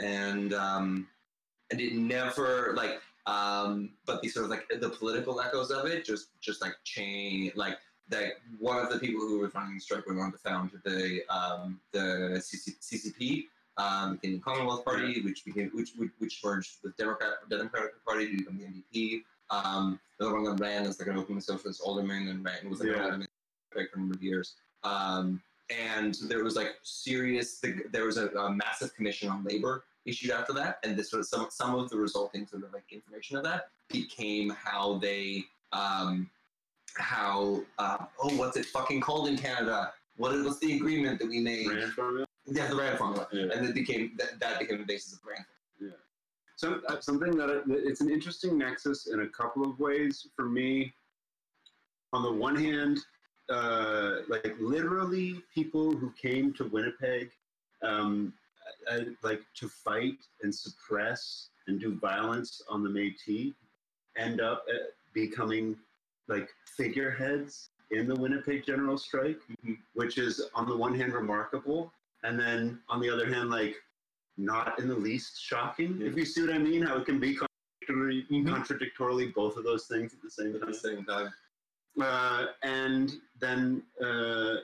and 0.00 0.54
um, 0.54 1.08
and 1.70 1.80
it 1.80 1.94
never 1.94 2.72
like 2.74 3.00
um, 3.26 3.90
but 4.06 4.22
the 4.22 4.28
sort 4.28 4.44
of 4.44 4.50
like 4.50 4.66
the 4.80 4.90
political 4.90 5.40
echoes 5.40 5.70
of 5.70 5.86
it 5.86 6.04
just 6.04 6.28
just 6.40 6.62
like 6.62 6.74
change 6.84 7.54
like 7.56 7.76
that 8.08 8.32
one 8.58 8.78
of 8.78 8.90
the 8.92 8.98
people 8.98 9.20
who 9.20 9.40
was 9.40 9.54
running 9.54 9.74
the 9.74 9.80
strike 9.80 10.06
went 10.06 10.20
on 10.20 10.32
to 10.32 10.38
found 10.38 10.70
the 10.84 11.22
um, 11.28 11.80
the 11.92 12.40
CCP 12.40 13.44
um, 13.78 14.12
the 14.12 14.18
Canadian 14.18 14.40
Commonwealth 14.42 14.84
Party 14.84 15.20
which 15.22 15.44
became 15.44 15.70
which 15.74 15.92
which, 15.96 16.10
which 16.18 16.40
merged 16.44 16.76
with 16.82 16.96
Democrat 16.96 17.34
Democratic 17.50 18.04
Party 18.04 18.30
to 18.30 18.36
become 18.38 18.58
the 18.58 18.64
NDP 18.64 19.22
um, 19.50 19.98
the 20.18 20.26
other 20.26 20.34
one 20.34 20.44
that 20.44 20.60
ran 20.62 20.86
as 20.86 20.98
like 20.98 21.08
an 21.08 21.16
open 21.16 21.40
socialist 21.40 21.80
alderman 21.84 22.28
and 22.28 22.44
ran 22.44 22.68
was 22.68 22.80
like 22.80 22.88
an 22.88 22.94
Yeah. 22.94 23.04
alderman 23.04 23.26
for 23.70 23.80
a 23.82 23.98
number 23.98 24.14
of 24.14 24.22
years. 24.22 24.54
Um, 24.84 25.42
and 25.68 26.14
there 26.28 26.44
was 26.44 26.54
like 26.54 26.76
serious 26.82 27.60
there 27.90 28.04
was 28.04 28.18
a, 28.18 28.28
a 28.28 28.52
massive 28.52 28.94
commission 28.94 29.28
on 29.28 29.42
labor 29.42 29.84
issued 30.04 30.30
after 30.30 30.52
that 30.52 30.78
and 30.84 30.96
this 30.96 31.12
was 31.12 31.28
some 31.28 31.48
some 31.50 31.74
of 31.74 31.90
the 31.90 31.96
resulting 31.96 32.46
sort 32.46 32.62
of 32.62 32.72
like 32.72 32.84
information 32.92 33.36
of 33.36 33.42
that 33.42 33.70
became 33.88 34.50
how 34.50 34.96
they 34.98 35.44
um 35.72 36.30
how 36.98 37.60
uh, 37.78 37.98
oh 38.20 38.34
what's 38.36 38.56
it 38.56 38.66
fucking 38.66 39.00
called 39.00 39.28
in 39.28 39.36
canada 39.36 39.92
what 40.16 40.32
is 40.34 40.44
what's 40.44 40.58
the 40.60 40.76
agreement 40.76 41.18
that 41.18 41.28
we 41.28 41.40
made 41.40 41.68
Rand 41.68 41.92
formula. 41.92 42.26
yeah 42.46 42.68
the 42.68 42.76
rand 42.76 42.98
formula 42.98 43.28
Yeah. 43.32 43.48
and 43.54 43.66
it 43.66 43.74
became 43.74 44.12
that, 44.18 44.38
that 44.40 44.58
became 44.58 44.78
the 44.78 44.84
basis 44.84 45.14
of 45.14 45.20
rand 45.26 45.44
So 46.58 46.80
uh, 46.88 47.00
something 47.00 47.36
that 47.36 47.64
it's 47.68 48.00
an 48.00 48.10
interesting 48.10 48.56
nexus 48.56 49.08
in 49.12 49.20
a 49.20 49.28
couple 49.28 49.62
of 49.68 49.78
ways 49.78 50.26
for 50.34 50.46
me. 50.46 50.94
On 52.14 52.22
the 52.22 52.32
one 52.32 52.56
hand, 52.56 52.98
uh, 53.50 54.22
like 54.26 54.56
literally 54.58 55.42
people 55.54 55.92
who 55.94 56.10
came 56.12 56.54
to 56.54 56.64
Winnipeg, 56.64 57.30
um, 57.82 58.32
uh, 58.90 59.00
like 59.22 59.42
to 59.60 59.68
fight 59.68 60.16
and 60.42 60.54
suppress 60.54 61.50
and 61.66 61.78
do 61.78 61.98
violence 61.98 62.62
on 62.70 62.82
the 62.82 62.88
Métis, 62.88 63.52
end 64.16 64.40
up 64.40 64.64
uh, 64.70 64.78
becoming 65.12 65.76
like 66.28 66.48
figureheads 66.76 67.70
in 67.90 68.08
the 68.08 68.14
Winnipeg 68.14 68.66
General 68.66 68.98
Strike, 68.98 69.40
which 69.94 70.18
is 70.18 70.42
on 70.54 70.68
the 70.68 70.76
one 70.76 70.94
hand 70.94 71.12
remarkable, 71.12 71.92
and 72.24 72.38
then 72.38 72.80
on 72.88 73.00
the 73.00 73.08
other 73.08 73.32
hand, 73.32 73.50
like 73.50 73.76
not 74.36 74.78
in 74.78 74.88
the 74.88 74.94
least 74.94 75.40
shocking. 75.40 76.00
If 76.02 76.16
you 76.16 76.24
see 76.24 76.42
what 76.42 76.52
I 76.52 76.58
mean, 76.58 76.82
how 76.82 76.96
it 76.98 77.06
can 77.06 77.18
be 77.18 77.36
contradictory, 77.36 78.26
contradictorily 78.44 79.28
both 79.28 79.56
of 79.56 79.64
those 79.64 79.86
things 79.86 80.12
at 80.12 80.22
the 80.22 80.30
same 80.30 80.54
at 80.54 80.60
time. 80.60 80.70
the 80.70 80.78
same 80.78 81.04
time 81.04 81.32
Uh, 82.00 82.46
and 82.62 83.12
then 83.40 83.82
uh, 84.04 84.56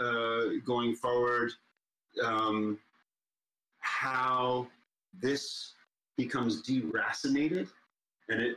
uh, 0.00 0.44
going 0.64 0.94
forward, 0.96 1.52
um, 2.24 2.78
how 3.80 4.66
this 5.20 5.74
becomes 6.16 6.62
deracinated, 6.62 7.68
and 8.28 8.40
it. 8.40 8.56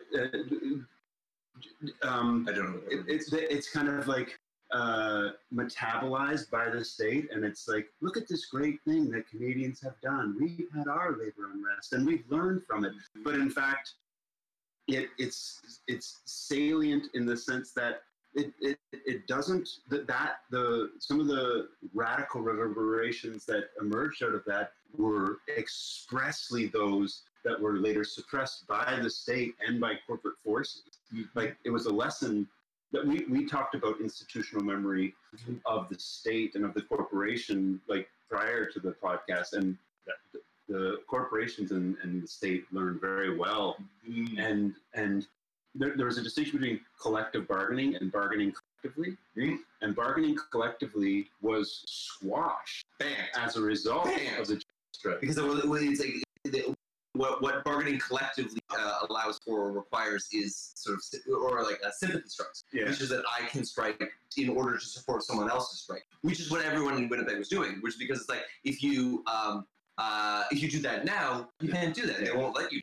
Um, 2.03 2.45
i 2.49 2.53
don't 2.53 2.71
know 2.71 2.81
it, 2.89 3.05
it's 3.07 3.31
it's 3.31 3.71
kind 3.71 3.87
of 3.87 4.07
like 4.07 4.39
uh, 4.71 5.29
metabolized 5.53 6.49
by 6.49 6.69
the 6.69 6.83
state, 6.83 7.29
and 7.31 7.45
it's 7.45 7.67
like, 7.67 7.87
look 8.01 8.17
at 8.17 8.27
this 8.27 8.47
great 8.47 8.79
thing 8.83 9.09
that 9.11 9.29
Canadians 9.29 9.79
have 9.81 9.99
done. 10.01 10.35
We've 10.39 10.67
had 10.75 10.87
our 10.87 11.11
labor 11.11 11.51
unrest, 11.53 11.93
and 11.93 12.05
we've 12.05 12.25
learned 12.29 12.63
from 12.67 12.83
it. 12.83 12.93
But 13.23 13.35
in 13.35 13.49
fact, 13.49 13.93
it 14.87 15.09
it's 15.17 15.81
it's 15.87 16.19
salient 16.25 17.07
in 17.13 17.25
the 17.25 17.37
sense 17.37 17.71
that 17.73 18.01
it 18.33 18.53
it, 18.59 18.77
it 18.91 19.27
doesn't 19.27 19.67
that 19.89 20.07
that 20.07 20.37
the 20.51 20.91
some 20.99 21.19
of 21.19 21.27
the 21.27 21.69
radical 21.93 22.41
reverberations 22.41 23.45
that 23.45 23.69
emerged 23.79 24.23
out 24.23 24.35
of 24.35 24.43
that 24.45 24.71
were 24.97 25.39
expressly 25.57 26.67
those 26.67 27.23
that 27.43 27.59
were 27.59 27.77
later 27.77 28.03
suppressed 28.03 28.67
by 28.67 28.99
the 29.01 29.09
state 29.09 29.55
and 29.65 29.79
by 29.79 29.93
corporate 30.07 30.35
forces 30.43 30.94
like 31.33 31.55
it 31.63 31.69
was 31.69 31.85
a 31.85 31.93
lesson 31.93 32.47
that 32.91 33.05
we, 33.05 33.25
we 33.29 33.45
talked 33.45 33.75
about 33.75 33.99
institutional 33.99 34.63
memory 34.63 35.13
of 35.65 35.89
the 35.89 35.97
state 35.99 36.55
and 36.55 36.63
of 36.63 36.73
the 36.73 36.81
corporation 36.81 37.81
like 37.87 38.07
prior 38.29 38.65
to 38.65 38.79
the 38.79 38.91
podcast 39.03 39.53
and 39.53 39.77
the, 40.33 40.39
the 40.67 40.97
corporations 41.07 41.71
and, 41.71 41.97
and 42.03 42.23
the 42.23 42.27
state 42.27 42.65
learned 42.71 43.01
very 43.01 43.35
well. 43.37 43.77
And 44.37 44.73
and 44.93 45.25
there, 45.73 45.93
there 45.97 46.05
was 46.05 46.17
a 46.17 46.23
distinction 46.23 46.59
between 46.59 46.79
collective 47.01 47.47
bargaining 47.47 47.95
and 47.95 48.11
bargaining 48.11 48.53
collectively. 48.81 49.17
Mhm. 49.37 49.57
and 49.81 49.95
bargaining 49.95 50.37
collectively 50.51 51.29
was 51.41 51.83
squashed 51.87 52.85
bam. 52.99 53.09
as 53.35 53.57
a 53.57 53.61
result 53.61 54.05
Bam. 54.05 54.39
of 54.41 54.47
the 54.47 54.61
strike 54.93 55.19
because 55.19 55.37
it 55.37 55.43
was, 55.43 55.59
it 55.59 55.67
was- 55.67 55.81
it's 55.81 55.99
like 55.99 56.23
the, 56.45 56.74
what 57.15 57.41
what 57.41 57.63
bargaining 57.63 57.99
collectively 57.99 58.59
uh, 58.77 58.99
allows 59.09 59.39
for 59.45 59.59
or 59.59 59.71
requires 59.71 60.27
is 60.33 60.71
sort 60.75 60.97
of 60.97 61.03
or 61.33 61.63
like 61.63 61.79
a 61.85 61.91
sympathy 61.91 62.27
strikes, 62.27 62.63
Yeah. 62.73 62.85
which 62.89 63.01
is 63.01 63.09
that 63.09 63.23
I 63.39 63.45
can 63.47 63.63
strike 63.65 64.01
in 64.37 64.49
order 64.49 64.77
to 64.77 64.85
support 64.85 65.23
someone 65.23 65.49
else's 65.49 65.79
strike, 65.81 66.03
which 66.21 66.39
is 66.39 66.51
what 66.51 66.63
everyone 66.63 66.95
in 66.97 67.09
Winnipeg 67.09 67.37
was 67.37 67.49
doing. 67.49 67.77
Which 67.81 67.93
is 67.93 67.99
because 67.99 68.21
it's 68.21 68.29
like 68.29 68.43
if 68.63 68.83
you 68.83 69.23
um, 69.27 69.65
uh, 69.97 70.43
if 70.51 70.61
you 70.61 70.69
do 70.69 70.79
that 70.79 71.05
now, 71.05 71.49
you 71.61 71.69
can't 71.71 71.93
do 71.95 72.05
that. 72.07 72.19
They 72.23 72.31
won't 72.31 72.55
let 72.55 72.71
you. 72.71 72.81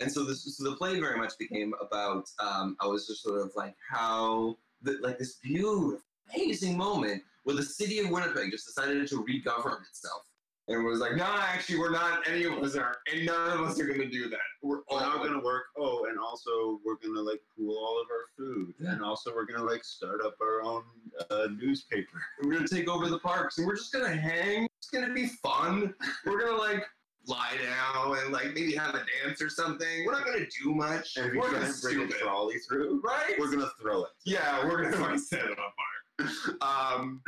And 0.00 0.10
so 0.10 0.24
this 0.24 0.44
so 0.56 0.70
the 0.70 0.76
play 0.76 0.98
very 0.98 1.18
much 1.18 1.32
became 1.38 1.72
about 1.80 2.28
um, 2.40 2.76
I 2.80 2.86
was 2.86 3.06
just 3.06 3.22
sort 3.22 3.40
of 3.40 3.52
like 3.54 3.74
how 3.90 4.56
the, 4.82 4.98
like 5.02 5.18
this 5.18 5.36
beautiful 5.36 6.00
amazing 6.34 6.76
moment 6.76 7.22
where 7.44 7.54
the 7.54 7.62
city 7.62 7.98
of 7.98 8.08
Winnipeg 8.10 8.50
just 8.50 8.66
decided 8.66 9.06
to 9.06 9.16
regovern 9.22 9.82
itself 9.88 10.22
and 10.68 10.84
was 10.84 11.00
like, 11.00 11.16
no, 11.16 11.24
actually, 11.24 11.78
we're 11.78 11.90
not. 11.90 12.26
Any 12.28 12.44
of 12.44 12.54
us 12.54 12.74
are, 12.74 12.96
and 13.12 13.26
none 13.26 13.50
of 13.50 13.60
us 13.60 13.78
are 13.78 13.86
going 13.86 14.00
to 14.00 14.08
do 14.08 14.28
that. 14.30 14.38
We're 14.62 14.80
all 14.88 15.00
not 15.00 15.18
going 15.18 15.32
gonna 15.32 15.44
work. 15.44 15.64
Oh, 15.78 16.06
and 16.08 16.18
also 16.18 16.80
we're 16.84 16.96
gonna 16.96 17.20
like 17.20 17.40
pool 17.56 17.76
all 17.76 18.00
of 18.00 18.06
our 18.10 18.24
food, 18.36 18.74
and 18.80 19.02
also 19.02 19.34
we're 19.34 19.44
gonna 19.44 19.64
like 19.64 19.84
start 19.84 20.20
up 20.24 20.36
our 20.40 20.62
own 20.62 20.82
uh, 21.30 21.48
newspaper. 21.56 22.22
We're 22.42 22.52
going 22.52 22.66
to 22.66 22.74
take 22.74 22.88
over 22.88 23.08
the 23.08 23.18
parks, 23.18 23.58
and 23.58 23.66
we're 23.66 23.76
just 23.76 23.92
going 23.92 24.04
to 24.04 24.16
hang. 24.16 24.66
It's 24.78 24.90
going 24.90 25.06
to 25.06 25.14
be 25.14 25.26
fun. 25.26 25.94
We're 26.26 26.40
going 26.40 26.52
to 26.52 26.58
like 26.58 26.84
lie 27.26 27.56
down 27.62 28.18
and 28.18 28.32
like 28.32 28.52
maybe 28.54 28.74
have 28.74 28.94
a 28.94 29.04
dance 29.22 29.40
or 29.40 29.48
something. 29.48 30.04
We're 30.04 30.12
not 30.12 30.26
going 30.26 30.38
to 30.38 30.62
do 30.62 30.74
much. 30.74 31.16
And 31.16 31.28
if 31.28 31.34
we're 31.34 31.50
gonna 31.50 31.72
bring 31.80 32.02
a 32.02 32.08
trolley 32.08 32.58
through, 32.68 33.00
right? 33.02 33.34
we're 33.38 33.50
gonna 33.50 33.70
throw 33.80 34.04
it. 34.04 34.10
yeah, 34.26 34.62
we're 34.64 34.82
gonna 34.82 34.96
fucking 34.96 35.18
set 35.18 35.44
it 35.44 35.58
on 35.58 36.28
fire. 36.28 36.56
Um, 36.60 37.22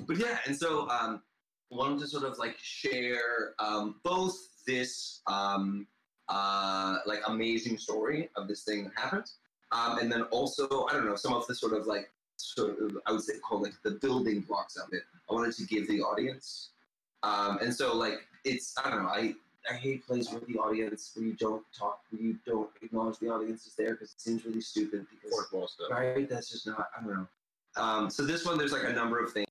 but 0.00 0.16
yeah, 0.16 0.38
and 0.46 0.56
so 0.56 0.88
um, 0.88 1.22
wanted 1.72 2.00
to 2.00 2.06
sort 2.06 2.24
of 2.24 2.38
like 2.38 2.56
share 2.58 3.54
um, 3.58 3.96
both 4.02 4.36
this 4.66 5.22
um, 5.26 5.86
uh, 6.28 6.98
like 7.06 7.20
amazing 7.26 7.78
story 7.78 8.30
of 8.36 8.48
this 8.48 8.62
thing 8.64 8.84
that 8.84 8.92
happened. 8.96 9.30
Um, 9.72 9.98
and 9.98 10.12
then 10.12 10.22
also, 10.24 10.86
I 10.86 10.92
don't 10.92 11.06
know, 11.06 11.16
some 11.16 11.32
of 11.32 11.46
the 11.46 11.54
sort 11.54 11.72
of 11.72 11.86
like, 11.86 12.10
sort 12.36 12.78
of, 12.78 12.98
I 13.06 13.12
would 13.12 13.22
say, 13.22 13.34
call 13.38 13.62
like 13.62 13.74
the 13.84 13.92
building 13.92 14.40
blocks 14.40 14.76
of 14.76 14.88
it. 14.92 15.02
I 15.30 15.34
wanted 15.34 15.54
to 15.56 15.64
give 15.64 15.88
the 15.88 16.02
audience. 16.02 16.70
Um, 17.22 17.58
and 17.62 17.74
so, 17.74 17.96
like, 17.96 18.26
it's, 18.44 18.74
I 18.82 18.90
don't 18.90 19.02
know, 19.04 19.08
I, 19.08 19.34
I 19.70 19.74
hate 19.74 20.06
plays 20.06 20.30
with 20.30 20.46
the 20.46 20.58
audience 20.58 21.12
where 21.14 21.24
you 21.24 21.34
don't 21.34 21.64
talk, 21.78 22.00
where 22.10 22.20
you 22.20 22.36
don't 22.44 22.68
acknowledge 22.82 23.18
the 23.18 23.28
audience 23.28 23.66
is 23.66 23.74
there 23.76 23.92
because 23.92 24.10
it 24.10 24.20
seems 24.20 24.44
really 24.44 24.60
stupid. 24.60 25.06
Because 25.10 25.30
Fourth 25.30 25.52
wall 25.52 25.68
stuff. 25.68 25.88
right, 25.90 26.28
that's 26.28 26.50
just 26.50 26.66
not. 26.66 26.88
I 26.98 27.02
don't 27.02 27.14
know. 27.14 27.26
Um, 27.76 28.10
so 28.10 28.24
this 28.24 28.44
one, 28.44 28.58
there's 28.58 28.72
like 28.72 28.84
a 28.84 28.92
number 28.92 29.22
of 29.22 29.32
things. 29.32 29.46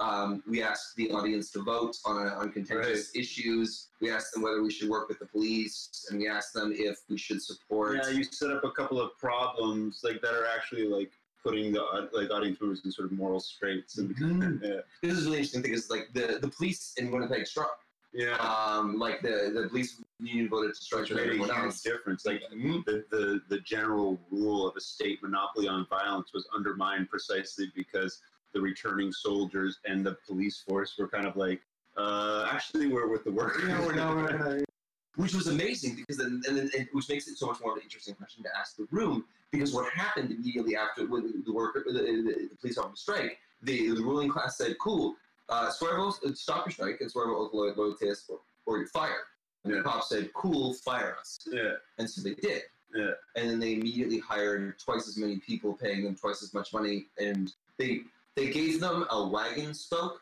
Um, 0.00 0.42
we 0.48 0.62
asked 0.62 0.96
the 0.96 1.10
audience 1.10 1.50
to 1.52 1.62
vote 1.62 1.96
on 2.06 2.26
on 2.28 2.50
contentious 2.52 3.14
issues. 3.14 3.88
We 4.00 4.10
asked 4.10 4.32
them 4.32 4.42
whether 4.42 4.62
we 4.62 4.70
should 4.72 4.88
work 4.88 5.08
with 5.08 5.18
the 5.18 5.26
police, 5.26 6.06
and 6.10 6.18
we 6.18 6.26
asked 6.28 6.54
them 6.54 6.72
if 6.74 7.00
we 7.10 7.18
should 7.18 7.42
support. 7.42 7.98
Yeah, 8.02 8.08
you 8.10 8.24
set 8.24 8.50
up 8.50 8.64
a 8.64 8.70
couple 8.70 8.98
of 9.00 9.16
problems 9.18 10.00
like 10.02 10.22
that 10.22 10.32
are 10.32 10.46
actually 10.46 10.86
like 10.88 11.12
putting 11.44 11.72
the 11.72 11.82
like 12.12 12.30
audience 12.30 12.60
members 12.60 12.80
in 12.84 12.90
sort 12.90 13.06
of 13.06 13.12
moral 13.12 13.40
straits 13.40 13.98
and 13.98 14.14
Mhm. 14.16 14.62
yeah, 14.62 14.80
This 15.02 15.18
is 15.18 15.24
really 15.26 15.38
interesting 15.38 15.62
because 15.62 15.90
like 15.90 16.08
the 16.14 16.38
the 16.40 16.48
police 16.48 16.94
in 16.96 17.10
Winnipeg 17.10 17.46
struck. 17.46 17.80
yeah. 18.14 18.36
Um, 18.36 18.98
like 18.98 19.20
the 19.20 19.50
the 19.54 19.68
police 19.68 20.00
union 20.18 20.48
voted 20.48 20.74
to 20.74 20.80
strike 20.82 21.08
with 21.10 21.18
everyone 21.18 21.50
else. 21.50 21.82
difference. 21.82 22.24
Like 22.24 22.42
Mhm. 22.54 22.84
the, 22.86 23.04
the 23.10 23.42
the 23.48 23.60
general 23.60 24.18
rule 24.30 24.66
of 24.66 24.76
a 24.76 24.80
state 24.80 25.22
monopoly 25.22 25.68
on 25.68 25.86
violence 25.88 26.32
was 26.32 26.46
undermined 26.54 27.10
precisely 27.10 27.70
because 27.74 28.20
the 28.52 28.60
returning 28.60 29.12
soldiers 29.12 29.78
and 29.84 30.04
the 30.04 30.16
police 30.26 30.62
force 30.66 30.94
were 30.98 31.08
kind 31.08 31.26
of 31.26 31.36
like, 31.36 31.60
uh, 31.96 32.48
actually, 32.50 32.86
we're 32.88 33.08
with 33.08 33.24
the 33.24 33.30
workers. 33.32 33.64
Yeah, 33.68 33.80
we're 33.84 33.94
now 33.94 34.14
we're 34.14 34.28
gonna- 34.36 34.64
which 35.16 35.34
was 35.34 35.48
amazing 35.48 35.96
because 35.96 36.16
then 36.18 36.40
and 36.48 36.56
then 36.56 36.70
and 36.78 36.88
which 36.92 37.08
makes 37.08 37.26
it 37.26 37.36
so 37.36 37.46
much 37.46 37.60
more 37.60 37.72
of 37.72 37.76
an 37.78 37.82
interesting 37.82 38.14
question 38.14 38.44
to 38.44 38.48
ask 38.56 38.76
the 38.76 38.86
room 38.92 39.24
because 39.50 39.74
what 39.74 39.92
happened 39.92 40.30
immediately 40.30 40.76
after 40.76 41.04
when 41.06 41.42
the 41.44 41.52
worker 41.52 41.84
the, 41.84 41.92
the, 41.92 42.48
the 42.48 42.56
police 42.60 42.78
officer 42.78 42.96
strike 42.96 43.38
the, 43.62 43.88
the 43.90 44.00
ruling 44.02 44.28
class 44.30 44.56
said 44.56 44.76
cool 44.80 45.16
uh, 45.48 45.68
Swervo, 45.68 46.10
uh, 46.24 46.32
stop 46.32 46.64
your 46.64 46.72
strike 46.72 47.00
and 47.00 47.12
Swervo 47.12 47.52
loyal 47.52 47.74
loyalist 47.76 48.30
or, 48.30 48.38
or 48.66 48.78
you're 48.78 48.86
fired 48.86 49.24
and 49.64 49.72
Yeah. 49.74 49.78
the 49.80 49.82
cops 49.84 50.10
said 50.10 50.32
cool 50.32 50.74
fire 50.74 51.16
us. 51.18 51.40
Yeah, 51.50 51.72
and 51.98 52.08
so 52.08 52.22
they 52.22 52.34
did. 52.34 52.62
Yeah, 52.94 53.10
and 53.34 53.50
then 53.50 53.58
they 53.58 53.74
immediately 53.74 54.20
hired 54.20 54.78
twice 54.78 55.08
as 55.08 55.16
many 55.16 55.38
people 55.38 55.74
paying 55.74 56.04
them 56.04 56.14
twice 56.14 56.40
as 56.42 56.54
much 56.54 56.72
money 56.72 57.06
and 57.18 57.52
they 57.78 58.02
they 58.36 58.50
gave 58.50 58.80
them 58.80 59.06
a 59.10 59.28
wagon 59.28 59.74
spoke 59.74 60.20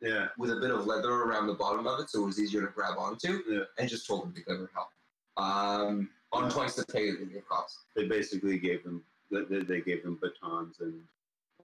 yeah, 0.00 0.28
with 0.36 0.50
a 0.50 0.56
bit 0.56 0.70
of 0.70 0.86
leather 0.86 1.10
around 1.10 1.46
the 1.46 1.54
bottom 1.54 1.86
of 1.86 1.98
it 2.00 2.10
so 2.10 2.22
it 2.22 2.26
was 2.26 2.38
easier 2.40 2.60
to 2.60 2.68
grab 2.68 2.98
onto 2.98 3.42
Yeah. 3.48 3.60
and 3.78 3.88
just 3.88 4.06
told 4.06 4.24
them 4.24 4.34
to 4.34 4.40
give 4.42 4.58
her 4.58 4.70
help. 4.74 4.88
Um, 5.38 6.10
on 6.32 6.44
Yeah. 6.44 6.50
twice 6.50 6.74
the 6.74 6.84
pay 6.86 7.08
of 7.10 7.18
the 7.18 7.42
cops. 7.48 7.84
They 7.94 8.06
basically 8.06 8.58
gave 8.58 8.84
them 8.84 9.02
they 9.30 9.80
gave 9.80 10.02
them 10.04 10.18
batons 10.22 10.80
and 10.80 11.02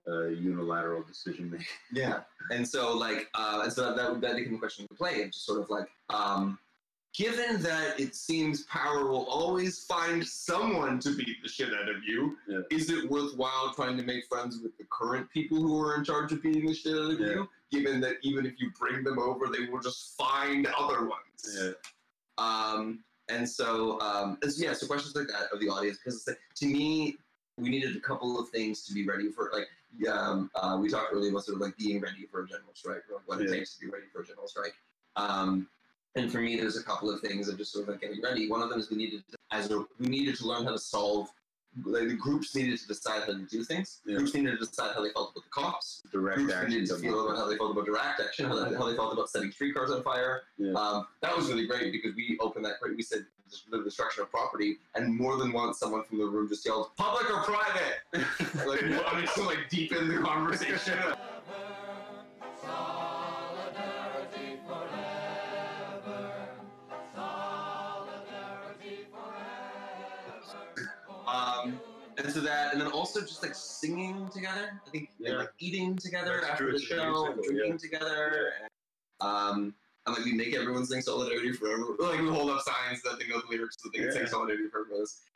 uh, 0.08 0.24
unilateral 0.26 1.02
decision 1.02 1.50
making. 1.50 1.66
Yeah. 1.92 2.20
And 2.50 2.66
so 2.66 2.96
like 2.96 3.28
uh, 3.34 3.60
and 3.64 3.72
so 3.72 3.94
that, 3.94 4.20
that 4.20 4.36
became 4.36 4.54
a 4.54 4.58
question 4.58 4.84
of 4.84 4.88
the 4.88 4.94
play 4.96 5.22
and 5.22 5.32
just 5.32 5.44
sort 5.46 5.60
of 5.60 5.70
like 5.70 5.88
um, 6.10 6.58
given 7.14 7.60
that 7.62 8.00
it 8.00 8.14
seems 8.14 8.62
power 8.64 9.06
will 9.06 9.26
always 9.26 9.84
find 9.84 10.26
someone 10.26 10.98
to 11.00 11.14
beat 11.14 11.42
the 11.42 11.48
shit 11.48 11.72
out 11.74 11.88
of 11.88 12.02
you, 12.04 12.38
Yeah. 12.48 12.60
is 12.70 12.90
it 12.90 13.08
worthwhile 13.10 13.72
trying 13.74 13.96
to 13.98 14.02
make 14.02 14.26
friends 14.26 14.60
with 14.62 14.76
the 14.78 14.84
current 14.90 15.28
people 15.30 15.58
who 15.58 15.78
are 15.82 15.94
in 15.96 16.04
charge 16.04 16.32
of 16.32 16.42
beating 16.42 16.66
the 16.66 16.74
shit 16.74 16.94
out 16.96 17.10
of 17.12 17.20
Yeah. 17.20 17.26
you? 17.26 17.48
Given 17.70 18.00
that 18.00 18.16
even 18.22 18.46
if 18.46 18.58
you 18.60 18.70
bring 18.78 19.04
them 19.04 19.18
over, 19.18 19.46
they 19.48 19.66
will 19.66 19.80
just 19.80 20.16
find 20.16 20.66
other 20.66 21.04
ones. 21.06 21.58
Yeah, 21.58 21.72
Um, 22.38 23.04
and 23.28 23.48
so, 23.48 24.00
um, 24.00 24.38
and 24.42 24.52
so, 24.52 24.64
yeah, 24.64 24.72
so 24.72 24.86
questions 24.86 25.14
like 25.14 25.28
that 25.28 25.52
of 25.52 25.60
the 25.60 25.68
audience, 25.68 25.98
because 25.98 26.26
like, 26.26 26.40
to 26.56 26.66
me, 26.66 27.18
we 27.58 27.68
needed 27.68 27.94
a 27.94 28.00
couple 28.00 28.38
of 28.40 28.48
things 28.48 28.84
to 28.86 28.94
be 28.94 29.06
ready 29.06 29.30
for, 29.30 29.50
like, 29.52 29.68
um, 30.08 30.50
uh, 30.54 30.78
we 30.80 30.88
talked 30.88 31.12
earlier 31.12 31.30
about 31.30 31.44
sort 31.44 31.56
of 31.56 31.60
like 31.60 31.76
being 31.76 32.00
ready 32.00 32.26
for 32.26 32.42
a 32.42 32.46
general 32.48 32.72
strike, 32.74 33.02
or 33.12 33.20
what 33.26 33.40
it 33.42 33.48
takes 33.50 33.74
to 33.74 33.80
be 33.80 33.86
ready 33.88 34.06
for 34.10 34.22
a 34.22 34.26
general 34.26 34.48
strike. 34.48 34.74
Um, 35.16 35.68
and 36.14 36.30
for 36.30 36.38
me, 36.38 36.56
there's 36.56 36.76
a 36.76 36.82
couple 36.82 37.10
of 37.10 37.20
things 37.20 37.48
of 37.48 37.56
just 37.56 37.72
sort 37.72 37.84
of 37.84 37.88
like 37.90 38.00
getting 38.00 38.22
ready. 38.22 38.48
One 38.48 38.62
of 38.62 38.68
them 38.68 38.78
is 38.78 38.90
we 38.90 38.96
needed, 38.96 39.22
to, 39.30 39.36
as 39.50 39.70
a, 39.70 39.84
we 39.98 40.08
needed 40.08 40.36
to 40.36 40.46
learn 40.46 40.64
how 40.64 40.72
to 40.72 40.78
solve. 40.78 41.28
Like 41.84 42.08
the 42.08 42.14
groups 42.14 42.54
needed 42.54 42.78
to 42.80 42.86
decide 42.86 43.20
how 43.20 43.32
to 43.32 43.46
do 43.50 43.64
things. 43.64 44.02
Yeah. 44.04 44.16
Groups 44.16 44.34
needed 44.34 44.58
to 44.58 44.66
decide 44.66 44.94
how 44.94 45.02
they 45.02 45.08
felt 45.08 45.32
about 45.32 45.44
the 45.44 45.50
cops 45.50 46.02
direct 46.12 46.36
groups 46.36 46.52
action. 46.52 46.70
needed 46.70 46.88
to 46.88 46.96
feel 46.96 47.26
about 47.26 47.38
how 47.38 47.48
they 47.48 47.56
felt 47.56 47.70
about 47.72 47.86
direct 47.86 48.20
action, 48.20 48.44
how 48.44 48.56
they, 48.56 48.76
how 48.76 48.90
they 48.90 48.94
felt 48.94 49.14
about 49.14 49.30
setting 49.30 49.50
streetcars 49.50 49.90
on 49.90 50.02
fire. 50.02 50.42
Yeah. 50.58 50.74
Um, 50.74 51.06
that 51.22 51.34
was 51.34 51.48
really 51.48 51.66
great 51.66 51.90
because 51.90 52.14
we 52.14 52.36
opened 52.42 52.66
that. 52.66 52.74
We 52.94 53.00
said 53.00 53.24
the 53.70 53.82
destruction 53.82 54.22
of 54.22 54.30
property, 54.30 54.80
and 54.94 55.16
more 55.16 55.38
than 55.38 55.50
once, 55.50 55.78
someone 55.78 56.04
from 56.04 56.18
the 56.18 56.26
room 56.26 56.46
just 56.46 56.66
yelled, 56.66 56.94
"Public 56.98 57.30
or 57.30 57.42
private?" 57.42 58.00
like, 58.66 58.82
I 58.82 59.16
mean, 59.16 59.26
to 59.34 59.42
like 59.42 59.70
deepen 59.70 60.08
the 60.08 60.18
conversation. 60.18 60.98
and 72.18 72.32
so 72.32 72.40
that, 72.40 72.72
and 72.72 72.80
then 72.80 72.88
also 72.88 73.20
just 73.20 73.42
like 73.42 73.54
singing 73.54 74.28
together. 74.32 74.80
I 74.86 74.90
think 74.90 75.10
and, 75.24 75.38
like 75.38 75.52
eating 75.58 75.96
together 75.96 76.38
That's 76.40 76.52
after 76.52 76.64
true, 76.64 76.72
the 76.72 76.76
it's 76.76 76.86
show, 76.86 77.26
and 77.26 77.42
drinking 77.42 77.78
together. 77.78 78.52
And, 78.62 79.28
um, 79.28 79.74
and 80.06 80.16
like 80.16 80.24
we 80.24 80.32
make 80.32 80.54
everyone 80.54 80.84
sing 80.84 81.00
solidarity 81.00 81.52
forever. 81.52 81.84
Like 81.98 82.20
we 82.20 82.28
hold 82.28 82.50
up 82.50 82.62
signs 82.62 83.02
that 83.02 83.18
they 83.18 83.28
know 83.28 83.40
the 83.40 83.56
lyrics 83.56 83.76
so 83.78 83.88
they 83.92 84.00
can 84.00 84.12
sing 84.12 84.26
solidarity 84.26 84.68
forever. 84.68 84.88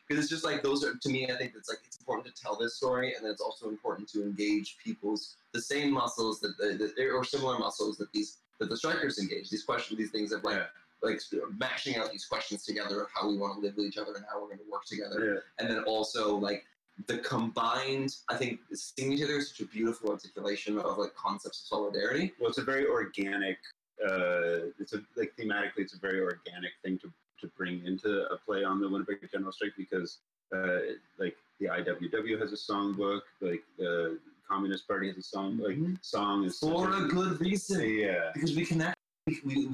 Because 0.09 0.23
it's 0.23 0.31
just 0.31 0.45
like 0.45 0.63
those 0.63 0.85
are 0.85 0.95
to 0.95 1.09
me. 1.09 1.31
I 1.31 1.37
think 1.37 1.53
it's 1.57 1.69
like 1.69 1.79
it's 1.85 1.99
important 1.99 2.35
to 2.35 2.43
tell 2.43 2.57
this 2.57 2.77
story, 2.77 3.15
and 3.15 3.25
then 3.25 3.33
it's 3.33 3.41
also 3.41 3.69
important 3.69 4.09
to 4.11 4.23
engage 4.23 4.77
people's 4.83 5.37
the 5.53 5.61
same 5.61 5.93
muscles 5.93 6.41
that 6.41 6.57
the, 6.59 6.93
the 6.97 7.09
or 7.09 7.25
similar 7.25 7.59
muscles 7.59 7.97
that 7.99 8.13
these 8.13 8.39
that 8.59 8.69
the 8.69 8.77
strikers 8.77 9.19
engage. 9.19 9.51
These 9.51 9.65
questions, 9.65 9.99
these 9.99 10.11
things 10.11 10.33
of 10.33 10.45
like 10.45 10.57
Yeah. 10.57 10.67
Like 11.03 11.21
mashing 11.59 11.97
out 11.97 12.11
these 12.11 12.25
questions 12.25 12.65
together 12.65 13.03
of 13.03 13.09
how 13.15 13.29
we 13.29 13.37
want 13.37 13.55
to 13.55 13.61
live 13.61 13.77
with 13.77 13.87
each 13.87 13.99
other 13.99 14.15
and 14.15 14.25
how 14.31 14.41
we're 14.41 14.49
going 14.49 14.59
to 14.59 14.71
work 14.71 14.85
together 14.87 15.35
Yeah, 15.35 15.41
and 15.59 15.69
then 15.69 15.85
also 15.85 16.37
like 16.37 16.65
the 17.07 17.19
combined 17.19 18.17
i 18.31 18.37
think 18.37 18.61
seeing 18.73 19.13
each 19.13 19.23
other 19.23 19.35
is 19.35 19.51
such 19.51 19.61
a 19.61 19.67
beautiful 19.67 20.11
articulation 20.11 20.79
of 20.79 20.97
like 20.97 21.15
concepts 21.15 21.61
of 21.61 21.67
solidarity 21.67 22.33
well, 22.39 22.49
it's 22.49 22.59
a 22.59 22.65
very 22.65 22.87
organic. 22.87 23.59
Uh, 24.05 24.71
it's 24.79 24.93
a 24.93 25.03
like 25.17 25.33
thematically, 25.39 25.79
it's 25.79 25.95
a 25.95 25.99
very 25.99 26.21
organic 26.21 26.73
thing 26.85 26.99
to 26.99 27.13
to 27.41 27.49
bring 27.57 27.85
into 27.87 28.27
a 28.31 28.37
play 28.37 28.65
on 28.65 28.81
the 28.81 28.89
Winnipeg 28.89 29.19
General 29.31 29.53
Strike 29.53 29.73
because 29.77 30.19
uh, 30.55 30.79
like 31.19 31.37
the 31.61 31.67
IWW 31.67 32.41
has 32.41 32.53
a 32.53 32.73
songbook, 32.73 33.23
like 33.41 33.63
the 33.79 34.19
Communist 34.49 34.87
Party 34.87 35.09
has 35.09 35.17
a 35.17 35.23
song. 35.23 35.59
Like 35.59 35.79
song 36.03 36.45
is 36.45 36.59
for 36.59 36.91
a 36.91 37.09
good 37.09 37.41
reason 37.41 37.89
yeah, 37.89 38.31
because 38.35 38.55
we 38.55 38.65
connect 38.65 38.97
we, 39.27 39.41
we, 39.45 39.69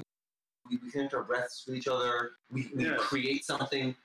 we, 0.69 0.77
connect 0.91 1.13
our 1.13 1.23
breaths 1.23 1.63
with 1.67 1.75
each 1.75 1.87
other 1.87 2.31
we, 2.51 2.69
we 2.75 2.85
Yeah. 2.85 2.95
create 2.97 3.45
something 3.45 3.95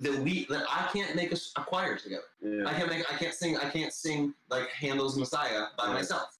that 0.00 0.16
we 0.18 0.44
that 0.46 0.64
i 0.70 0.88
can't 0.92 1.14
make 1.16 1.32
a 1.32 1.62
choir 1.62 1.96
together 1.96 2.22
I 2.66 2.72
can't 2.74 2.88
make. 2.90 3.12
I 3.12 3.16
can't 3.16 3.34
sing. 3.34 3.56
I 3.56 3.68
can't 3.70 3.92
sing 3.92 4.34
like 4.50 4.68
Handel's 4.70 5.16
Messiah 5.16 5.66
by 5.76 5.86
Yeah. 5.86 5.92
myself. 5.94 6.38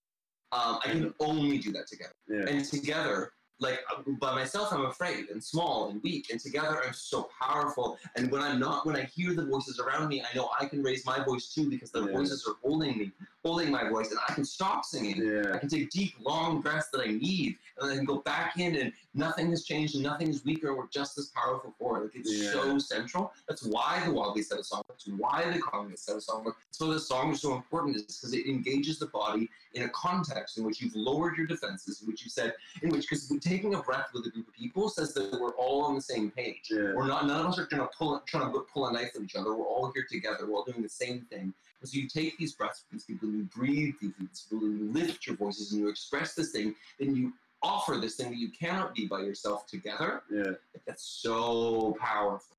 Um, 0.52 0.78
I 0.84 0.88
can 0.88 1.14
only 1.20 1.58
do 1.58 1.70
that 1.72 1.86
together. 1.86 2.14
yeah. 2.28 2.44
And 2.48 2.64
together, 2.64 3.32
like 3.60 3.80
uh, 3.90 4.02
by 4.20 4.34
myself, 4.34 4.72
I'm 4.72 4.86
afraid 4.86 5.28
and 5.30 5.42
small 5.42 5.90
and 5.90 6.02
weak. 6.02 6.30
And 6.30 6.40
together, 6.40 6.82
I'm 6.84 6.92
so 6.92 7.28
powerful. 7.40 7.98
And 8.16 8.30
when 8.32 8.42
I'm 8.42 8.58
not, 8.58 8.86
when 8.86 8.96
I 8.96 9.02
hear 9.04 9.34
the 9.34 9.44
voices 9.46 9.78
around 9.80 10.08
me, 10.08 10.22
I 10.22 10.34
know 10.36 10.50
I 10.58 10.66
can 10.66 10.82
raise 10.82 11.04
my 11.04 11.22
voice 11.24 11.52
too 11.54 11.68
because 11.68 11.90
the 11.90 12.04
Yeah. 12.04 12.12
voices 12.12 12.46
are 12.48 12.54
holding 12.62 12.96
me, 12.98 13.12
holding 13.44 13.70
my 13.70 13.88
voice, 13.88 14.10
and 14.10 14.20
I 14.28 14.32
can 14.34 14.44
stop 14.44 14.84
singing. 14.84 15.18
I 15.54 15.58
can 15.58 15.68
take 15.68 15.90
deep, 15.90 16.14
long 16.20 16.60
breaths 16.60 16.88
that 16.92 17.00
I 17.00 17.10
need, 17.10 17.58
and 17.76 17.88
then 17.88 17.90
I 17.94 17.96
can 17.96 18.04
go 18.06 18.18
back 18.22 18.58
in, 18.58 18.76
and 18.76 18.92
nothing 19.18 19.50
has 19.50 19.64
changed, 19.64 19.94
and 19.94 20.04
nothing 20.04 20.28
is 20.28 20.44
weaker. 20.44 20.74
We're 20.74 20.86
just 20.86 21.18
as 21.18 21.26
powerful 21.34 21.74
for 21.78 21.98
it. 21.98 22.02
Like 22.04 22.16
it's 22.16 22.32
Yeah. 22.32 22.52
so 22.52 22.78
central. 22.78 23.32
That's 23.48 23.62
why 23.64 24.02
the 24.04 24.12
Wildly 24.12 24.42
set 24.42 24.58
a 24.58 24.64
song. 24.64 24.82
That's 24.88 25.06
why 25.08 25.50
the 25.50 25.60
Communists 25.60 26.06
set 26.06 26.16
a 26.16 26.20
song. 26.20 26.52
So 26.70 26.92
the 26.92 27.00
song 27.00 27.32
is 27.32 27.40
so 27.40 27.54
important 27.54 27.96
is 27.96 28.02
because 28.02 28.32
it 28.32 28.46
engages 28.46 28.98
the 28.98 29.06
body 29.06 29.50
in 29.74 29.82
a 29.82 29.88
context 29.90 30.58
in 30.58 30.64
which 30.64 30.80
you've 30.80 30.96
lowered 30.96 31.36
your 31.36 31.46
defenses, 31.46 32.00
in 32.00 32.06
which 32.08 32.22
you 32.24 32.30
said, 32.30 32.54
in 32.82 32.90
which 32.90 33.02
because 33.08 33.28
taking 33.40 33.74
a 33.74 33.82
breath 33.82 34.08
with 34.14 34.26
a 34.26 34.30
group 34.30 34.48
of 34.48 34.54
people 34.54 34.88
says 34.88 35.12
that 35.14 35.38
we're 35.40 35.54
all 35.56 35.82
on 35.84 35.94
the 35.94 36.00
same 36.00 36.30
page. 36.30 36.68
Yeah. 36.70 36.94
We're 36.94 37.06
not. 37.06 37.26
None 37.26 37.40
of 37.40 37.46
us 37.46 37.58
are 37.58 37.66
trying 37.66 37.82
to 37.82 37.90
pull 37.98 38.20
trying 38.26 38.52
to 38.52 38.60
pull 38.72 38.86
a 38.86 38.92
knife 38.92 39.12
at 39.16 39.22
each 39.22 39.36
other. 39.36 39.54
We're 39.54 39.66
all 39.66 39.90
here 39.92 40.06
together. 40.08 40.46
We're 40.46 40.56
all 40.58 40.64
doing 40.64 40.82
the 40.82 40.88
same 40.88 41.22
thing. 41.22 41.52
And 41.80 41.88
so 41.88 41.96
you 41.98 42.08
take 42.08 42.36
these 42.38 42.54
breaths 42.54 42.82
with 42.84 42.92
these 42.92 43.04
people, 43.04 43.28
and 43.28 43.38
you 43.38 43.44
breathe 43.44 43.94
deeply 44.00 44.26
these 44.28 44.46
people, 44.50 44.66
and 44.66 44.78
you 44.80 44.92
lift 44.92 45.26
your 45.26 45.36
voices, 45.36 45.72
and 45.72 45.80
you 45.80 45.88
express 45.88 46.34
this 46.34 46.50
thing. 46.50 46.74
Then 46.98 47.14
you 47.14 47.32
offer 47.62 47.96
this 47.96 48.16
thing 48.16 48.30
that 48.30 48.38
you 48.38 48.50
cannot 48.50 48.94
be 48.94 49.06
by 49.06 49.20
yourself 49.20 49.66
together. 49.66 50.22
yeah. 50.30 50.52
That's 50.86 51.02
so 51.04 51.96
powerful. 52.00 52.56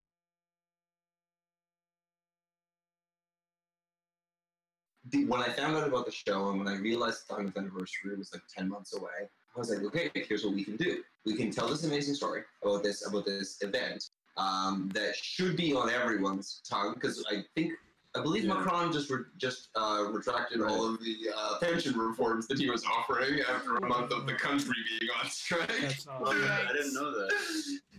The, 5.10 5.26
when 5.26 5.42
I 5.42 5.50
found 5.50 5.76
out 5.76 5.88
about 5.88 6.06
the 6.06 6.12
show 6.12 6.50
and 6.50 6.60
when 6.60 6.68
I 6.68 6.78
realized 6.78 7.28
the 7.28 7.36
of 7.36 7.58
anniversary 7.58 8.16
was 8.16 8.32
like 8.32 8.44
10 8.56 8.70
months 8.70 8.94
away, 8.96 9.30
I 9.56 9.60
was 9.60 9.72
like, 9.72 9.84
okay, 9.86 10.12
here's 10.14 10.44
what 10.46 10.54
we 10.54 10.64
can 10.64 10.76
do. 10.76 11.02
We 11.26 11.36
can 11.36 11.50
tell 11.50 11.68
this 11.68 11.84
amazing 11.84 12.14
story 12.14 12.44
about 12.64 12.84
this 12.84 13.08
about 13.08 13.26
this 13.26 13.58
event. 13.62 14.10
um, 14.38 14.90
that 14.94 15.16
should 15.16 15.56
be 15.58 15.74
on 15.74 15.90
everyone's 15.90 16.62
tongue 16.70 16.94
because 16.94 17.26
I 17.30 17.44
think 17.56 17.74
I 18.16 18.22
believe 18.22 18.44
Yeah. 18.46 18.56
Macron 18.56 18.92
just 18.92 19.10
re- 19.12 19.26
just 19.38 19.70
uh, 19.76 20.06
retracted 20.10 20.62
all 20.62 20.84
of 20.86 21.00
the 21.00 21.16
uh, 21.36 21.60
pension 21.60 21.98
reforms 21.98 22.48
that 22.48 22.58
he 22.58 22.68
was 22.70 22.84
offering 22.86 23.40
after 23.42 23.76
a 23.78 23.88
month 23.88 24.12
of 24.12 24.26
the 24.26 24.34
country 24.34 24.74
being 25.00 25.12
on 25.24 25.30
strike. 25.30 25.72
That's 25.82 26.08
all. 26.08 26.34
Yeah, 26.40 26.66
I 26.70 26.74
didn't 26.74 26.94
know 26.96 27.12
that. 27.12 27.32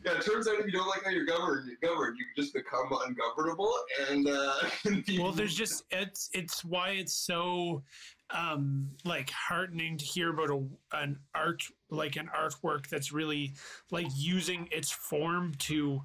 Yeah, 0.05 0.13
it 0.17 0.23
turns 0.23 0.49
out 0.49 0.59
if 0.59 0.67
you 0.67 0.73
don't 0.73 0.89
like 0.89 1.05
how 1.05 1.11
you're 1.11 1.27
governed, 1.27 1.69
you're 1.69 1.95
governed, 1.95 2.17
you 2.19 2.25
just 2.35 2.55
become 2.55 2.89
ungovernable, 3.07 3.73
and 4.09 4.27
uh, 4.27 4.55
well 5.21 5.31
there's 5.33 5.55
just 5.55 5.85
it's 5.91 6.29
it's 6.33 6.65
why 6.65 6.91
it's 6.91 7.13
so 7.13 7.83
um 8.31 8.89
like 9.05 9.31
heartening 9.31 9.97
to 9.99 10.05
hear 10.05 10.31
about 10.31 10.51
a, 10.51 10.65
an 10.97 11.19
art 11.35 11.63
like 11.91 12.17
an 12.17 12.31
artwork 12.37 12.89
that's 12.89 13.13
really 13.13 13.53
like 13.91 14.07
using 14.17 14.69
its 14.73 14.91
form 14.91 15.53
to 15.59 16.01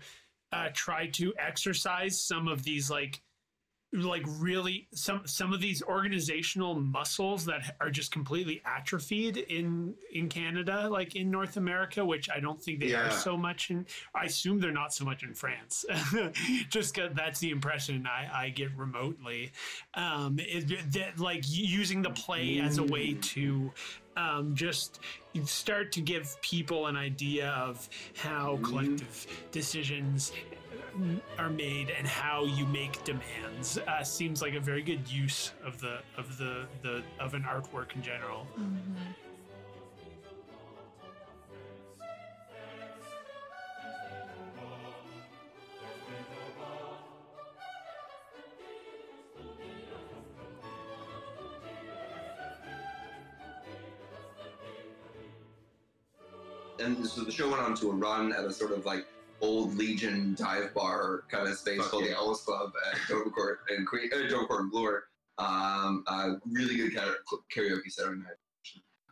uh 0.52 0.70
try 0.74 1.08
to 1.08 1.34
exercise 1.40 2.20
some 2.20 2.48
of 2.48 2.64
these 2.64 2.90
like 2.90 3.22
like 4.04 4.24
really 4.28 4.88
some 4.94 5.22
some 5.26 5.54
of 5.54 5.62
these 5.62 5.82
organizational 5.84 6.76
muscles 6.76 7.46
that 7.46 7.76
are 7.80 7.90
just 7.90 8.12
completely 8.12 8.62
atrophied 8.66 9.38
in 9.38 9.94
in 10.12 10.28
Canada 10.30 10.88
like 10.90 11.16
in 11.16 11.32
North 11.32 11.58
America 11.58 12.04
which 12.06 12.30
I 12.30 12.40
don't 12.40 12.62
think 12.62 12.80
they 12.80 12.88
Yeah. 12.88 13.08
are 13.08 13.12
so 13.12 13.38
much 13.38 13.72
in 13.72 13.86
I 14.14 14.26
assume 14.26 14.60
they're 14.60 14.72
not 14.72 14.94
so 14.94 15.06
much 15.06 15.24
in 15.24 15.34
France. 15.34 15.86
Just 16.70 16.96
'cause 16.96 17.12
that's 17.14 17.40
the 17.40 17.50
impression 17.52 18.06
I, 18.08 18.46
I 18.46 18.50
get 18.50 18.76
remotely. 18.76 19.52
Um 19.94 20.38
it, 20.40 20.92
that 20.94 21.20
like 21.20 21.44
using 21.48 22.02
the 22.02 22.12
play 22.12 22.60
as 22.60 22.78
a 22.78 22.84
way 22.84 23.14
to 23.34 23.72
um, 24.18 24.56
just 24.56 25.00
start 25.44 25.92
to 25.92 26.00
give 26.02 26.40
people 26.42 26.88
an 26.88 26.96
idea 26.96 27.50
of 27.50 27.90
how 28.16 28.58
collective 28.64 29.28
decisions 29.52 30.32
are 31.38 31.50
made 31.50 31.90
and 31.98 32.08
how 32.08 32.46
you 32.46 32.66
make 32.66 33.04
demands 33.04 33.78
uh, 33.78 34.04
seems 34.04 34.42
like 34.42 34.54
a 34.54 34.60
very 34.60 34.82
good 34.82 35.10
use 35.10 35.52
of 35.64 35.80
the 35.82 36.00
of 36.18 36.38
the, 36.38 36.66
the 36.82 37.04
of 37.20 37.34
an 37.34 37.44
artwork 37.44 37.96
in 37.96 38.02
general. 38.02 38.48
and 56.86 57.06
so 57.08 57.24
the 57.24 57.32
show 57.32 57.50
went 57.50 57.62
on 57.62 57.76
to 57.76 57.90
a 57.90 57.94
run 57.94 58.32
at 58.32 58.44
a 58.44 58.52
sort 58.52 58.72
of 58.72 58.86
like 58.86 59.06
old 59.46 59.76
Legion 59.76 60.36
dive 60.38 60.74
bar 60.74 61.24
kind 61.30 61.48
of 61.48 61.58
space 61.58 61.78
Fuck 61.78 61.92
called 61.92 62.04
yeah. 62.06 62.12
the 62.12 62.16
Ellis 62.18 62.42
Club 62.42 62.72
at 62.92 62.98
Dovercourt 63.10 63.58
and 63.70 63.88
Queen, 63.88 64.10
uh, 64.14 64.18
Dovercourt 64.28 64.60
and 64.62 64.72
Bloor. 64.72 65.04
Um, 65.38 66.04
uh, 66.08 66.34
really 66.46 66.78
good 66.78 66.94
karaoke 66.94 67.90
Saturday 67.92 68.22
night. 68.22 68.38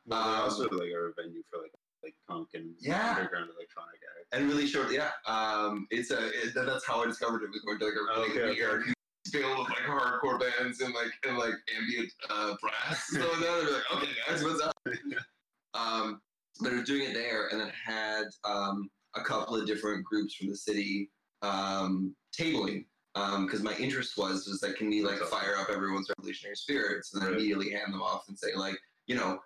Well, 0.06 0.20
Um, 0.22 0.42
also 0.42 0.64
like 0.70 0.92
are 0.92 1.10
a 1.10 1.14
venue 1.22 1.44
for 1.50 1.62
like 1.62 1.72
like 2.04 2.16
punk 2.28 2.50
and 2.54 2.76
Yeah. 2.80 3.16
underground 3.16 3.50
electronic 3.56 4.00
acts. 4.20 4.28
And 4.34 4.50
really 4.50 4.68
short, 4.68 4.92
yeah. 4.92 5.12
Um, 5.26 5.88
it's 5.90 6.12
a 6.12 6.28
it, 6.30 6.54
that's 6.54 6.86
how 6.86 7.02
I 7.02 7.06
discovered 7.06 7.44
it. 7.44 7.50
Was 7.52 7.62
going 7.62 7.80
to 7.80 7.86
like 7.86 7.94
a 7.96 8.20
really 8.20 8.32
Okay, 8.32 8.60
weird 8.60 8.84
field 9.32 9.60
of 9.60 9.70
like 9.70 9.78
hardcore 9.80 10.40
bands 10.40 10.82
and 10.82 10.94
like 10.94 11.12
and 11.28 11.38
like 11.38 11.54
ambient 11.78 12.12
uh, 12.30 12.56
brass. 12.62 13.08
So 13.08 13.20
then 13.20 13.42
they're 13.42 13.72
like, 13.72 13.84
okay, 13.96 14.10
guys, 14.28 14.44
what's 14.44 14.62
up? 14.62 14.74
um, 15.74 16.22
but 16.62 16.74
was 16.74 16.84
doing 16.84 17.10
it 17.10 17.14
there, 17.14 17.48
and 17.48 17.62
then 17.62 17.72
had 17.86 18.26
um, 18.44 18.90
a 19.16 19.22
couple 19.22 19.56
of 19.56 19.66
different 19.68 20.04
groups 20.06 20.36
from 20.36 20.48
the 20.50 20.56
city 20.56 21.10
um, 21.42 22.16
tabling. 22.38 22.86
Because 23.14 23.62
my 23.62 23.76
interest 23.78 24.18
was 24.18 24.48
was 24.48 24.64
like, 24.64 24.76
can 24.76 24.90
we 24.90 25.04
like 25.04 25.20
fire 25.20 25.56
up 25.58 25.70
everyone's 25.70 26.10
revolutionary 26.18 26.56
spirits, 26.56 27.14
and 27.14 27.22
then 27.22 27.30
Right. 27.30 27.38
immediately 27.38 27.70
hand 27.70 27.94
them 27.94 28.02
off 28.02 28.24
and 28.28 28.38
say 28.38 28.56
like, 28.56 28.76
you 29.06 29.16
know, 29.16 29.40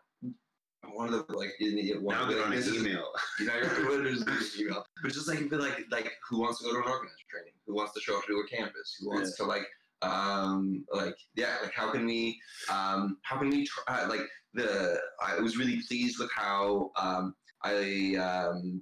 one 0.93 1.11
of 1.13 1.27
the 1.27 1.33
like, 1.35 1.51
in 1.59 2.01
one 2.01 2.15
Now 2.15 2.23
of 2.23 2.29
the, 2.29 2.43
on 2.43 2.51
this 2.51 2.65
his 2.65 2.77
email. 2.81 3.11
you 3.39 3.45
know, 3.45 3.55
you're 3.55 4.05
email. 4.59 4.85
But 5.03 5.11
just 5.11 5.27
like, 5.27 5.49
but 5.49 5.59
like, 5.59 5.85
like, 5.91 6.11
who 6.29 6.39
wants 6.39 6.59
to 6.59 6.63
go 6.65 6.71
to 6.71 6.77
an 6.77 6.83
organizer 6.89 7.15
training? 7.29 7.53
Who 7.65 7.75
wants 7.75 7.93
to 7.93 7.99
show 7.99 8.17
up 8.17 8.25
to 8.27 8.33
a 8.35 8.47
campus? 8.47 8.95
Who 9.01 9.09
wants 9.09 9.35
to 9.37 9.43
like, 9.43 9.67
um, 10.01 10.85
like, 10.93 11.17
yeah, 11.35 11.57
like, 11.61 11.73
how 11.73 11.91
can 11.91 12.05
we, 12.05 12.39
um, 12.71 13.17
how 13.23 13.37
can 13.37 13.49
we 13.49 13.65
try? 13.65 14.05
Like, 14.05 14.21
the 14.53 14.97
I 15.21 15.39
was 15.39 15.57
really 15.57 15.81
pleased 15.87 16.19
with 16.19 16.31
how 16.33 16.91
um, 16.95 17.35
I 17.63 18.15
um, 18.15 18.81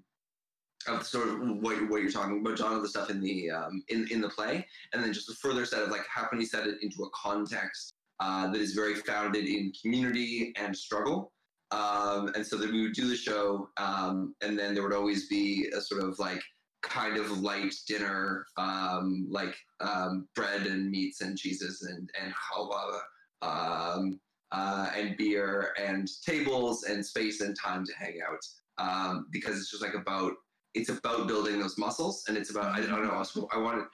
of 0.88 1.06
sort 1.06 1.28
of 1.28 1.40
what 1.40 1.78
you're, 1.78 1.90
what 1.90 2.02
you're 2.02 2.12
talking 2.12 2.40
about, 2.40 2.58
John, 2.58 2.74
of 2.74 2.82
the 2.82 2.90
stuff 2.90 3.10
in 3.10 3.22
the 3.22 3.50
um, 3.52 3.84
in 3.90 4.08
in 4.12 4.22
the 4.22 4.30
play, 4.30 4.66
and 4.94 5.04
then 5.04 5.14
just 5.14 5.30
a 5.30 5.36
further 5.36 5.66
set 5.66 5.84
of 5.84 5.90
like, 5.90 6.06
how 6.14 6.26
can 6.26 6.38
we 6.38 6.46
set 6.46 6.68
it 6.68 6.78
into 6.82 7.04
a 7.04 7.10
context 7.10 7.94
uh, 8.20 8.50
that 8.52 8.62
is 8.62 8.74
very 8.74 8.96
founded 8.96 9.46
in 9.46 9.74
community 9.82 10.54
and 10.58 10.76
struggle. 10.76 11.32
Um, 11.72 12.32
and 12.36 12.46
so 12.46 12.58
that 12.58 12.72
we 12.72 12.84
would 12.84 12.94
do 12.94 13.10
the 13.10 13.16
show, 13.16 13.70
um, 13.78 14.36
and 14.42 14.58
then 14.58 14.74
there 14.74 14.84
would 14.84 14.94
always 14.94 15.28
be 15.28 15.68
a 15.76 15.82
sort 15.82 16.04
of 16.04 16.18
like 16.20 16.42
kind 16.84 17.18
of 17.18 17.40
light 17.40 17.74
dinner, 17.88 18.46
um, 18.58 19.28
like 19.30 19.56
um, 19.82 20.28
bread 20.36 20.68
and 20.68 20.90
meats 20.90 21.22
and 21.22 21.38
cheeses 21.38 21.82
and 21.82 22.10
and 22.22 22.34
halwa, 22.34 23.00
um, 23.42 24.20
uh, 24.52 24.90
and 24.96 25.18
beer 25.18 25.74
and 25.82 26.08
tables 26.26 26.84
and 26.84 27.06
space 27.06 27.42
and 27.42 27.58
time 27.60 27.84
to 27.84 27.94
hang 27.98 28.20
out. 28.26 28.46
Um, 28.78 29.28
because 29.32 29.58
it's 29.58 29.72
just 29.72 29.82
like 29.82 29.96
about 29.96 30.34
it's 30.76 30.90
about 30.90 31.28
building 31.28 31.60
those 31.60 31.78
muscles, 31.78 32.24
and 32.28 32.38
it's 32.38 32.52
about 32.52 32.78
I, 32.78 32.82
don't 32.82 33.04
know. 33.04 33.24
I, 33.54 33.58
wanted 33.58 33.86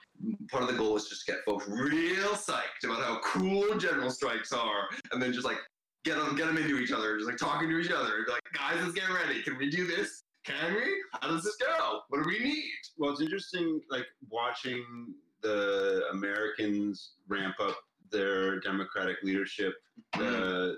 part 0.50 0.64
of 0.64 0.68
the 0.68 0.76
goal 0.76 0.94
was 0.94 1.08
just 1.08 1.24
to 1.26 1.32
get 1.32 1.44
folks 1.46 1.66
real 1.68 2.30
psyched 2.30 2.84
about 2.84 3.02
how 3.02 3.20
cool 3.24 3.78
general 3.78 4.10
strikes 4.10 4.52
are, 4.52 4.88
and 5.12 5.22
then 5.22 5.32
just 5.32 5.46
like 5.46 5.58
get 6.04 6.18
them 6.18 6.34
get 6.34 6.46
them 6.46 6.58
into 6.58 6.78
each 6.78 6.90
other, 6.90 7.16
just 7.16 7.28
like 7.28 7.38
talking 7.38 7.68
to 7.68 7.78
each 7.78 7.90
other, 7.90 8.24
be 8.26 8.32
like, 8.32 8.42
guys, 8.52 8.82
let's 8.82 8.92
get 8.92 9.08
ready. 9.10 9.42
Can 9.42 9.56
we 9.56 9.70
do 9.70 9.86
this? 9.86 10.24
Can 10.44 10.74
we? 10.74 11.02
How 11.20 11.28
does 11.28 11.44
this 11.44 11.56
go? 11.56 12.00
What 12.08 12.24
do 12.24 12.28
we 12.28 12.40
need? 12.40 12.64
Well, 12.98 13.12
it's 13.12 13.20
interesting, 13.20 13.80
like 13.88 14.06
watching 14.28 15.14
the 15.40 16.02
Americans 16.12 17.12
ramp 17.28 17.54
up 17.60 17.76
their 18.10 18.58
democratic 18.60 19.16
leadership 19.22 19.74
uh, 20.18 20.72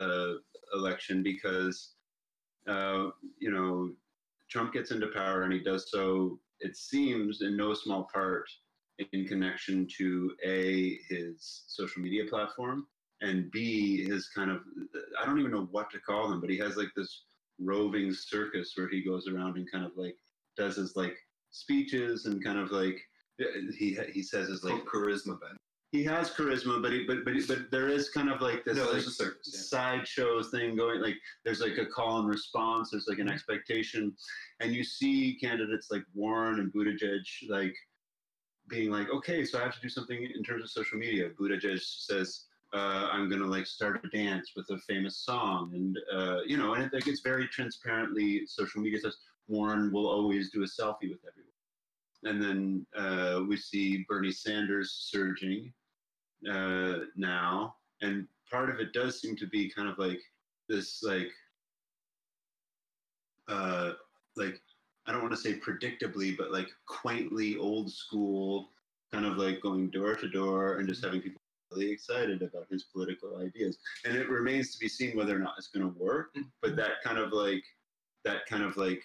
uh, 0.00 0.32
election 0.74 1.22
because, 1.22 1.94
uh, 2.66 3.08
you 3.38 3.50
know, 3.50 3.90
Trump 4.52 4.74
gets 4.74 4.90
into 4.90 5.06
power 5.08 5.42
and 5.42 5.52
he 5.52 5.60
does 5.60 5.90
so, 5.90 6.38
it 6.60 6.76
seems, 6.76 7.40
in 7.40 7.56
no 7.56 7.72
small 7.72 8.06
part 8.12 8.44
in 9.12 9.26
connection 9.26 9.88
to 9.96 10.30
A, 10.44 10.98
his 11.08 11.64
social 11.66 12.02
media 12.02 12.24
platform, 12.28 12.86
and 13.22 13.50
B, 13.50 14.04
his 14.04 14.28
kind 14.28 14.50
of, 14.50 14.60
I 15.20 15.24
don't 15.24 15.38
even 15.38 15.52
know 15.52 15.68
what 15.70 15.90
to 15.92 15.98
call 16.00 16.28
them, 16.28 16.40
but 16.40 16.50
he 16.50 16.58
has 16.58 16.76
like 16.76 16.90
this 16.94 17.24
roving 17.58 18.12
circus 18.12 18.72
where 18.76 18.88
he 18.88 19.02
goes 19.02 19.26
around 19.26 19.56
and 19.56 19.70
kind 19.70 19.86
of 19.86 19.92
like 19.96 20.16
does 20.58 20.76
his 20.76 20.96
like 20.96 21.16
speeches 21.50 22.26
and 22.26 22.44
kind 22.44 22.58
of 22.58 22.70
like 22.70 23.00
he 23.78 23.96
he 24.12 24.22
says 24.22 24.48
his 24.48 24.64
like 24.64 24.84
charisma, 24.84 25.38
Ben. 25.40 25.56
He 25.92 26.02
has 26.04 26.30
charisma, 26.30 26.80
but 26.82 26.90
he, 26.92 27.04
but 27.04 27.22
but 27.24 27.34
but 27.46 27.70
there 27.70 27.88
is 27.88 28.08
kind 28.08 28.30
of 28.30 28.40
like 28.40 28.64
this 28.64 28.78
No, 28.78 28.90
like, 28.90 29.02
circus. 29.02 29.50
yeah. 29.52 29.60
sideshow 29.60 30.42
thing 30.42 30.74
going. 30.74 31.00
Like 31.02 31.16
there's 31.44 31.60
like 31.60 31.76
a 31.76 31.84
call 31.86 32.18
and 32.20 32.28
response. 32.28 32.90
There's 32.90 33.06
like 33.06 33.18
an 33.18 33.30
expectation, 33.30 34.14
and 34.60 34.72
you 34.72 34.84
see 34.84 35.36
candidates 35.38 35.88
like 35.90 36.02
Warren 36.14 36.60
and 36.60 36.72
Buttigieg 36.72 37.22
like 37.50 37.74
being 38.68 38.90
like, 38.90 39.10
okay, 39.10 39.44
so 39.44 39.58
I 39.58 39.62
have 39.64 39.74
to 39.74 39.80
do 39.82 39.90
something 39.90 40.26
in 40.34 40.42
terms 40.42 40.62
of 40.64 40.70
social 40.70 40.98
media. 40.98 41.28
Buttigieg 41.38 41.78
says. 41.80 42.46
Uh, 42.74 43.06
I'm 43.12 43.28
gonna 43.28 43.44
like 43.44 43.66
start 43.66 44.00
a 44.02 44.08
dance 44.08 44.52
with 44.56 44.64
a 44.70 44.78
famous 44.78 45.18
song, 45.18 45.72
and 45.74 45.98
uh, 46.10 46.38
you 46.46 46.56
know, 46.56 46.72
and 46.72 46.82
it 46.82 46.90
like 46.94 47.06
it's 47.06 47.20
very 47.20 47.46
transparently 47.48 48.46
social 48.46 48.80
media 48.80 48.98
says 48.98 49.18
Warren 49.46 49.92
will 49.92 50.06
always 50.08 50.50
do 50.50 50.62
a 50.62 50.66
selfie 50.66 51.10
with 51.10 51.20
everyone, 51.28 51.52
and 52.24 52.42
then 52.42 52.86
uh, 52.96 53.42
we 53.46 53.58
see 53.58 54.06
Bernie 54.08 54.32
Sanders 54.32 54.90
surging, 55.12 55.70
uh, 56.50 57.06
now, 57.16 57.76
and 58.00 58.26
part 58.50 58.70
of 58.70 58.80
it 58.80 58.92
does 58.92 59.20
seem 59.20 59.36
to 59.36 59.46
be 59.46 59.70
kind 59.70 59.88
of 59.88 59.98
like 59.98 60.20
this, 60.68 61.02
like, 61.02 61.30
uh, 63.48 63.92
like 64.36 64.60
I 65.06 65.12
don't 65.12 65.22
want 65.22 65.34
to 65.34 65.40
say 65.40 65.54
predictably, 65.54 66.36
but 66.36 66.52
like 66.52 66.68
quaintly 66.86 67.56
old 67.56 67.90
school, 67.92 68.70
kind 69.12 69.26
of 69.26 69.36
like 69.36 69.60
going 69.60 69.90
door 69.90 70.14
to 70.14 70.28
door 70.28 70.78
and 70.78 70.88
just 70.88 71.04
having 71.04 71.20
people 71.20 71.40
really 71.72 71.90
excited 71.90 72.42
about 72.42 72.66
his 72.70 72.84
political 72.84 73.38
ideas. 73.38 73.78
And 74.04 74.16
it 74.16 74.28
remains 74.28 74.72
to 74.72 74.78
be 74.78 74.88
seen 74.88 75.16
whether 75.16 75.34
or 75.34 75.40
not 75.40 75.54
it's 75.58 75.68
going 75.68 75.86
to 75.86 75.98
work. 75.98 76.34
But 76.60 76.76
that 76.76 77.02
kind 77.02 77.18
of 77.18 77.32
like 77.32 77.64
that 78.24 78.46
kind 78.46 78.62
of 78.62 78.76
like 78.76 79.02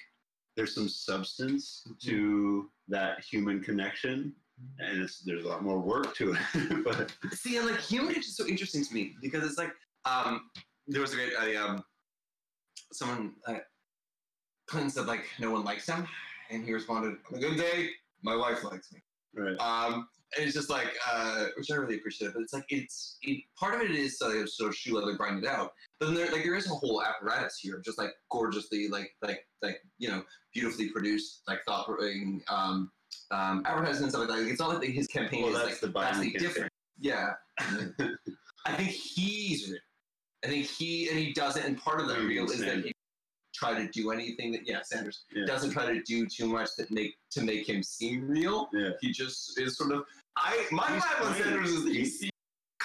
there's 0.55 0.73
some 0.73 0.89
substance 0.89 1.88
to 2.03 2.69
that 2.88 3.23
human 3.23 3.61
connection 3.61 4.33
and 4.80 5.01
it's, 5.01 5.20
there's 5.20 5.45
a 5.45 5.47
lot 5.47 5.64
more 5.64 5.80
work 5.80 6.16
to 6.16 6.34
it 6.34 6.84
but 6.84 7.12
See, 7.34 7.58
and 7.58 7.68
like 7.68 7.80
human 7.80 8.16
is 8.16 8.36
so 8.36 8.47
interesting 8.47 8.84
to 8.84 8.93
me 8.93 9.16
because 9.22 9.43
it's 9.43 9.58
like 9.58 9.72
um, 10.05 10.49
there 10.88 11.01
was 11.01 11.14
a 11.14 11.16
great 11.16 11.34
I, 11.39 11.55
um, 11.55 11.84
someone 12.91 13.34
uh, 13.47 13.55
Clinton 14.68 14.89
said 14.89 15.05
like 15.05 15.26
no 15.39 15.51
one 15.51 15.64
likes 15.64 15.88
him, 15.88 16.08
and 16.49 16.64
he 16.64 16.74
responded, 16.74 17.18
"On 17.32 17.38
a 17.38 17.41
good 17.41 17.58
day, 17.58 17.89
My 18.22 18.36
wife 18.36 18.64
likes 18.64 18.91
me. 18.91 19.01
Right. 19.34 19.58
Um, 19.60 20.08
and 20.36 20.45
it's 20.45 20.55
just 20.55 20.70
like, 20.70 20.93
uh, 21.10 21.45
which 21.55 21.72
I 21.72 21.76
really 21.76 21.95
appreciate. 21.95 22.34
But 22.34 22.41
it's 22.41 22.53
like 22.53 22.66
it's 22.70 23.18
it, 23.22 23.43
part 23.58 23.76
of 23.76 23.82
it 23.82 23.91
is 23.91 24.22
uh, 24.22 24.45
sort 24.45 24.70
of 24.70 24.76
shoe 24.76 24.95
leather 24.97 25.14
grinded 25.14 25.45
out. 25.45 25.72
But 25.99 26.08
then 26.08 26.16
there, 26.16 26.32
like 26.32 26.43
there 26.43 26.55
is 26.55 26.70
a 26.70 26.74
whole 26.74 27.01
apparatus 27.01 27.60
here, 27.62 27.82
just 27.84 27.97
like 27.97 28.12
gorgeously, 28.30 28.89
like 28.89 29.12
like 29.22 29.45
like 29.62 29.80
you 29.99 30.10
know, 30.10 30.24
beautifully 30.53 30.89
produced, 30.89 31.43
like 31.47 31.60
thought 31.66 31.86
provoking 31.86 32.43
um, 32.49 32.91
um, 33.32 33.63
advertisements 33.65 34.01
and 34.01 34.09
stuff 34.11 34.30
like 34.30 34.45
that. 34.45 34.47
It's 34.49 34.59
not 34.59 34.80
like 34.80 34.89
his 34.89 35.07
campaign 35.07 35.43
Well, 35.43 35.51
is 35.53 35.57
that's 35.57 35.69
like 35.71 35.80
the 35.82 35.88
vastly 35.99 36.32
different. 36.32 36.71
Yeah, 36.99 37.34
I 38.65 38.73
think 38.73 38.89
he's. 38.89 39.73
I 40.43 40.47
think 40.47 40.65
he 40.65 41.09
and 41.09 41.17
he 41.17 41.34
doesn't. 41.34 41.63
And 41.65 41.78
part 41.78 41.99
of 41.99 42.07
Mm, 42.07 42.28
real 42.28 42.45
is 42.45 42.59
that 42.59 42.84
he 42.86 42.91
try 43.53 43.73
to 43.73 43.88
do 43.91 44.11
anything 44.11 44.51
that 44.51 44.61
yeah 44.67 44.82
Sanders 44.84 45.25
Yeah. 45.34 45.45
doesn't 45.45 45.71
try 45.71 45.86
to 45.91 46.01
do 46.03 46.28
too 46.28 46.47
much 46.47 46.69
that 46.78 46.91
make 46.91 47.15
to 47.32 47.41
make 47.41 47.67
him 47.67 47.82
seem 47.84 48.28
real. 48.28 48.69
Yeah. 48.73 48.91
He 49.01 49.11
just 49.11 49.59
is 49.59 49.78
sort 49.78 49.91
of 49.93 50.03
I 50.38 50.65
my 50.71 50.84
vibe 50.84 51.25
on. 51.25 51.36
Sanders 51.36 51.69
is 51.71 51.84
that 51.86 51.93
he 51.93 52.05
seems 52.05 52.32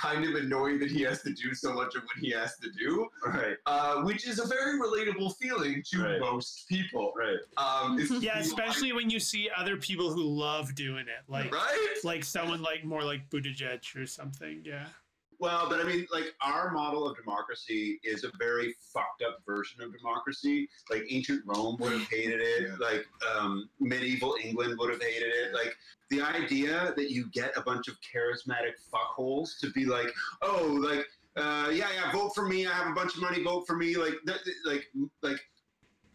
kind 0.02 0.24
of 0.24 0.34
annoyed 0.34 0.80
that 0.80 0.90
he 0.90 1.00
has 1.02 1.22
to 1.22 1.32
do 1.32 1.54
so 1.54 1.72
much 1.72 1.94
of 1.94 2.02
what 2.02 2.16
he 2.20 2.30
has 2.30 2.56
to 2.58 2.68
do, 2.72 3.06
Right. 3.24 3.56
uh, 3.66 4.02
which 4.02 4.26
is 4.26 4.40
a 4.40 4.46
very 4.46 4.78
relatable 4.78 5.36
feeling 5.36 5.82
to 5.90 6.02
Right. 6.02 6.20
most 6.20 6.68
people. 6.68 7.12
Right. 7.16 7.38
Um, 7.56 7.98
Yeah, 8.20 8.38
especially 8.38 8.92
when 8.92 9.10
you 9.10 9.20
see 9.20 9.48
other 9.56 9.76
people 9.76 10.12
who 10.12 10.22
love 10.24 10.74
doing 10.74 11.06
it, 11.08 11.22
like 11.28 11.54
right. 11.54 11.94
like 12.02 12.24
someone 12.24 12.62
like 12.62 12.84
more 12.84 13.04
like 13.04 13.28
Buttigieg 13.30 13.94
or 13.96 14.06
something. 14.06 14.62
Yeah. 14.64 14.86
Well, 15.42 15.68
but 15.68 15.80
I 15.80 15.82
mean, 15.82 16.06
like 16.12 16.34
our 16.40 16.70
model 16.70 17.04
of 17.04 17.16
democracy 17.16 17.98
is 18.04 18.22
a 18.22 18.30
very 18.38 18.76
fucked 18.94 19.24
up 19.26 19.38
version 19.44 19.82
of 19.82 19.92
democracy. 19.92 20.68
Like 20.88 21.04
ancient 21.10 21.42
Rome 21.44 21.76
would 21.80 21.90
have 21.90 22.08
hated 22.08 22.40
it. 22.40 22.68
Yeah. 22.68 22.76
Like 22.78 23.06
um, 23.36 23.68
medieval 23.80 24.36
England 24.40 24.78
would 24.78 24.90
have 24.90 25.02
hated 25.02 25.32
it. 25.34 25.52
Like 25.52 25.74
the 26.10 26.22
idea 26.22 26.94
that 26.96 27.10
you 27.10 27.28
get 27.32 27.50
a 27.56 27.60
bunch 27.60 27.88
of 27.88 27.96
charismatic 28.00 28.74
fuckholes 28.94 29.58
to 29.62 29.70
be 29.72 29.84
like, 29.84 30.12
oh, 30.42 30.78
like. 30.80 31.06
Uh, 31.34 31.70
yeah, 31.72 31.88
yeah. 31.94 32.12
Vote 32.12 32.30
for 32.34 32.46
me. 32.46 32.66
I 32.66 32.70
have 32.70 32.88
a 32.88 32.94
bunch 32.94 33.14
of 33.14 33.22
money. 33.22 33.42
Vote 33.42 33.64
for 33.66 33.74
me. 33.74 33.96
Like, 33.96 34.16
th- 34.26 34.40
like, 34.66 34.84
like, 35.22 35.40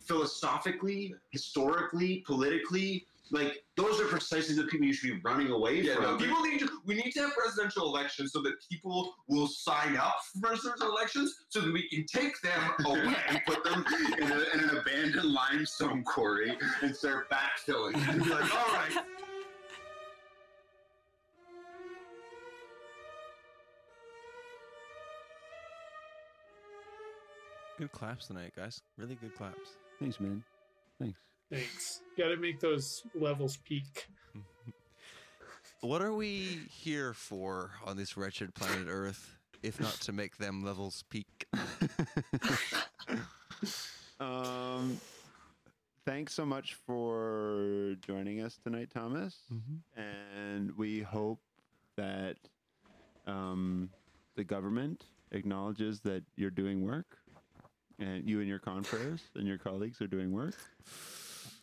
philosophically, 0.08 1.16
historically, 1.32 2.24
politically, 2.26 3.08
like 3.32 3.64
those 3.76 4.00
are 4.02 4.06
precisely 4.06 4.56
the 4.56 4.64
people 4.66 4.86
you 4.88 4.94
should 4.94 5.10
be 5.12 5.20
running 5.24 5.50
away 5.52 5.82
Yeah, 5.82 5.96
from. 5.96 6.04
no, 6.04 6.18
people 6.18 6.42
need 6.42 6.60
to. 6.60 6.70
We 6.86 6.96
need 6.96 7.12
to 7.12 7.22
have 7.22 7.32
presidential 7.34 7.86
elections 7.86 8.32
so 8.32 8.42
that 8.42 8.54
people 8.72 9.14
will 9.28 9.48
sign 9.48 9.96
up 9.98 10.16
for 10.34 10.48
presidential 10.50 10.90
elections, 10.90 11.34
so 11.50 11.62
that 11.62 11.72
we 11.74 11.88
can 11.90 12.06
take 12.06 12.40
them 12.42 12.74
away. 12.86 13.16
and 13.30 13.42
put 13.46 13.64
them 13.64 13.86
in, 14.18 14.32
a, 14.32 14.40
in 14.54 14.60
an 14.70 14.78
abandoned 14.78 15.32
limestone 15.32 16.04
quarry 16.04 16.58
and 16.82 16.96
start 16.96 17.30
backfilling. 17.30 17.96
And 18.10 18.24
be 18.24 18.30
like, 18.30 18.54
all 18.56 18.74
right. 18.74 19.04
Good 27.78 27.92
claps 27.92 28.28
tonight, 28.28 28.54
guys. 28.56 28.82
Really 28.98 29.16
good 29.16 29.36
claps. 29.36 29.78
Thanks, 30.00 30.20
man. 30.20 30.44
Thanks. 31.00 31.20
Thanks. 31.52 32.02
Got 32.18 32.30
to 32.30 32.38
make 32.38 32.60
those 32.60 33.04
levels 33.16 33.58
peak. 33.58 34.08
What 35.82 36.02
are 36.02 36.14
we 36.14 36.60
here 36.72 37.14
for 37.14 37.72
on 37.86 37.98
this 37.98 38.18
wretched 38.18 38.54
planet 38.56 38.88
Earth, 38.90 39.38
if 39.62 39.80
not 39.80 39.94
to 40.02 40.12
make 40.12 40.38
them 40.38 40.64
levels 40.64 41.04
peak? 41.10 41.48
Um, 44.20 45.00
thanks 46.06 46.34
so 46.34 46.46
much 46.46 46.74
for 46.86 47.96
joining 48.02 48.42
us 48.42 48.58
tonight, 48.64 48.90
Thomas. 48.92 49.36
And 49.96 50.76
we 50.76 51.02
hope 51.02 51.40
that 51.98 52.38
um, 53.28 53.90
the 54.36 54.44
government 54.44 55.06
acknowledges 55.32 56.00
that 56.02 56.24
you're 56.36 56.50
doing 56.50 56.84
work, 56.86 57.18
and 58.00 58.28
you 58.28 58.40
and 58.40 58.48
your 58.48 58.60
confreres 58.60 59.22
and 59.36 59.48
your 59.48 59.58
colleagues 59.58 60.02
are 60.02 60.08
doing 60.08 60.32
work. 60.32 60.56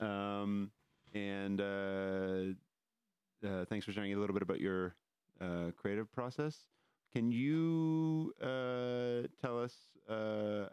Um, 0.01 0.71
and 1.15 1.61
uh, 1.61 2.55
uh, 3.47 3.65
thanks 3.67 3.85
for 3.87 3.93
sharing 3.93 4.13
a 4.13 4.17
little 4.19 4.35
bit 4.35 4.43
about 4.43 4.61
your 4.61 4.95
uh, 5.41 5.71
creative 5.77 6.11
process. 6.13 6.67
Can 7.13 7.31
you 7.31 8.35
uh, 8.43 9.29
tell 9.41 9.61
us 9.63 9.75
uh, 10.09 10.69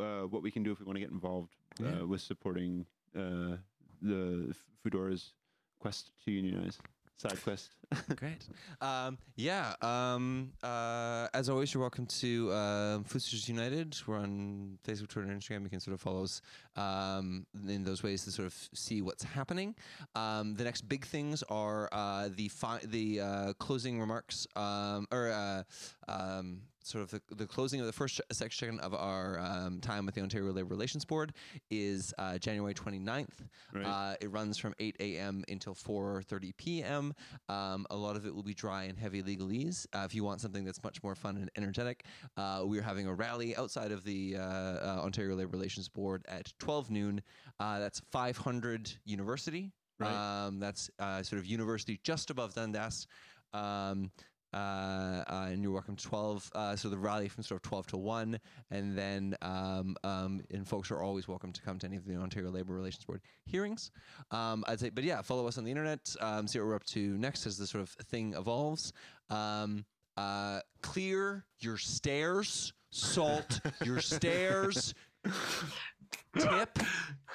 uh, 0.00 0.22
what 0.22 0.42
we 0.42 0.50
can 0.50 0.62
do 0.62 0.72
if 0.72 0.80
we 0.80 0.84
want 0.84 0.96
to 0.96 1.00
get 1.00 1.10
involved 1.10 1.54
Yeah. 1.78 2.02
with 2.02 2.20
supporting 2.20 2.86
uh, 3.16 3.56
the 4.02 4.54
Foodora's 4.84 5.34
quest 5.78 6.10
to 6.24 6.30
unionize? 6.32 6.78
Side 7.20 7.42
quest. 7.44 7.68
Great. 8.16 8.48
Um, 8.80 9.18
yeah. 9.36 9.74
Um, 9.82 10.52
uh, 10.62 11.28
as 11.34 11.50
always, 11.50 11.74
you're 11.74 11.82
welcome 11.82 12.06
to 12.06 12.50
uh, 12.50 12.98
Foodsters 13.00 13.46
United. 13.46 13.94
We're 14.06 14.16
on 14.16 14.78
Facebook, 14.88 15.08
Twitter, 15.08 15.28
and 15.28 15.38
Instagram. 15.38 15.64
You 15.64 15.68
can 15.68 15.80
sort 15.80 15.92
of 15.92 16.00
follow 16.00 16.24
us 16.24 16.40
um, 16.76 17.44
in 17.68 17.84
those 17.84 18.02
ways 18.02 18.24
to 18.24 18.30
sort 18.30 18.46
of 18.46 18.54
see 18.72 19.02
what's 19.02 19.22
happening. 19.22 19.74
Um, 20.14 20.54
the 20.54 20.64
next 20.64 20.88
big 20.88 21.04
things 21.04 21.42
are 21.50 21.90
uh, 21.92 22.30
the 22.34 22.48
fi- 22.48 22.80
the 22.86 23.20
uh, 23.20 23.52
closing 23.58 24.00
remarks 24.00 24.46
um, 24.56 25.06
or 25.12 25.28
uh, 25.28 25.62
sort 26.82 27.04
of 27.04 27.10
the, 27.10 27.34
the 27.34 27.46
closing 27.46 27.80
of 27.80 27.86
the 27.86 27.92
first 27.92 28.20
section 28.32 28.80
of 28.80 28.94
our 28.94 29.38
um, 29.38 29.80
time 29.80 30.06
with 30.06 30.14
the 30.14 30.20
Ontario 30.20 30.52
Labour 30.52 30.68
Relations 30.68 31.04
Board 31.04 31.32
is 31.70 32.14
uh, 32.18 32.38
January 32.38 32.74
29th. 32.74 33.28
Right. 33.74 33.84
Uh, 33.84 34.14
it 34.20 34.30
runs 34.30 34.58
from 34.58 34.74
8 34.78 34.96
a.m. 35.00 35.44
until 35.48 35.74
4:30 35.74 36.56
p.m. 36.56 37.14
Um, 37.48 37.86
a 37.90 37.96
lot 37.96 38.16
of 38.16 38.26
it 38.26 38.34
will 38.34 38.42
be 38.42 38.54
dry 38.54 38.84
and 38.84 38.98
heavy 38.98 39.22
legalese. 39.22 39.86
Uh, 39.92 40.02
if 40.04 40.14
you 40.14 40.24
want 40.24 40.40
something 40.40 40.64
that's 40.64 40.82
much 40.82 41.02
more 41.02 41.14
fun 41.14 41.36
and 41.36 41.50
energetic, 41.56 42.04
uh, 42.36 42.62
we're 42.64 42.82
having 42.82 43.06
a 43.06 43.14
rally 43.14 43.56
outside 43.56 43.92
of 43.92 44.04
the 44.04 44.36
uh, 44.36 44.40
uh, 44.40 45.00
Ontario 45.02 45.36
Labour 45.36 45.50
Relations 45.52 45.88
Board 45.88 46.24
at 46.28 46.52
12 46.58 46.90
noon. 46.90 47.22
Uh, 47.58 47.78
that's 47.78 48.00
500 48.10 48.92
University. 49.04 49.72
Right. 49.98 50.46
Um, 50.46 50.58
that's 50.58 50.90
uh, 50.98 51.22
sort 51.22 51.40
of 51.40 51.46
university 51.46 52.00
just 52.02 52.30
above 52.30 52.54
Dundas. 52.54 53.06
Um, 53.52 54.10
uh, 54.52 54.56
uh, 54.56 55.48
and 55.50 55.62
you're 55.62 55.72
welcome 55.72 55.96
to 55.96 56.04
12. 56.04 56.50
Uh, 56.54 56.76
so 56.76 56.88
the 56.88 56.98
rally 56.98 57.28
from 57.28 57.42
sort 57.42 57.58
of 57.58 57.68
12 57.68 57.86
to 57.88 57.96
1. 57.96 58.40
And 58.70 58.96
then, 58.96 59.36
um, 59.42 59.96
um, 60.04 60.40
and 60.50 60.66
folks 60.66 60.90
are 60.90 61.02
always 61.02 61.28
welcome 61.28 61.52
to 61.52 61.62
come 61.62 61.78
to 61.78 61.86
any 61.86 61.96
of 61.96 62.04
the 62.04 62.16
Ontario 62.16 62.50
Labour 62.50 62.74
Relations 62.74 63.04
Board 63.04 63.20
hearings. 63.46 63.90
Um, 64.30 64.64
I'd 64.66 64.80
say, 64.80 64.90
but 64.90 65.04
yeah, 65.04 65.22
follow 65.22 65.46
us 65.46 65.58
on 65.58 65.64
the 65.64 65.70
internet, 65.70 66.14
um, 66.20 66.46
see 66.46 66.58
what 66.58 66.68
we're 66.68 66.74
up 66.74 66.84
to 66.86 67.16
next 67.18 67.46
as 67.46 67.58
this 67.58 67.70
sort 67.70 67.82
of 67.82 67.90
thing 68.06 68.34
evolves. 68.34 68.92
Um, 69.28 69.84
uh, 70.16 70.60
clear 70.82 71.44
your 71.60 71.78
stairs, 71.78 72.72
salt 72.90 73.60
your 73.84 74.00
stairs, 74.00 74.94
tip, 76.38 76.78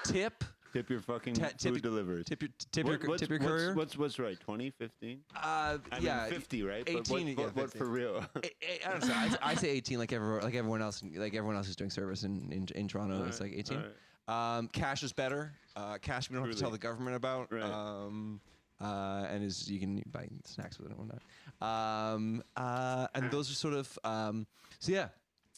tip, 0.03 0.43
tip 0.76 0.89
your 0.89 0.99
fucking 0.99 1.34
Ta- 1.36 1.49
tip- 1.57 1.73
food 1.73 1.82
delivered. 1.82 2.26
tip 2.26 2.41
your, 2.41 2.49
tip 2.71 2.86
What- 2.86 3.01
your, 3.01 3.09
what's, 3.09 3.21
tip 3.21 3.30
your 3.30 3.39
what's- 3.39 3.49
courier. 3.49 3.73
What's, 3.73 3.97
what's 3.97 4.19
right? 4.19 4.38
20, 4.38 4.71
15? 4.71 5.19
uh, 5.36 5.78
I 5.91 5.97
yeah, 5.99 6.23
mean, 6.23 6.34
50, 6.34 6.63
right? 6.63 6.86
But 6.86 6.95
18, 6.95 7.03
what, 7.13 7.21
yeah, 7.26 7.36
what, 7.45 7.55
what 7.55 7.63
50. 7.71 7.78
for 7.80 7.86
real? 7.86 8.26
I, 8.36 8.39
I, 8.88 8.89
I 8.89 8.91
don't 8.99 9.07
know. 9.07 9.13
I, 9.13 9.51
I 9.51 9.55
say 9.55 9.69
18 9.69 9.99
like 9.99 10.11
everyone, 10.11 10.41
like 10.43 10.55
everyone 10.55 10.82
else, 10.82 11.01
like 11.15 11.34
everyone 11.34 11.55
else 11.55 11.67
who's 11.67 11.78
doing 11.78 11.89
service 11.89 12.23
in 12.23 12.51
in, 12.51 12.67
in 12.76 12.88
Toronto. 12.89 13.23
it's 13.26 13.39
like 13.39 13.53
18. 13.55 13.84
Um, 14.28 14.67
cash 14.69 15.03
is 15.03 15.13
better. 15.13 15.53
Uh, 15.76 15.97
cash 16.01 16.30
we 16.30 16.36
don't 16.36 16.45
have 16.45 16.55
to 16.55 16.59
tell 16.61 16.71
the 16.71 16.78
government 16.78 17.15
about. 17.15 17.51
Right. 17.51 17.63
Um, 17.63 18.41
uh, 18.82 19.28
and 19.30 19.43
is 19.43 19.71
you 19.71 19.80
can 19.80 20.03
buy 20.11 20.28
snacks 20.43 20.78
with 20.78 20.88
it 20.91 20.97
and 20.97 20.99
whatnot. 20.99 21.21
Um, 21.61 22.43
uh, 22.57 23.07
and 23.15 23.32
those 23.32 23.49
are 23.49 23.53
sort 23.53 23.76
of 23.76 23.97
um, 24.03 24.45
so 24.80 24.91
yeah. 24.91 25.07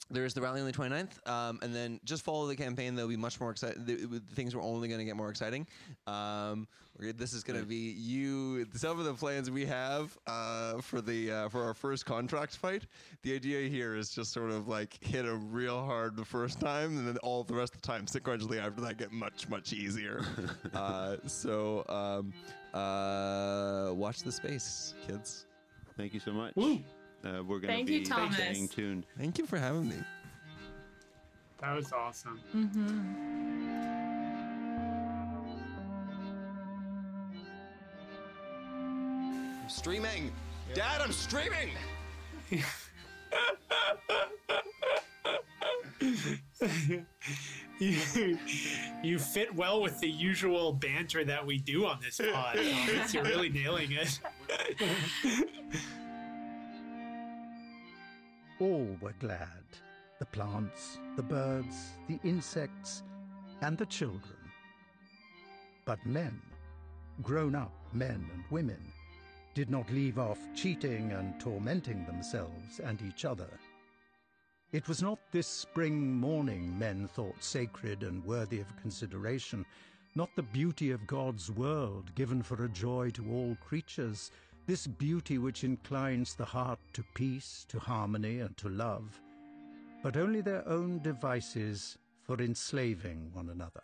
There's 0.09 0.33
the 0.33 0.41
rally 0.41 0.61
on 0.61 0.67
the 0.67 0.73
29th, 0.73 1.27
um, 1.27 1.59
and 1.61 1.75
then 1.75 1.99
just 2.05 2.23
follow 2.23 2.47
the 2.47 2.55
campaign. 2.55 2.95
There'll 2.95 3.09
be 3.09 3.17
much 3.17 3.39
more 3.39 3.51
exciting. 3.51 3.83
The, 3.85 3.95
the 3.95 4.19
things 4.19 4.55
are 4.55 4.61
only 4.61 4.87
going 4.87 4.99
to 4.99 5.05
get 5.05 5.17
more 5.17 5.29
exciting. 5.29 5.67
Um, 6.05 6.67
this 6.99 7.33
is 7.33 7.43
going 7.43 7.59
to 7.59 7.65
be 7.65 7.91
you. 7.97 8.65
Some 8.73 8.99
of 8.99 9.05
the 9.05 9.13
plans 9.13 9.51
we 9.51 9.65
have 9.65 10.17
uh, 10.25 10.81
for 10.81 11.01
the 11.01 11.31
uh, 11.31 11.49
for 11.49 11.63
our 11.63 11.73
first 11.73 12.05
contract 12.05 12.55
fight. 12.55 12.87
The 13.21 13.35
idea 13.35 13.67
here 13.69 13.95
is 13.95 14.09
just 14.09 14.31
sort 14.31 14.51
of 14.51 14.67
like 14.67 14.97
hit 15.03 15.25
a 15.25 15.35
real 15.35 15.83
hard 15.83 16.15
the 16.15 16.25
first 16.25 16.59
time, 16.59 16.97
and 16.97 17.07
then 17.07 17.17
all 17.17 17.43
the 17.43 17.53
rest 17.53 17.75
of 17.75 17.81
the 17.81 17.87
time 17.87 18.05
sequentially 18.05 18.59
after 18.59 18.81
that 18.81 18.97
get 18.97 19.11
much 19.11 19.47
much 19.49 19.73
easier. 19.73 20.23
uh, 20.73 21.17
so 21.27 21.85
um, 21.89 22.33
uh, 22.73 23.93
watch 23.93 24.23
the 24.23 24.31
space, 24.31 24.93
kids. 25.05 25.45
Thank 25.97 26.13
you 26.13 26.19
so 26.19 26.31
much. 26.31 26.55
Woo. 26.55 26.79
Uh, 27.23 27.43
we're 27.43 27.59
going 27.59 27.61
to 27.61 27.67
Thank 27.67 27.87
be 27.87 27.93
you, 27.95 28.05
Thomas. 28.05 28.35
staying 28.35 28.67
tuned. 28.69 29.05
Thank 29.17 29.37
you 29.37 29.45
for 29.45 29.57
having 29.57 29.89
me. 29.89 29.95
That 31.59 31.75
was 31.75 31.91
awesome. 31.91 32.39
I'm 39.63 39.69
streaming, 39.69 40.31
Dad. 40.73 41.01
I'm 41.01 41.11
streaming. 41.11 41.71
you, 47.79 47.97
you 49.03 49.19
fit 49.19 49.53
well 49.55 49.81
with 49.81 49.99
the 49.99 50.07
usual 50.09 50.71
banter 50.73 51.25
that 51.25 51.45
we 51.45 51.57
do 51.57 51.85
on 51.85 51.99
this 52.01 52.21
pod. 52.31 52.55
Thomas. 52.55 53.13
You're 53.13 53.23
really 53.23 53.49
nailing 53.49 53.91
it. 53.91 54.19
All 58.59 58.97
were 59.01 59.13
glad 59.19 59.63
the 60.19 60.25
plants, 60.25 60.97
the 61.15 61.21
birds, 61.21 61.91
the 62.07 62.19
insects, 62.23 63.03
and 63.61 63.77
the 63.77 63.85
children. 63.85 64.39
But 65.85 66.03
men, 66.07 66.41
grown 67.21 67.53
up 67.53 67.73
men 67.93 68.27
and 68.33 68.43
women, 68.49 68.81
did 69.53 69.69
not 69.69 69.91
leave 69.91 70.17
off 70.17 70.39
cheating 70.55 71.11
and 71.11 71.39
tormenting 71.39 72.03
themselves 72.05 72.79
and 72.79 72.99
each 73.03 73.25
other. 73.25 73.49
It 74.71 74.87
was 74.87 75.03
not 75.03 75.19
this 75.31 75.47
spring 75.47 76.15
morning 76.15 76.77
men 76.79 77.07
thought 77.07 77.43
sacred 77.43 78.01
and 78.01 78.25
worthy 78.25 78.59
of 78.59 78.75
consideration, 78.81 79.67
not 80.15 80.35
the 80.35 80.41
beauty 80.41 80.89
of 80.89 81.05
God's 81.05 81.51
world 81.51 82.13
given 82.15 82.41
for 82.41 82.65
a 82.65 82.69
joy 82.69 83.11
to 83.11 83.31
all 83.31 83.55
creatures, 83.63 84.31
this 84.67 84.85
beauty 84.85 85.37
which 85.37 85.63
inclines 85.63 86.35
the 86.35 86.45
heart 86.45 86.79
to 86.91 87.03
peace, 87.15 87.65
to 87.69 87.79
harmony, 87.79 88.41
and 88.41 88.55
to 88.57 88.67
love, 88.67 89.19
but 90.03 90.17
only 90.17 90.41
their 90.41 90.67
own 90.67 90.99
devices 90.99 91.97
for 92.23 92.37
enslaving 92.41 93.31
one 93.33 93.49
another. 93.49 93.83